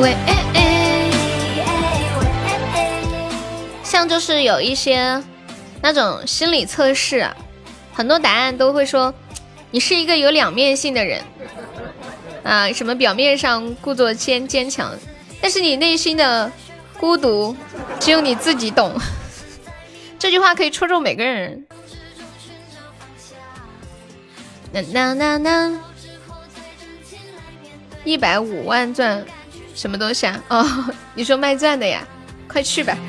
[0.00, 0.16] 喂，
[3.84, 5.22] 像就是有一些
[5.82, 7.28] 那种心理测试，
[7.92, 9.12] 很多答案都会说
[9.70, 11.22] 你是一个有两面性的人
[12.42, 14.90] 啊，什么表面上故作坚坚强，
[15.38, 16.50] 但是你内心的
[16.98, 17.54] 孤独
[17.98, 18.98] 只有你自己懂。
[20.18, 21.66] 这句话可以戳中每个人。
[24.72, 25.78] 那那那那，
[28.02, 29.22] 一百五万钻。
[29.74, 30.42] 什么东西啊？
[30.48, 30.64] 哦，
[31.14, 32.06] 你说卖钻的呀？
[32.48, 32.96] 快去吧，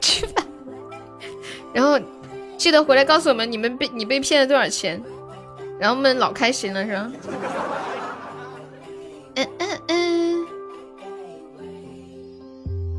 [0.00, 0.42] 去吧。
[1.72, 1.98] 然后
[2.58, 5.02] 记得回来告诉我们，你们被你被骗了多少钱？
[5.78, 7.10] 然后我们老开心了，是吧？
[9.36, 10.46] 嗯嗯嗯。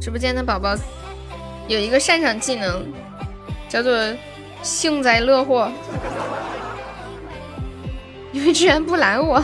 [0.02, 0.76] 直播间的宝宝
[1.68, 2.84] 有一个擅长技能，
[3.70, 3.94] 叫做
[4.64, 5.72] 幸灾乐祸。
[8.32, 9.44] 你们居然不拦我！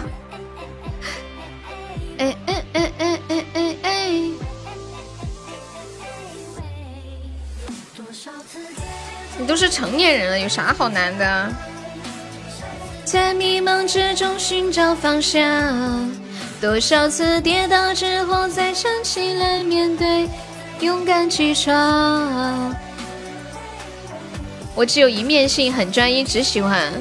[2.20, 4.12] 哎哎哎哎哎哎哎！
[9.38, 11.54] 你都是成年人了，有啥好难的？
[13.06, 16.12] 在迷茫之中寻找方向，
[16.60, 20.28] 多少次跌倒之后再站起来面对。
[20.80, 22.76] 勇敢去闯。
[24.76, 26.92] 我只有一面性，很专一，只喜欢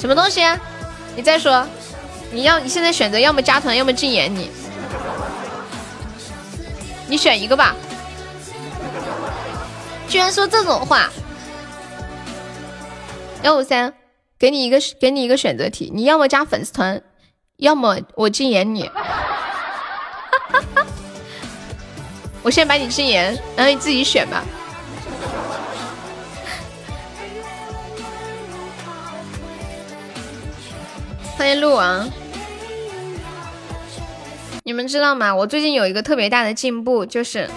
[0.00, 0.40] 什么东西？
[1.14, 1.66] 你再说，
[2.32, 4.50] 你要你现在选择，要么加团，要么禁言你，
[7.06, 7.76] 你选一个吧。
[10.08, 11.10] 居然说这种话，
[13.42, 13.92] 幺五三，
[14.38, 17.02] 给你一个给你一个选择题，你要么加粉丝团，
[17.58, 18.90] 要么我禁言你。
[22.42, 24.42] 我先把你禁言，然后你自己选吧。
[31.40, 32.06] 欢迎鹿王，
[34.62, 35.34] 你们知道吗？
[35.34, 37.48] 我最近有一个特别大的进步，就是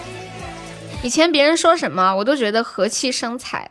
[1.02, 3.70] 以前别人说什么我都觉得和气生财。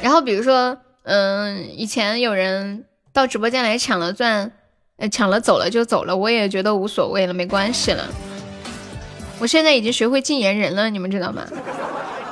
[0.00, 4.50] 然后比如说，嗯，以前有人到直播间来抢了钻，
[5.12, 8.08] 抢了走了就走了，我也觉得无所谓了，没关系了。
[9.38, 11.46] 我现在已经学会禁言人了，你们知道吗？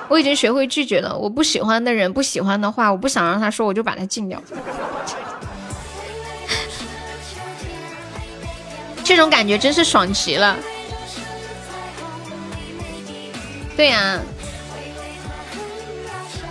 [0.08, 4.42] 我已经学会拒绝了，我不喜欢的人不喜欢的话，我不想让他说，我就把他禁掉。
[9.04, 10.56] 这种感觉真是爽极了，
[13.76, 14.20] 对呀。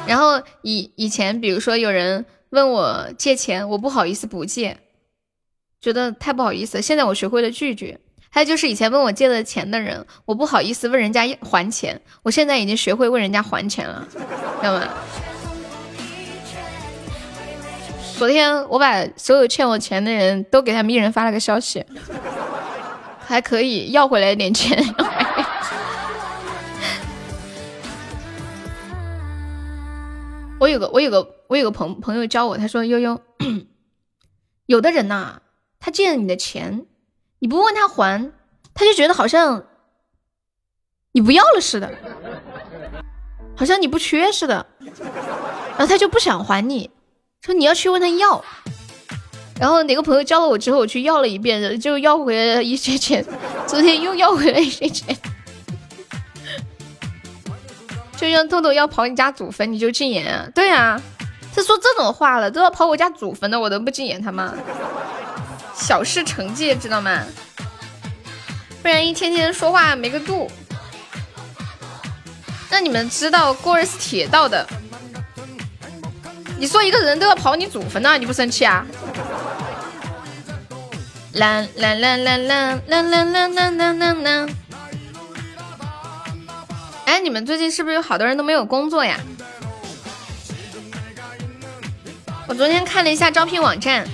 [0.05, 4.77] 然后以以前，比如说有人问我借钱，我不好意思不借，
[5.81, 6.81] 觉得太不好意思。
[6.81, 7.99] 现在我学会了拒绝。
[8.29, 14.17] 还有就是以前问我借的钱的人，我不好意思问人家还钱，我现在已经学会问人家还钱了，知
[14.65, 14.89] 道吗？
[18.17, 21.85] 昨天我把所有欠我钱的人都给他们一人发了个消息。
[23.25, 24.77] 还可以要回来点钱。
[30.59, 33.19] 我有个我有个我有个朋朋友教我，他说悠悠，
[34.67, 35.39] 有的人呐，
[35.79, 36.85] 他借了你的钱，
[37.39, 38.31] 你不问他还，
[38.73, 39.65] 他就觉得好像
[41.13, 41.91] 你不要了似的，
[43.57, 44.65] 好像你不缺似的，
[45.77, 46.91] 然后他就不想还你，
[47.43, 48.43] 说你要去问他要。
[49.59, 53.23] 然后哪个朋友教了我之后，我去要了一遍，就要回来了一些钱。
[53.67, 55.15] 昨天又要回来一些钱，
[58.17, 60.47] 就像豆豆要跑你家祖坟，你就禁言啊？
[60.55, 60.99] 对啊，
[61.55, 64.53] 他说这种话了，都要跑我家祖坟的，我都不禁言他吗？
[65.75, 67.23] 小事成绩知道吗？
[68.81, 70.49] 不然一天天说话没个度。
[72.69, 74.67] 那你们知道过日是铁道的？
[76.63, 78.85] 你说一个人都要跑你祖坟了，你不生气啊？
[81.33, 84.47] 啦啦啦啦啦啦啦啦啦啦啦！
[87.03, 89.19] 哎，你们最近是不是有好多人都没有工作呀？
[92.47, 94.07] 我昨天看了一下招聘网站，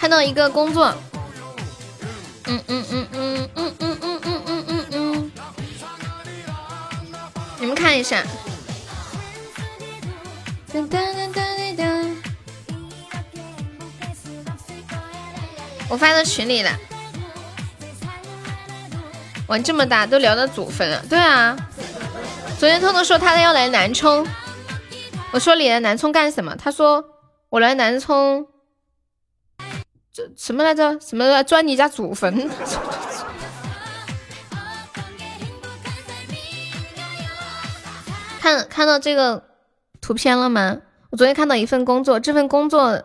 [0.00, 0.86] 看到一个工作，
[2.46, 5.32] 嗯嗯嗯嗯嗯嗯嗯嗯嗯嗯，
[7.60, 8.24] 你们看一下。
[10.74, 10.98] 哒哒
[11.32, 11.84] 哒哒哒。
[15.88, 16.76] 我发到群里了，
[19.46, 21.00] 玩这么大都聊到祖坟了。
[21.08, 21.56] 对啊，
[22.58, 24.26] 昨天偷偷说他要来南充，
[25.30, 26.56] 我说你来南充干什么？
[26.56, 27.04] 他说
[27.50, 28.48] 我来南充，
[30.12, 30.98] 这什么来着？
[30.98, 32.50] 什么来钻你家祖坟？
[38.40, 39.53] 看看到这个
[40.04, 40.82] 图片了吗？
[41.08, 43.02] 我昨天看到一份工作，这份工作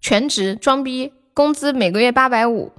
[0.00, 1.12] 全职装逼。
[1.32, 2.72] 工资每个月八百五，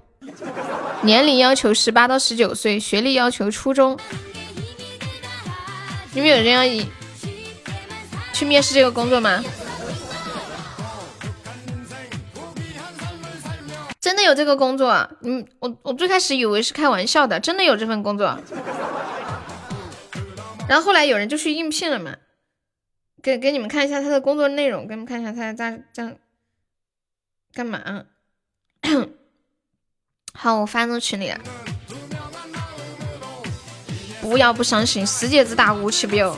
[1.04, 3.98] 年龄要求十八到十九岁，学历要求初中。
[6.12, 6.86] 你们有人要
[8.34, 9.42] 去面试这个工作吗？
[14.02, 15.10] 真的有这个工作？
[15.22, 18.38] 嗯，我我最开始以为是开玩笑的，真的有这份工作。
[20.68, 22.12] 然后后来有人就去应聘了嘛，
[23.24, 26.18] 给给你们看一下他的工作内容，给你们看一下他在在
[27.54, 28.04] 干嘛。
[30.34, 31.40] 好，我发到群里了。
[34.22, 36.38] 不要不相信，世界之大，无奇不有。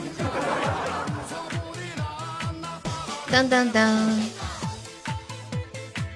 [3.32, 4.30] 当当当，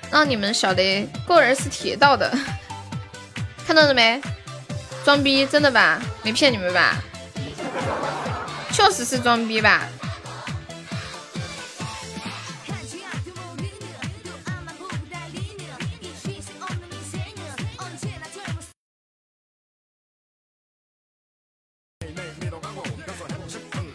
[0.08, 2.32] 让你们晓得过人是铁道的，
[3.66, 4.20] 看到了没？
[5.04, 6.00] 装逼，真的吧？
[6.22, 7.02] 没骗你们吧？
[8.70, 9.88] 确实是装逼吧？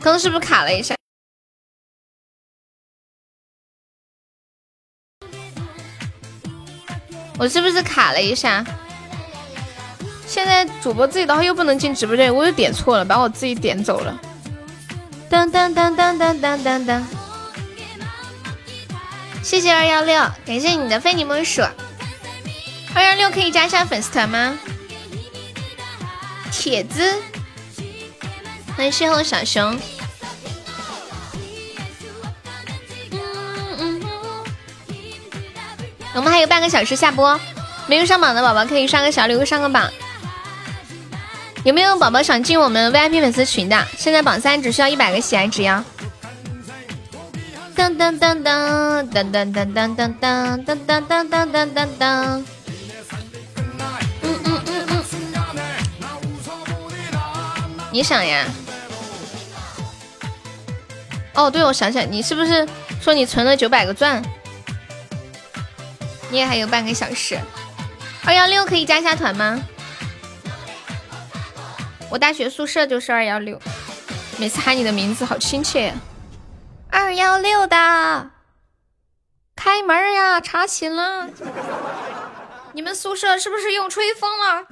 [0.05, 0.93] 刚是不是卡了一下？
[7.39, 8.63] 我是不是卡了一下？
[10.27, 14.21] 现在主播自己的话又不能进直播间，我又点错了，把我自己点走了。
[15.27, 17.03] 当当当当当当当当。
[19.41, 21.63] 谢谢二幺六，感谢你的非你莫属。
[22.93, 24.55] 二幺六可以加一下粉丝团吗？
[26.51, 27.01] 帖子。
[28.77, 29.75] 欢迎邂逅小熊。
[36.15, 37.37] 我们还有半个小时下播，
[37.87, 39.91] 没有上榜的宝宝可以刷个小礼物上个榜。
[41.65, 43.85] 有没有宝宝想进我们 VIP 粉丝群的？
[43.97, 45.83] 现在榜三只需要一百个喜爱值呀！
[47.75, 52.45] 当当当当当当当当当当当当当当当当。
[54.21, 55.03] 嗯嗯嗯嗯。
[57.91, 58.45] 你想呀？
[61.33, 62.65] 哦，对，我想起来，你是不是
[63.01, 64.23] 说你存了九百个钻？
[66.29, 67.39] 你也还有半个小时，
[68.25, 69.61] 二幺六可以加一下团吗？
[72.09, 73.59] 我大学宿舍就是二幺六，
[74.37, 75.93] 每次喊你的名字好亲切。
[76.89, 78.31] 二幺六的，
[79.55, 81.29] 开门呀，查寝了。
[82.73, 84.65] 你们宿舍是不是用吹风了？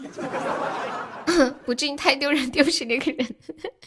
[1.66, 3.36] 不进太丢人，丢死那个人。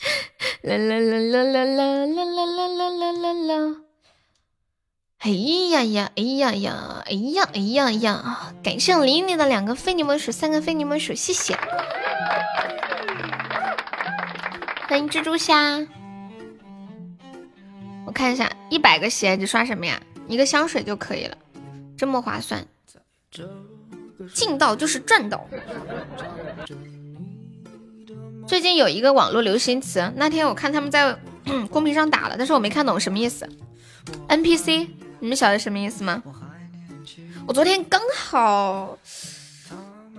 [0.63, 3.86] 啦啦啦啦啦啦啦啦啦啦啦啦。
[5.27, 8.53] 哎呀呀，哎呀呀，哎呀哎呀呀！
[8.63, 11.59] 感谢李丽的两个非你莫属，三个非你莫属，谢谢。
[14.87, 15.85] 欢迎蜘蛛侠。
[18.07, 20.01] 我看一下，一百个喜爱值刷什么呀？
[20.29, 21.37] 一个香水就可以了，
[21.99, 22.65] 这么划算。
[24.33, 25.45] 进到就是赚到。
[28.47, 31.19] 最近有一个网络流行词，那天我看他们在
[31.69, 33.49] 公屏上打了，但是我没看懂什么意思。
[34.29, 34.87] NPC。
[35.21, 36.23] 你们晓得什么意思吗？
[37.47, 38.99] 我昨天刚好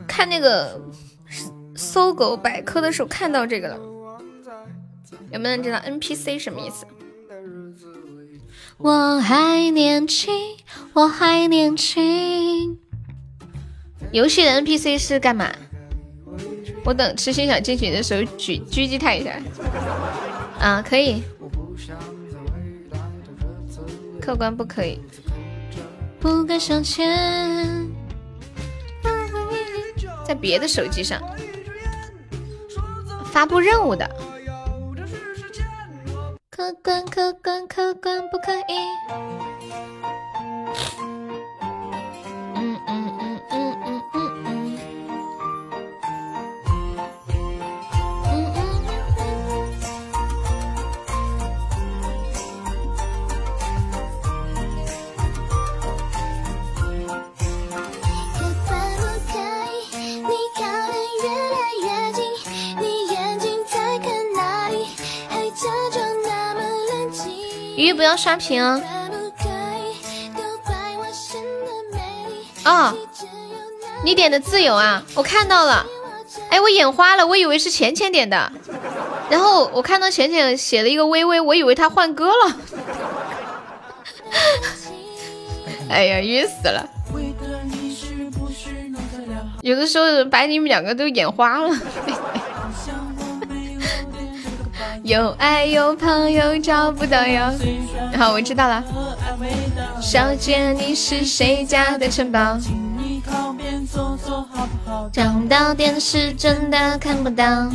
[0.07, 0.81] 看那个
[1.75, 3.77] 搜狗百科的时候看到这个了，
[5.31, 6.85] 有没有人知道 NPC 什么意思？
[8.77, 10.33] 我还年轻，
[10.93, 12.79] 我还年轻。
[14.11, 15.51] 游戏的 NPC 是干嘛？
[16.85, 19.37] 我等痴心想进群的时候举狙击他一下。
[20.59, 21.21] 啊，可以。
[24.27, 24.99] 客官不可以，
[26.19, 27.89] 不敢向前。
[30.25, 31.21] 在别的手机上
[33.31, 34.05] 发布任务的，
[36.49, 38.75] 客官客官客官不可以。
[67.87, 68.81] 鱼不要刷屏啊！
[72.65, 72.93] 哦，
[74.03, 75.85] 你点的自由啊，我看到了。
[76.49, 78.51] 哎，我眼花了，我以为是浅浅点的，
[79.29, 82.57] 然后我看到浅浅写了一个微微，我以为他换歌了。
[85.89, 86.85] 哎呀，晕死了！
[89.61, 91.73] 有的时候把你们两个都眼花了。
[95.07, 97.49] 有爱有朋友找不到哟。
[98.17, 98.83] 好，我知道了。
[100.01, 102.59] 小姐，你是谁家的城堡？
[105.13, 107.69] 找到电视真的看不到。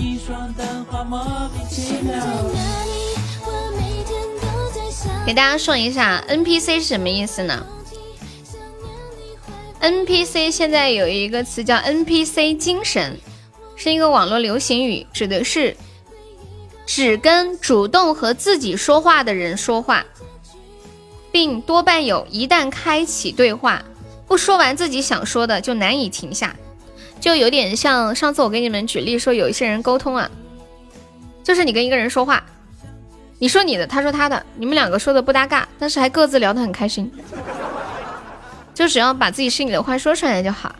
[5.24, 7.64] 给大家说一下，NPC 是什么意思呢
[9.80, 13.18] ？NPC 现在有一个词叫 NPC 精神，
[13.74, 15.74] 是一个网络流行语，指的是。
[16.86, 20.04] 只跟主动和自己说话的人说话，
[21.30, 23.82] 并多半有一旦开启对话，
[24.26, 26.54] 不说完自己想说的就难以停下，
[27.20, 30.30] 就有点像上次我给你们举例说，有一些人沟通啊，
[31.42, 32.44] 就是你跟一个人说话，
[33.38, 37.10] 你说你的，他说他的，你们两个说的不搭嘎，但是还各自聊得很开心，
[38.74, 40.74] 就只要把自己心里的话说出来就好。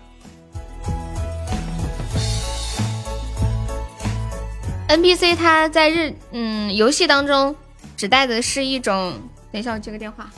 [4.88, 7.56] NPC 它在日嗯游戏当中
[7.96, 9.18] 指代的是一种，
[9.50, 10.30] 等一下我接个电话。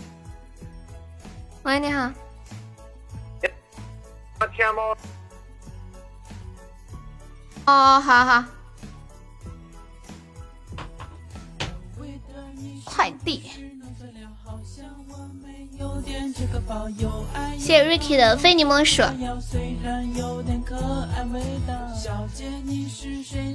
[1.64, 2.10] 喂，你好。
[4.54, 4.94] 天猫。
[7.66, 8.44] 哦，好好。
[12.84, 13.63] 快递。
[17.58, 19.02] 谢谢 Ricky 的非你莫属。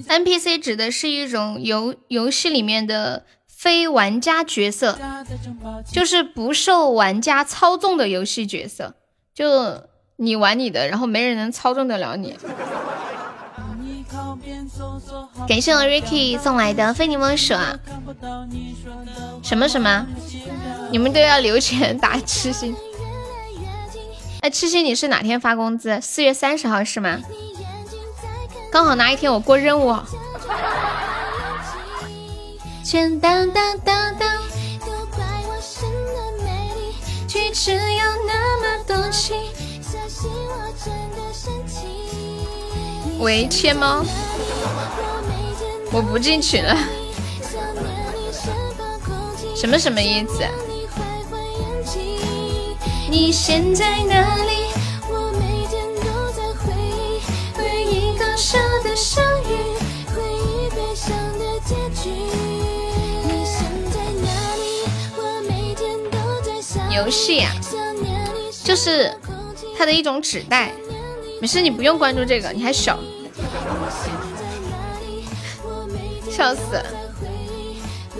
[0.08, 4.98] NPC 指的是一种游游戏里面的非玩家角色，
[5.92, 8.96] 就是不受玩家操纵的游戏角色，
[9.34, 9.84] 就
[10.18, 12.36] 你玩你的，然后没人能操纵得了你。
[15.48, 17.78] 感谢我 Ricky 送来的非你莫属啊！
[19.44, 20.08] 什么什么？
[20.92, 22.76] 你们都要留钱打痴心？
[24.42, 26.00] 哎，痴心，你是哪天发工资？
[26.02, 27.20] 四月三十号是吗？
[28.72, 29.96] 刚好那一天我过任务。
[43.20, 44.04] 喂，切猫，
[45.92, 46.76] 我不进去了。
[49.56, 50.44] 什么什么意思？
[53.10, 54.70] 你现在哪里？
[55.10, 57.20] 我每天都在回忆，
[57.58, 58.62] 回忆的相
[59.46, 59.58] 遇，
[60.14, 62.12] 回忆悲伤的结局。
[62.12, 64.86] 你现在哪里？
[65.18, 67.52] 我每天都在想游戏啊，
[68.64, 69.12] 就是
[69.76, 70.72] 它的一种纸袋。
[71.42, 73.00] 没事，你不用关注这个，你还小。
[76.30, 76.80] 笑死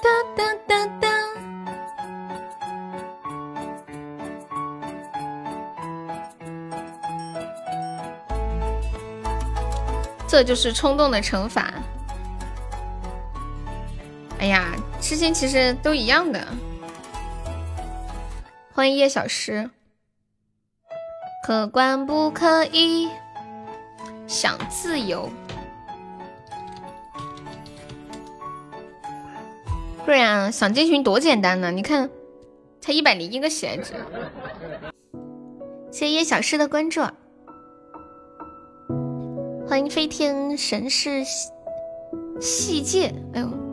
[0.03, 1.09] 哒哒哒哒。
[10.27, 11.73] 这就是冲动的惩罚。
[14.39, 16.47] 哎呀，痴心其实都一样的。
[18.75, 19.71] 欢迎叶小诗。
[21.47, 23.11] 客官不可以
[24.27, 25.29] 想自由，
[30.07, 31.71] 不然想进群多简单呢？
[31.71, 32.09] 你看，
[32.81, 33.93] 才一百零一个喜爱值。
[35.91, 37.03] 谢谢叶小诗的关注，
[39.69, 41.23] 欢迎飞天神士
[42.41, 43.64] 细界，哎呦。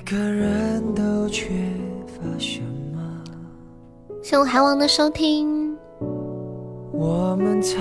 [0.00, 1.48] 个人都缺
[2.06, 2.60] 乏什
[2.94, 3.22] 么？
[4.22, 5.76] 谢我韩王的收听。
[6.92, 7.78] 我们才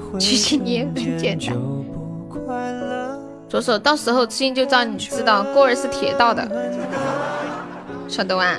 [0.00, 1.56] 会其实你也很简单。
[3.48, 6.42] 左手，到时候痴心就知道你知道过儿是铁道的，
[8.08, 8.58] 晓得吧？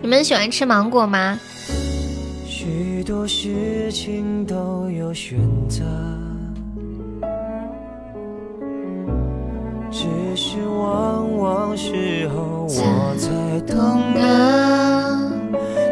[0.00, 1.38] 你们喜欢吃芒果吗？
[2.66, 5.38] 许多事情都有选
[5.68, 5.84] 择，
[9.88, 13.30] 只是往往事后我才
[13.72, 14.20] 懂得，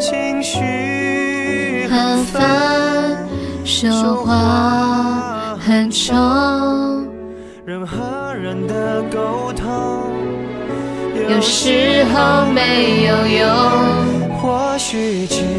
[0.01, 3.25] 情绪很烦，
[3.65, 7.07] 说话很冲，
[7.65, 9.69] 人和人的沟通
[11.31, 13.47] 有时候没有用，
[14.41, 15.54] 或许只有。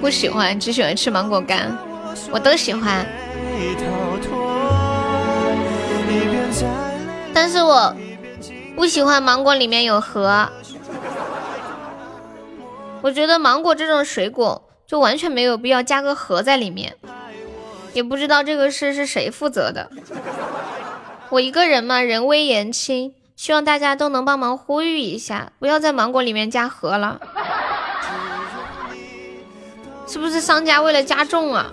[0.00, 1.76] 不喜欢，只喜欢吃芒果干，
[2.30, 3.06] 我都喜欢。
[7.34, 7.94] 但是我
[8.74, 10.48] 不喜欢芒果里面有核。
[13.02, 16.96] 我觉得芒果这种水果就完全没有必要加个核在里面。
[17.92, 19.90] 也不知道这个事是谁负责的。
[21.30, 27.20] 我一个人嘛，人微言轻，希望大家都能帮忙呼吁一下，不要在芒果里面加核了。
[30.10, 31.70] 是不是商家为了加重啊？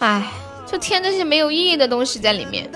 [0.00, 0.28] 哎，
[0.66, 2.68] 就添这些没有意义的东西在里面。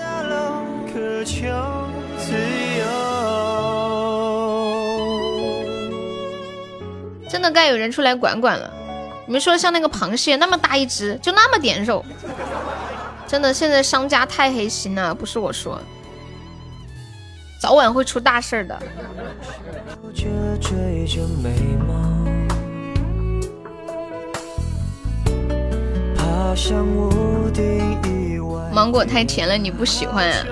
[7.29, 8.71] 真的该有人出来管管了。
[9.25, 12.05] 你们说像那个螃蟹那么大一只，就那么点肉，
[13.27, 15.77] 真的现在商家太黑心了，不是我说，
[17.59, 18.79] 早晚会出大事的。
[28.71, 30.45] 芒果太甜了，你不喜欢啊？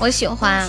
[0.00, 0.68] 我喜欢。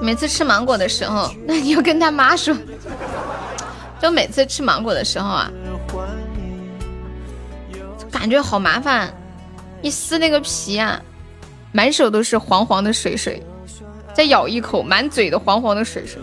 [0.00, 2.54] 每次吃芒果的时候，那你要跟他妈说。
[4.00, 5.50] 就每次吃芒果的时候啊，
[8.12, 9.12] 感觉好麻烦。
[9.82, 11.00] 一撕那个皮啊，
[11.72, 13.42] 满手都是黄黄的水水，
[14.14, 16.22] 再咬一口，满嘴的黄黄的水水，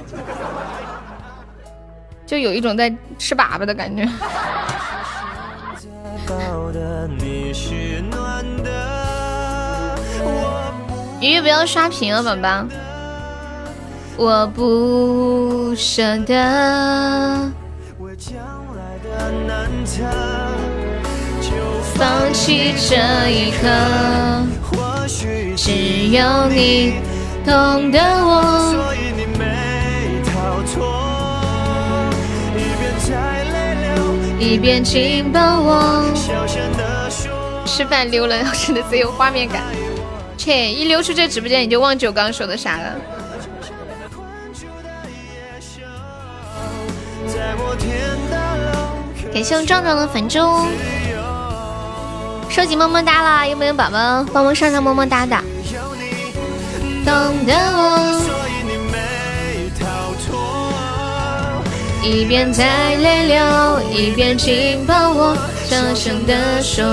[2.26, 2.90] 就有一种在
[3.20, 4.08] 吃粑粑的感觉。
[11.22, 12.66] 鱼鱼不要刷屏了，宝宝！
[14.18, 17.52] 我不舍得
[21.42, 21.52] 就
[21.96, 22.96] 放弃这
[23.30, 23.68] 一刻，
[25.56, 26.96] 只有你
[27.46, 28.32] 懂得我。
[34.40, 36.04] 一边紧抱我。
[37.66, 39.64] 吃饭溜了，真的贼有画面感。
[40.38, 42.96] 切，一溜出这直播间，你就忘记我刚刚说的啥了。
[49.34, 50.40] 感谢我壮壮的粉猪，
[52.50, 53.46] 收集么么哒啦！
[53.48, 55.36] 有没有宝宝帮忙上上么么哒的？
[57.04, 58.22] 懂得我，
[62.06, 66.86] 一边在泪流，一边紧抱我，小声地说，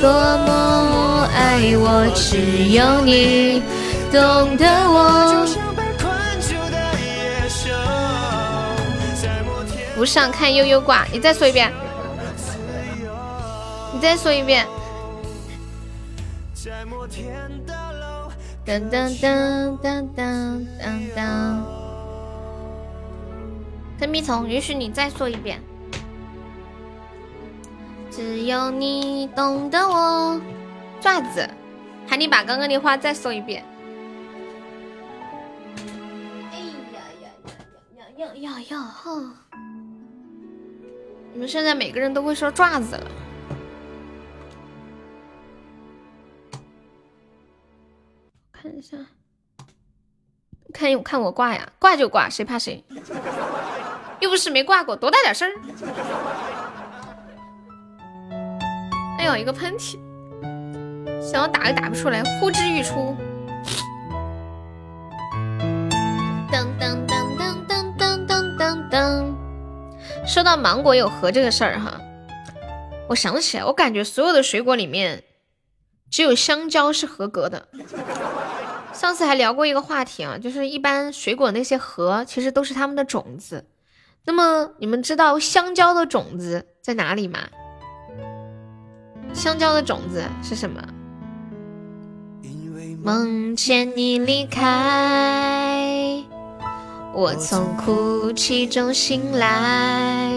[0.00, 2.38] 多么爱我，只
[2.70, 3.62] 有你
[4.10, 5.46] 懂得我。
[9.94, 11.70] 不上看悠悠挂，你再说一遍，
[13.92, 14.66] 你再说一遍。
[18.66, 21.79] 噔噔噔噔噔噔噔。
[24.00, 25.60] 跟蜜虫，允许你再说一遍。
[28.10, 30.40] 只有你懂得我。
[31.00, 31.46] 爪子，
[32.08, 33.62] 喊你把刚刚的话再说一遍。
[36.50, 37.28] 哎呀呀
[37.98, 38.80] 呀呀呀呀呀！
[38.80, 39.34] 哈。
[41.32, 43.10] 你们现在每个人都会说爪子了，
[48.50, 48.96] 看一下，
[50.72, 52.84] 看看我挂呀，挂就挂，谁怕谁？
[54.20, 55.52] 又不是没挂过，多大点事儿？
[59.18, 59.98] 哎呦，一个喷嚏，
[61.20, 63.16] 想要打又打不出来，呼之欲出。
[66.50, 69.34] 噔噔噔噔噔噔噔噔噔。
[70.26, 72.00] 说到芒果有核这个事儿哈，
[73.08, 75.24] 我想起来，我感觉所有的水果里面，
[76.10, 77.68] 只有香蕉是合格的。
[79.00, 83.64] 上次还聊过一个话题啊，就是一般水果那些核其实都是它们的种子。
[84.26, 87.38] 那么你们知道香蕉的种子在哪里吗？
[89.32, 90.82] 香蕉的种子是什么？
[93.02, 96.22] 梦见你离开。
[97.14, 100.30] 我从哭泣中醒来，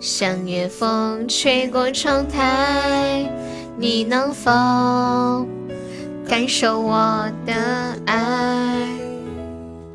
[0.00, 3.30] 像夜风吹过窗台，
[3.76, 5.46] 你能否
[6.28, 7.52] 感受我的
[8.06, 8.88] 爱？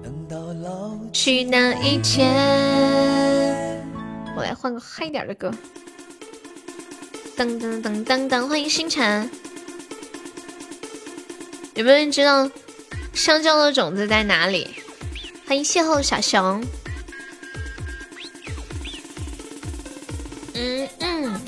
[0.04, 3.84] 等到老去那一天，
[4.38, 5.52] 我来换个嗨点的歌。
[7.36, 9.30] 噔噔噔噔噔，欢迎星辰。
[11.74, 12.50] 有没有人知道
[13.14, 14.76] 香蕉的种子在哪里？
[15.48, 16.64] 欢迎邂逅小熊。
[20.54, 21.42] 嗯嗯。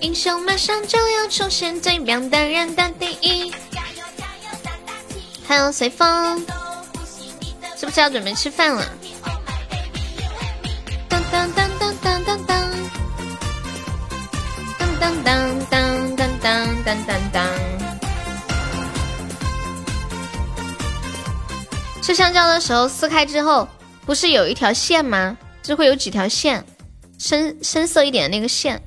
[0.00, 3.52] 英雄马上就要出现，最棒的人的第一。
[5.46, 6.38] 还有随风，
[7.76, 8.84] 是不是要准备吃饭了？
[11.08, 12.70] 当当当当当当当，
[14.78, 17.46] 当当当当当当当当当。
[22.00, 23.68] 吃香蕉的时候撕开之后，
[24.06, 25.36] 不是有一条线吗？
[25.62, 26.64] 就会有几条线，
[27.18, 28.80] 深深色一点的那个线，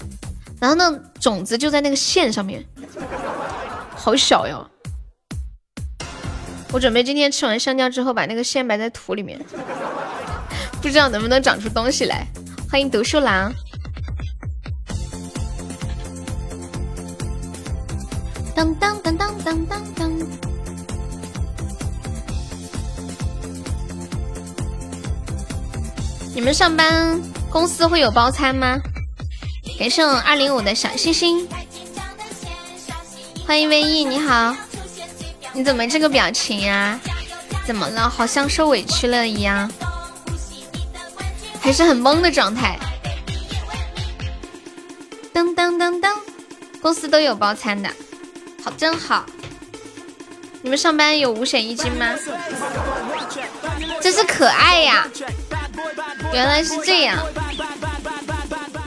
[0.62, 2.64] 然后呢，种子就在那个线上面，
[3.96, 4.70] 好小哟。
[6.72, 9.44] 我准备今天吃完香蕉之后，把那个线埋在土里面，
[10.80, 12.28] 不知道能不能长出东西来。
[12.70, 13.52] 欢迎读书郎。
[18.56, 20.12] 当当当当当当当。
[26.36, 27.20] 你们上班
[27.50, 28.80] 公司会有包餐吗？
[29.82, 31.50] 感谢我二零五的小星星，
[33.48, 34.56] 欢迎唯一，你好，
[35.54, 37.00] 你怎么这个表情呀？
[37.66, 38.08] 怎么了？
[38.08, 39.72] 好像受委屈了一样，
[41.60, 42.78] 还是很懵的状态。
[45.34, 46.16] 噔噔噔噔，
[46.80, 47.90] 公司都有包餐的，
[48.64, 49.26] 好真好。
[50.62, 52.06] 你们上班有五险一金吗？
[54.00, 55.08] 真是可爱呀！
[56.32, 57.18] 原来是这样，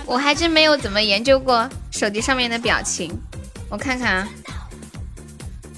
[0.06, 3.18] 我还真没有怎么研究过手机上面的表情。
[3.70, 4.28] 我看看啊，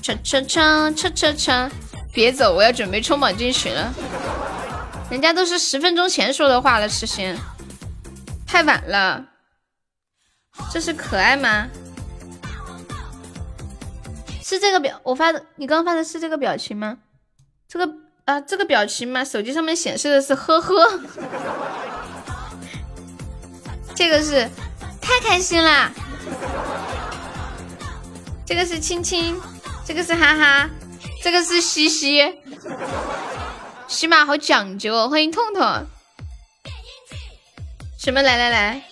[0.02, 1.70] 叉叉叉叉叉叉！
[2.12, 3.92] 别走，我要准备冲榜进群了。
[5.10, 7.36] 人家都是十分钟前说的话了，痴心，
[8.46, 9.24] 太晚了。
[10.72, 11.68] 这是可爱吗？
[14.42, 16.98] 是这个表我发的，你刚发的是这个表情吗？
[17.68, 17.94] 这个
[18.24, 19.24] 啊，这个表情吗？
[19.24, 21.00] 手机上面显示的是呵呵。
[23.96, 24.48] 这个是
[25.00, 25.90] 太开心啦！
[28.44, 29.40] 这个是亲亲，
[29.86, 30.68] 这个是哈哈，
[31.22, 32.22] 这个是嘻嘻。
[33.88, 35.86] 喜马好讲究，欢迎痛痛。
[37.98, 38.20] 什么？
[38.20, 38.82] 来来来，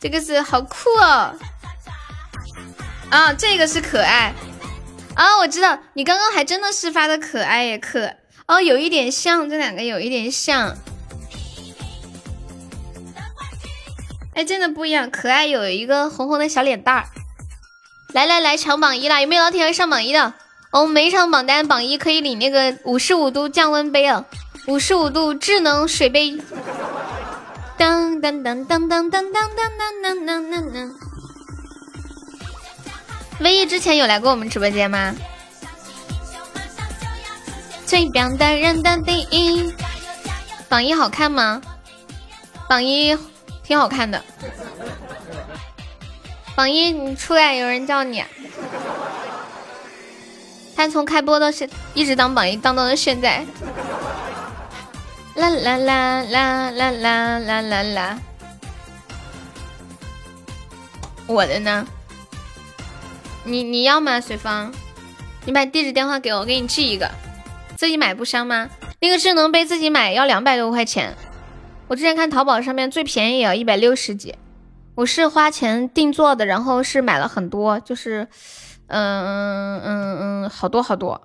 [0.00, 1.38] 这个是好酷哦。
[3.10, 4.34] 啊，这个是可爱。
[5.14, 8.12] 啊，我知道，你刚刚还真的是发的可爱耶，可
[8.48, 10.76] 哦，有一点像，这两个有一点像。
[14.44, 17.04] 真的不一样，可爱有一个红红的小脸蛋儿。
[18.12, 19.20] 来来来，抢榜一啦！
[19.20, 20.34] 有没有老铁要上榜一的？
[20.72, 24.24] 我们每一场榜单榜一可以领那个五十五度降温杯啊，
[24.66, 26.40] 五十五度智能水杯。
[27.76, 30.94] 当当当当当当当当当当当当。
[33.40, 35.14] 唯一之前有来过我们直播间吗？
[37.86, 39.72] 最棒的人的第一，
[40.68, 41.62] 榜一好看吗？
[42.68, 43.16] 榜一。
[43.70, 44.20] 挺好看的，
[46.56, 48.24] 榜一，你出来，有人叫你。
[50.74, 53.46] 他从开播到现，一直当榜一，当到了现在。
[55.36, 58.18] 啦啦啦啦啦啦啦啦啦！
[61.28, 61.86] 我的呢？
[63.44, 64.20] 你你要吗？
[64.20, 64.72] 随风，
[65.44, 67.08] 你把地址电话给我，我给你寄一个。
[67.76, 68.68] 自己买不香吗？
[68.98, 71.14] 那个智能杯自己买要两百多块钱。
[71.90, 74.32] 我之前看淘宝上面最便宜也要一百六十几，
[74.94, 78.28] 我是花钱定做的，然后是买了很多，就是，
[78.86, 81.20] 嗯嗯嗯好多好多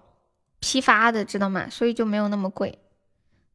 [0.60, 1.68] 批发的，知道吗？
[1.70, 2.80] 所以就没有那么贵。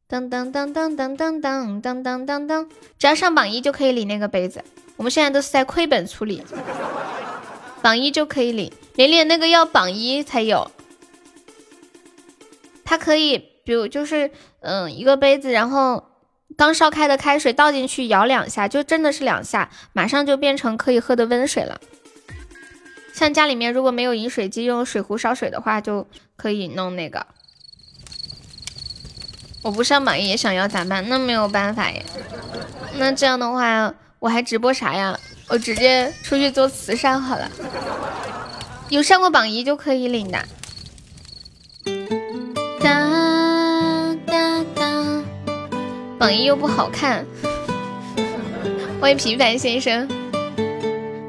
[0.07, 4.63] 噔噔噔噔噔噔噔噔噔噔噔，只要上榜一就可以领那个杯子。
[4.95, 6.41] 我们现在都是在亏本处理，
[7.81, 10.71] 榜一就可以领，连连那个要榜一才有。
[12.85, 14.31] 它可以，比如就是
[14.61, 16.05] 嗯一个杯子，然后。
[16.61, 21.81] 刚烧开的开水倒进去，摇两下，就真的是两下，马上就变成可以喝的温水了。
[23.15, 26.05] 像家里面如果没有饮水机，用水壶烧水的话，就
[26.37, 27.25] 可以弄那个。
[29.63, 31.09] 我不上榜一也想要咋办？
[31.09, 31.99] 那没有办法呀。
[32.99, 35.19] 那这样的话，我还直播啥呀？
[35.47, 37.49] 我直接出去做慈善好了。
[38.89, 40.45] 有上过榜一就可以领的。
[46.21, 47.25] 榜一又不好看，
[49.01, 50.07] 欢迎平凡先生，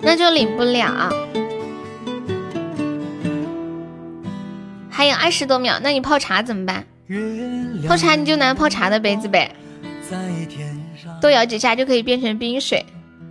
[0.02, 1.10] 那就领不了。
[4.90, 6.84] 还有二十多秒，那你泡茶怎么办？
[7.88, 9.50] 泡茶你就拿泡茶的杯子呗，
[11.22, 12.84] 多摇几下就可以变成冰水，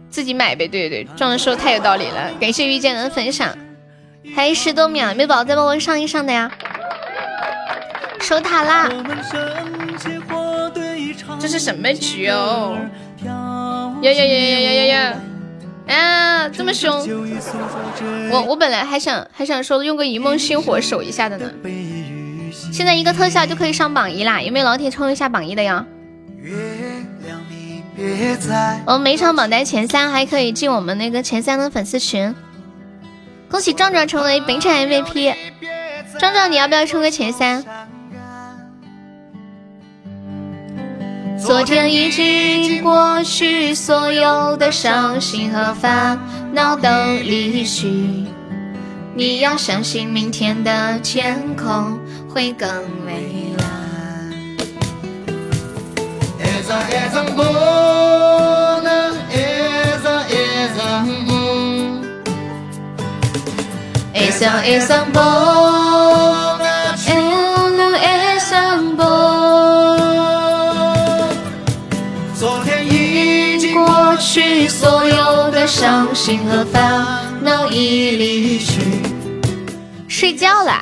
[0.10, 0.68] 自己买呗。
[0.68, 3.56] 对对对，壮说太有道理了，感谢遇见的分享。
[4.36, 6.52] 还有十多秒，没宝再帮我上一上的呀，
[8.20, 8.90] 守塔啦。
[11.42, 12.78] 这是什么局哦？
[13.24, 15.14] 呀呀呀呀呀呀呀！
[15.88, 17.00] 啊，这么凶！
[18.32, 21.52] 我我本来还想还想说用个一梦星火守一下的呢。
[22.72, 25.86] 现在一个特效就可以上榜一啦，有没有老铁冲一下榜一的呀？
[28.86, 32.34] 我们每场榜单前三还可以进我们那个前三的粉丝群。
[33.50, 35.36] 恭喜壮壮成为本场 MVP，
[36.18, 37.66] 壮壮你要不要冲个前三？
[41.44, 46.20] 昨天已经过去，所有的伤心和烦
[46.54, 46.88] 恼都
[47.24, 47.88] 离去。
[49.16, 52.00] 你要相信明天的天空
[52.30, 52.70] 会更
[53.06, 53.66] 蔚蓝。
[56.40, 56.80] 一层
[64.66, 65.22] 一层不
[74.72, 77.06] 所有的伤心和烦
[77.44, 78.82] 恼已离去。
[80.08, 80.82] 睡觉啦？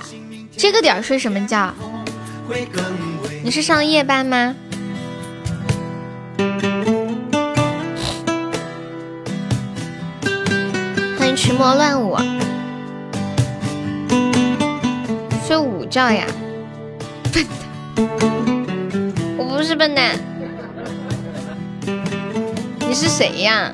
[0.55, 1.73] 这个点睡什么觉？
[3.43, 4.55] 你是上夜班吗？
[11.17, 12.15] 欢迎群魔乱舞。
[15.47, 16.25] 睡午觉呀？
[17.33, 17.43] 笨
[17.95, 18.07] 蛋！
[19.35, 20.28] 我不是笨蛋。
[22.89, 23.71] 你是谁呀？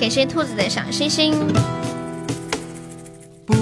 [0.00, 1.32] 感谢兔子的小心心
[3.46, 3.54] 不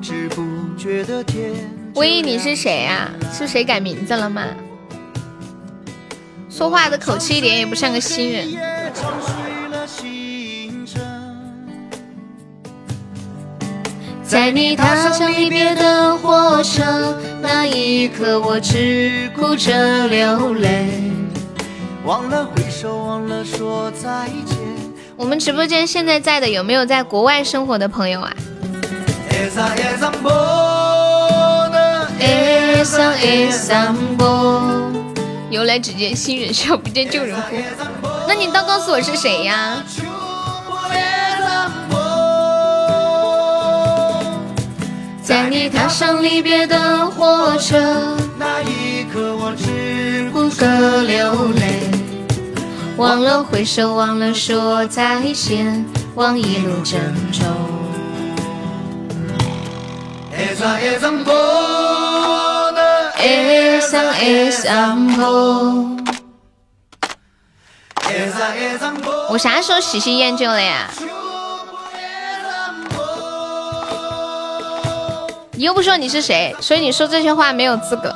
[0.00, 0.42] 知不
[0.78, 1.52] 觉的天
[1.94, 3.10] 喂你是谁呀？
[3.30, 4.46] 是谁改名字了吗？
[6.48, 8.48] 说话的口气一点也不像个新人。
[14.38, 20.86] 在你踏上离别的火车那一刻，我只顾着流泪，
[22.04, 24.56] 忘了挥手，忘了说再见。
[25.16, 28.32] 我们直播间现在在的有没有在国外生活的朋友啊？
[35.50, 37.56] 由来只见新人笑，不见旧人哭。
[38.28, 39.82] 那你倒告诉我是谁呀？
[45.28, 51.90] 在你踏上离别的火车那一刻，我只顾着流泪，
[52.96, 55.84] 忘了挥手，忘了说再见，
[56.14, 57.46] 望一路珍重。
[69.28, 70.88] 我啥时候喜新厌旧了呀？
[75.58, 78.14] 你又不说你是谁，所以你说这些话没有资格。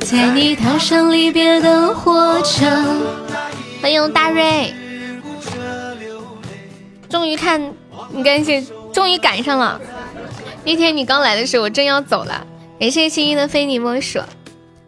[0.00, 2.66] 在你踏上离别的火车，
[3.82, 4.72] 欢迎大瑞，
[7.08, 7.60] 终于看，
[8.10, 9.80] 你赶紧，终于赶上了。
[10.64, 12.46] 那天你刚来的时候，我正要走了。
[12.78, 14.20] 感谢心意的非你莫属，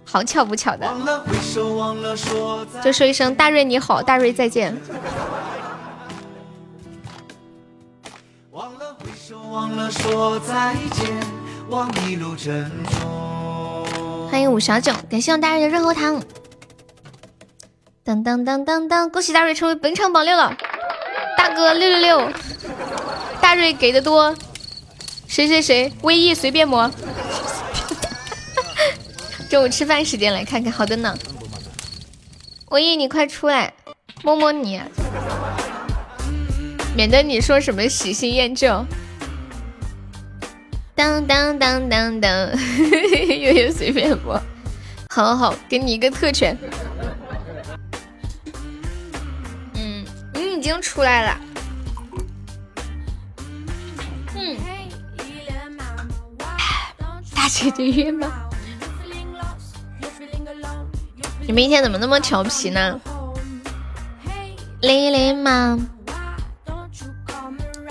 [0.04, 0.88] 好巧不巧的，
[2.84, 4.76] 就说一声大瑞你好，大瑞再见。
[14.30, 16.22] 欢迎五小九，感谢我大瑞的润喉糖。
[18.04, 20.56] 当当当当当，恭喜大瑞成为本场榜六了，
[21.36, 22.32] 大哥六六六，
[23.40, 24.32] 大瑞给的多，
[25.26, 26.88] 谁谁谁，微意随便摸。
[29.50, 31.12] 中午吃饭时间来看看，好的呢。
[32.68, 33.74] 微意你快出来，
[34.22, 34.80] 摸摸你，
[36.94, 38.86] 免得你说什么喜新厌旧。
[40.94, 42.30] 当当当当当，
[43.26, 44.40] 悠悠随便播，
[45.08, 46.56] 好好好，给你一个特权。
[49.74, 51.40] 嗯，你已经出来了。
[54.36, 54.56] 嗯，
[57.34, 58.30] 大姐姐约吗？
[61.50, 63.00] 你们一天怎么那么调皮呢？
[64.82, 65.76] 雷雷吗？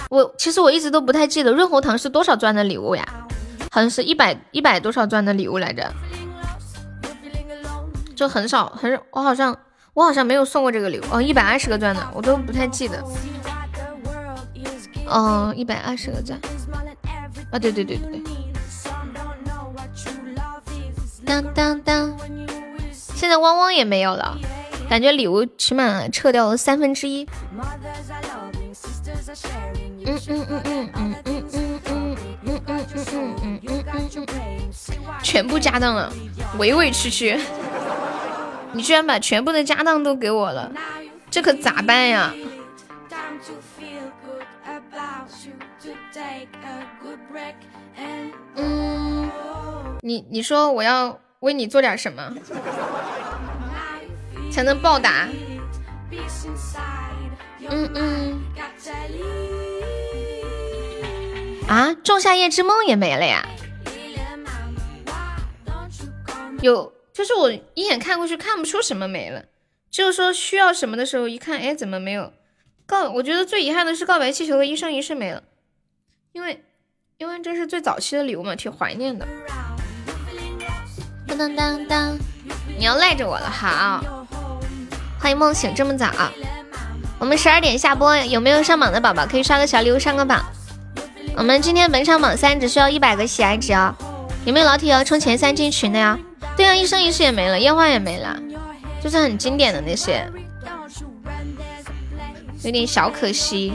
[0.09, 3.05] 我其实我一直都不太记得润喉糖是多少钻的礼物呀，
[3.69, 5.93] 好像是一百一百多少钻的礼物来着，
[8.15, 9.53] 就很少很少，我好像
[9.93, 11.03] 我好像没有送过这个礼物。
[11.11, 13.03] 哦，一百二十个钻的我都不太记得，
[15.05, 16.39] 哦，一百二十个钻，
[17.51, 18.23] 啊对对对对对，
[21.25, 22.17] 当当当，
[23.19, 24.37] 现在汪汪也没有了，
[24.89, 27.27] 感觉礼物起码撤掉了三分之一。
[30.05, 34.25] 嗯嗯嗯嗯嗯嗯嗯嗯嗯嗯嗯嗯嗯嗯嗯嗯，
[35.21, 36.09] 全部家当了，
[36.59, 37.37] 委委屈屈。
[38.71, 40.71] 你居然把全部的家当都给我了，
[41.29, 42.33] 这可咋办呀？
[48.55, 49.29] 嗯，
[49.99, 52.35] 你你说我要为你做点什么，
[54.51, 55.27] 才能报答？
[57.69, 58.41] 嗯嗯。
[61.67, 61.93] 啊！
[62.03, 63.47] 仲夏夜之梦也没了呀？
[66.61, 69.45] 有，就是我一眼看过去看不出什么没了，
[69.89, 72.33] 就是说需要什么的时候一看，哎，怎么没有？
[72.85, 75.43] 告，我觉得最遗憾的是告白气球和一生一世没了，
[76.33, 76.65] 因为
[77.17, 79.25] 因为这是最早期的礼物嘛，挺怀念的。
[81.29, 82.17] 当当当当，
[82.75, 84.03] 你要赖着我了，好，
[85.19, 86.09] 欢迎梦醒这么早，
[87.19, 90.43] 我们十二点下播，有没有上榜的宝宝可以刷个小礼物上个榜？
[91.35, 93.93] 我们今天本场榜三只需要一百个喜爱值哦，
[94.43, 96.17] 有没有老铁要冲前三进群的呀？
[96.57, 98.35] 对啊，一生一世也没了，烟花也没了，
[99.01, 100.27] 就是很经典的那些，
[102.63, 103.73] 有点小可惜。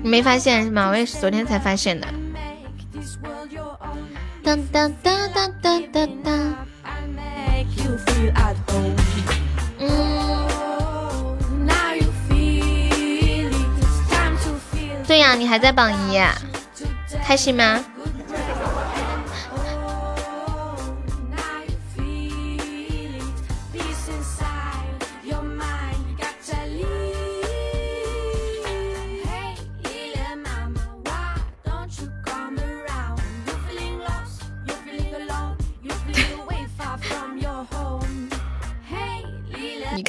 [0.00, 0.88] 你没发现是吗？
[0.88, 2.06] 我也是昨天才发现的。
[4.44, 6.32] 哒哒哒哒哒哒哒
[9.78, 9.88] 嗯
[15.06, 16.20] 对呀你还在榜一
[17.24, 17.84] 开心吗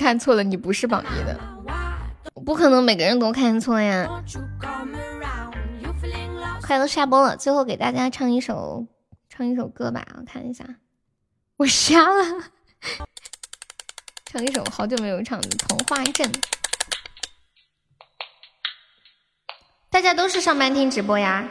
[0.03, 1.39] 看错了，你不是榜一的，
[2.45, 4.05] 不可能每个人都看错呀。
[6.61, 8.85] 快都下播了，最后给大家唱一首
[9.29, 10.65] 唱一首歌吧，我看一下，
[11.55, 12.43] 我瞎了，
[14.25, 16.29] 唱一首好久没有唱的《童话镇》。
[19.89, 21.47] 大家都是上班听直播呀？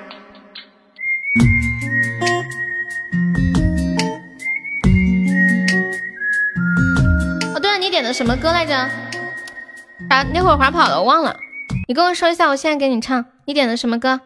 [7.82, 8.76] 你点的什么歌来着？
[10.08, 11.36] 啊，那会儿滑跑了，我忘了。
[11.88, 13.24] 你跟我说一下，我现在给你唱。
[13.44, 14.20] 你点的什么歌？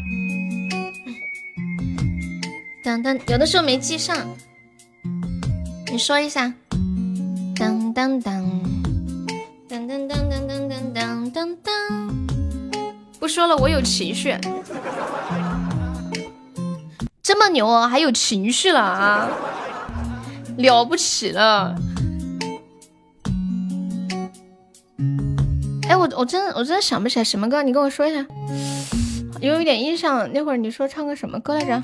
[2.85, 4.15] 当当，有的时候没记上，
[5.91, 6.53] 你说一下。
[7.59, 8.45] 当当当，
[9.71, 11.75] 当当当当当当当当当。
[13.19, 14.37] 不说了，我有情绪。
[17.23, 19.27] 这么牛啊，还有情绪了啊，
[20.59, 21.75] 了不起了。
[25.89, 28.27] 哎，我我真的我真的想不起来什么歌，你跟我说一下。
[29.41, 31.83] 有一点印象，那会儿你说唱个什么歌来着？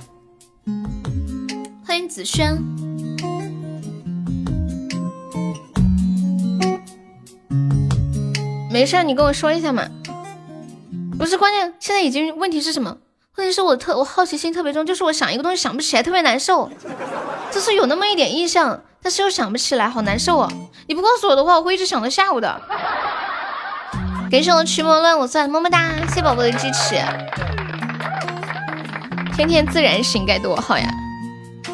[1.86, 2.57] 欢迎子轩，
[8.70, 9.85] 没事，你跟我说一下嘛。
[11.18, 12.97] 不是关键，现在已经问题是什么？
[13.36, 16.68] 问题是我特我好奇心特别重，就是我想一个东西想不起来，特别难受。
[17.52, 20.51] 就是有那么一点印象，但是又想不起来，好难受啊！
[20.89, 22.60] 你不告诉我的话，我会一直想到下午的。
[24.33, 26.94] 感谢我驱魔乱舞算，么么哒，谢谢宝宝的支持。
[29.36, 30.89] 天天自然醒该多好呀！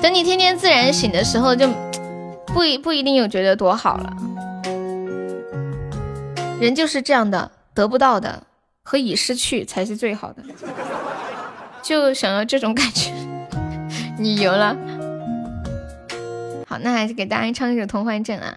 [0.03, 1.69] 等你天天自然醒的时候，就
[2.47, 4.13] 不一不一定有觉得多好了。
[6.61, 8.43] 人就是这样的，得不到的
[8.83, 10.43] 和已失去才是最好的。
[11.81, 13.13] 就想要这种感觉，
[14.19, 14.77] 你赢了。
[16.67, 18.57] 好，那还是给大家唱一首《童话镇》啊。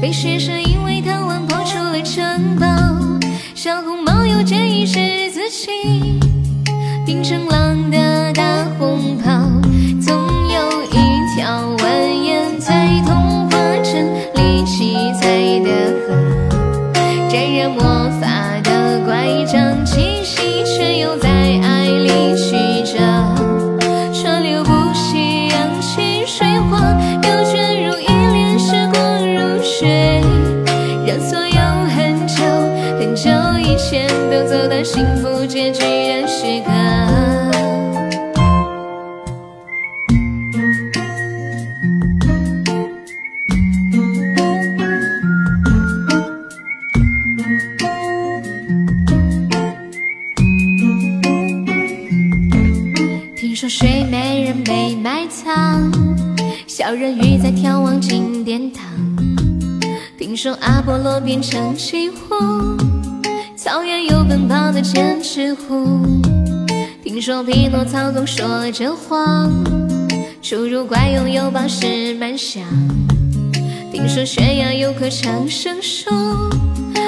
[0.00, 2.66] 被雪山因为贪玩破出了城堡，
[3.52, 6.20] 小红帽又建议是自己
[7.04, 7.98] 变成狼的
[56.88, 58.82] 小人鱼在眺望金殿堂。
[60.16, 62.78] 听说阿波罗变成鹈鹕，
[63.54, 66.00] 草原有奔跑的千只虎。
[67.04, 69.52] 听说匹诺曹总说着谎，
[70.42, 72.64] 侏儒怪拥有宝石满箱。
[73.92, 76.08] 听说悬崖有棵长生树，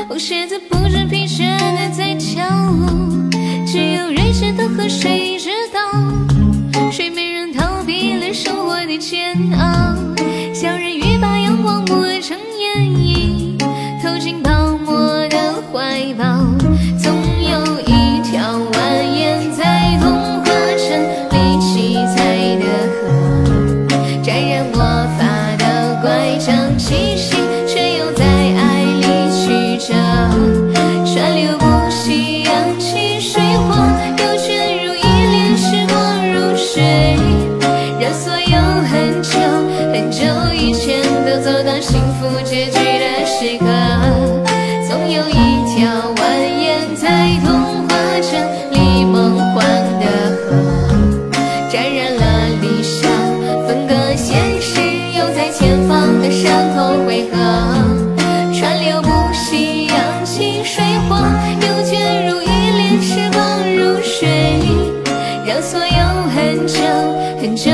[0.09, 3.31] 红鞋子不知疲倦的在跳舞。
[3.67, 5.81] 只有睿智的河水知道，
[8.91, 9.95] 的煎熬。
[10.53, 13.57] 小人鱼把阳光抹成眼影，
[14.03, 16.25] 投进泡沫的怀抱。
[64.21, 64.29] 水，
[65.47, 65.97] 让所有
[66.35, 66.83] 很久
[67.41, 67.71] 很久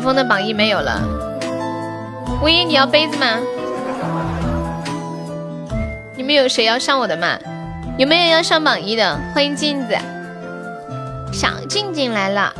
[0.00, 1.00] 风的榜一没有了。
[2.42, 3.38] 唯一，你要杯子吗？
[6.16, 7.38] 你们有谁要上我的吗？
[7.98, 9.20] 有没有要上榜一的？
[9.34, 9.96] 欢迎镜子，
[11.32, 12.52] 小静静来了。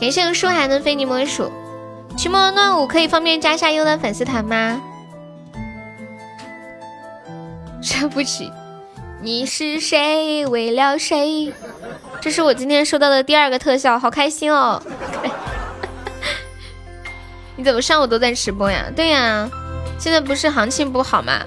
[0.00, 1.50] 感谢舒寒的非你莫属。
[2.16, 4.82] 期末乱舞可以方便加下优的粉丝团吗？
[7.80, 8.50] 对不起，
[9.22, 10.44] 你是谁？
[10.46, 11.54] 为了谁？
[12.20, 14.82] 这是我今天收到的第二个特效，好开心哦！
[17.56, 18.86] 你怎么上午都在直播呀？
[18.94, 19.48] 对呀，
[19.98, 21.40] 现在不是行情不好吗？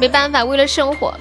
[0.00, 1.14] 没办法，为了生活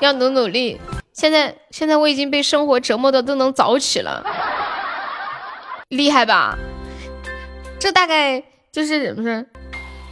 [0.00, 0.80] 要努努力。
[1.12, 4.24] 现在现在我已经被生活折磨的都能早起了，
[5.88, 6.58] 厉害吧？
[7.78, 9.46] 这大概就是怎么说？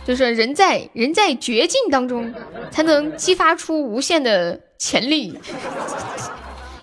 [0.04, 2.32] 就是人在人在绝境当中，
[2.70, 5.38] 才能激发出无限的潜力。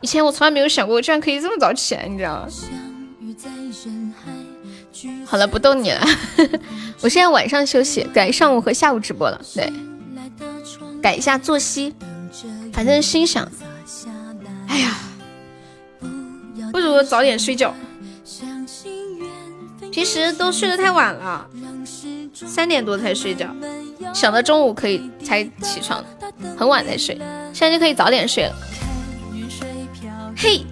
[0.02, 2.48] 以前我从来没有想过，居然可以这么早起来，你知道吗？
[5.30, 6.02] 好了，不逗你了。
[7.02, 9.40] 我现在晚上休息，改上午和下午直播了。
[9.54, 9.72] 对，
[11.02, 11.94] 改一下作息。
[12.74, 13.48] 反正心想，
[14.68, 14.98] 哎呀，
[16.72, 17.76] 不如早点睡觉。
[19.92, 21.46] 平时都睡得太晚了，
[22.34, 23.48] 三点多才睡觉，
[24.14, 26.04] 想到中午可以才起床，
[26.58, 27.18] 很晚才睡，
[27.54, 28.56] 现在就可以早点睡了。
[30.36, 30.66] 嘿，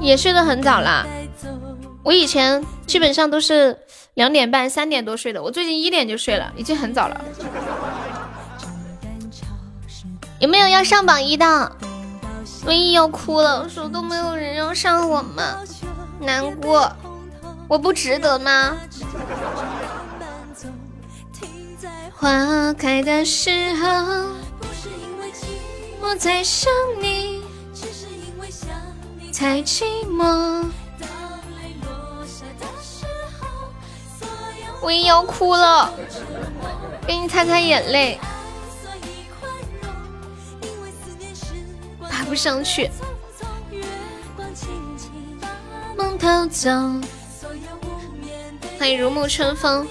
[0.00, 1.06] 也睡得很早啦。
[2.02, 3.78] 我以前基本上都是
[4.14, 7.20] 两点半、三点多睡的，我最近一点就睡了，已经很早了。
[10.38, 11.76] 有没有要上榜一的？
[12.66, 15.58] 唯一要哭了，说都没有人要上我吗？
[16.20, 16.90] 难过。
[17.68, 18.76] 我不值得吗？
[22.12, 24.26] 花开的时候，
[26.00, 26.70] 我在想
[27.00, 27.42] 你，
[29.32, 30.64] 才寂寞。
[34.82, 35.92] 我也要哭了，
[37.06, 38.18] 给你擦擦眼泪。
[42.08, 42.90] 爬不上去。
[45.96, 46.70] 梦偷走。
[48.78, 49.86] 欢迎如沐春风。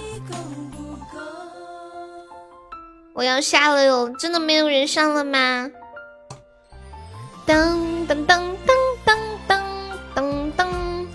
[3.12, 5.70] 我要下了哟，真的没有人上了吗？
[7.46, 8.72] 噔噔噔噔
[9.04, 9.60] 噔噔
[10.14, 11.06] 噔噔，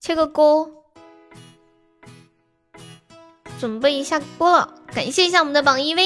[0.00, 0.68] 切个歌。
[3.62, 4.68] 准备一下播了。
[4.92, 6.02] 感谢一下我们的榜一位，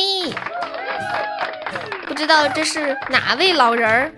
[2.07, 4.13] 不知道这是哪位老人儿？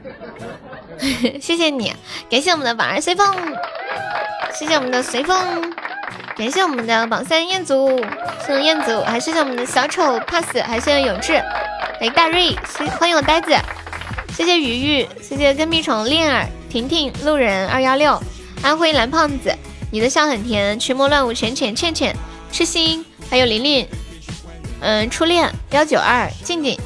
[1.41, 1.95] 谢谢你，
[2.29, 3.33] 感谢我们的榜二随风，
[4.53, 5.73] 谢谢我们的随风。
[6.37, 8.01] 感谢我们的榜三彦祖，
[8.45, 11.35] 谢谢彦祖，还谢谢我们的小丑 pass，还谢谢永志，
[12.01, 12.57] 哎大瑞，
[12.99, 13.57] 欢迎我呆子，
[14.35, 18.21] 谢谢鱼鱼，谢谢跟屁虫恋儿，婷婷路人二幺六，
[18.65, 19.55] 安徽蓝胖子，
[19.93, 22.17] 你的笑很甜，群魔乱舞浅浅倩倩，
[22.51, 23.87] 痴心，还有琳琳，
[24.81, 26.79] 嗯初恋幺九二静静，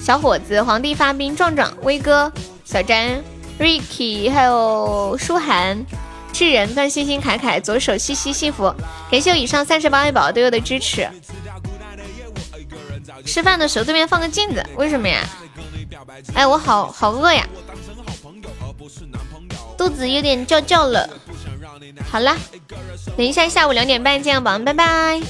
[0.00, 2.30] 小伙子皇帝发兵壮壮威哥
[2.64, 3.22] 小詹
[3.58, 5.84] Ricky，还有舒涵。
[6.32, 8.74] 智人段星星凯凯左手西西幸福，
[9.08, 11.08] 感谢我以上三十八位宝宝对我的支持。
[13.24, 15.24] 吃饭的时候对面放个镜子，为什么呀？
[16.34, 17.46] 哎，我好好饿呀，
[19.78, 21.08] 肚子有点叫叫了。
[22.10, 22.36] 好了，
[23.16, 25.20] 等一下下午两点半见宝宝，拜拜。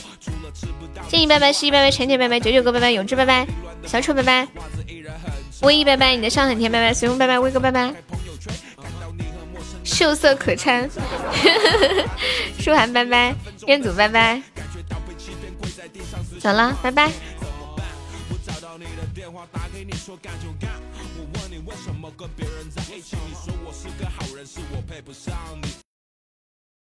[1.09, 3.47] 建议拜拜，十一拜拜，陈姐拜拜，九九哥拜拜，永志拜拜，
[3.87, 4.49] 小丑拜拜，
[5.63, 7.95] 威一拜拜，你的上很甜拜拜，随风拜拜，威哥拜拜。
[9.85, 10.89] 秀色可餐，
[12.59, 13.35] 舒涵拜拜，
[13.67, 14.43] 彦祖拜拜，
[16.41, 17.13] 走了，拜拜。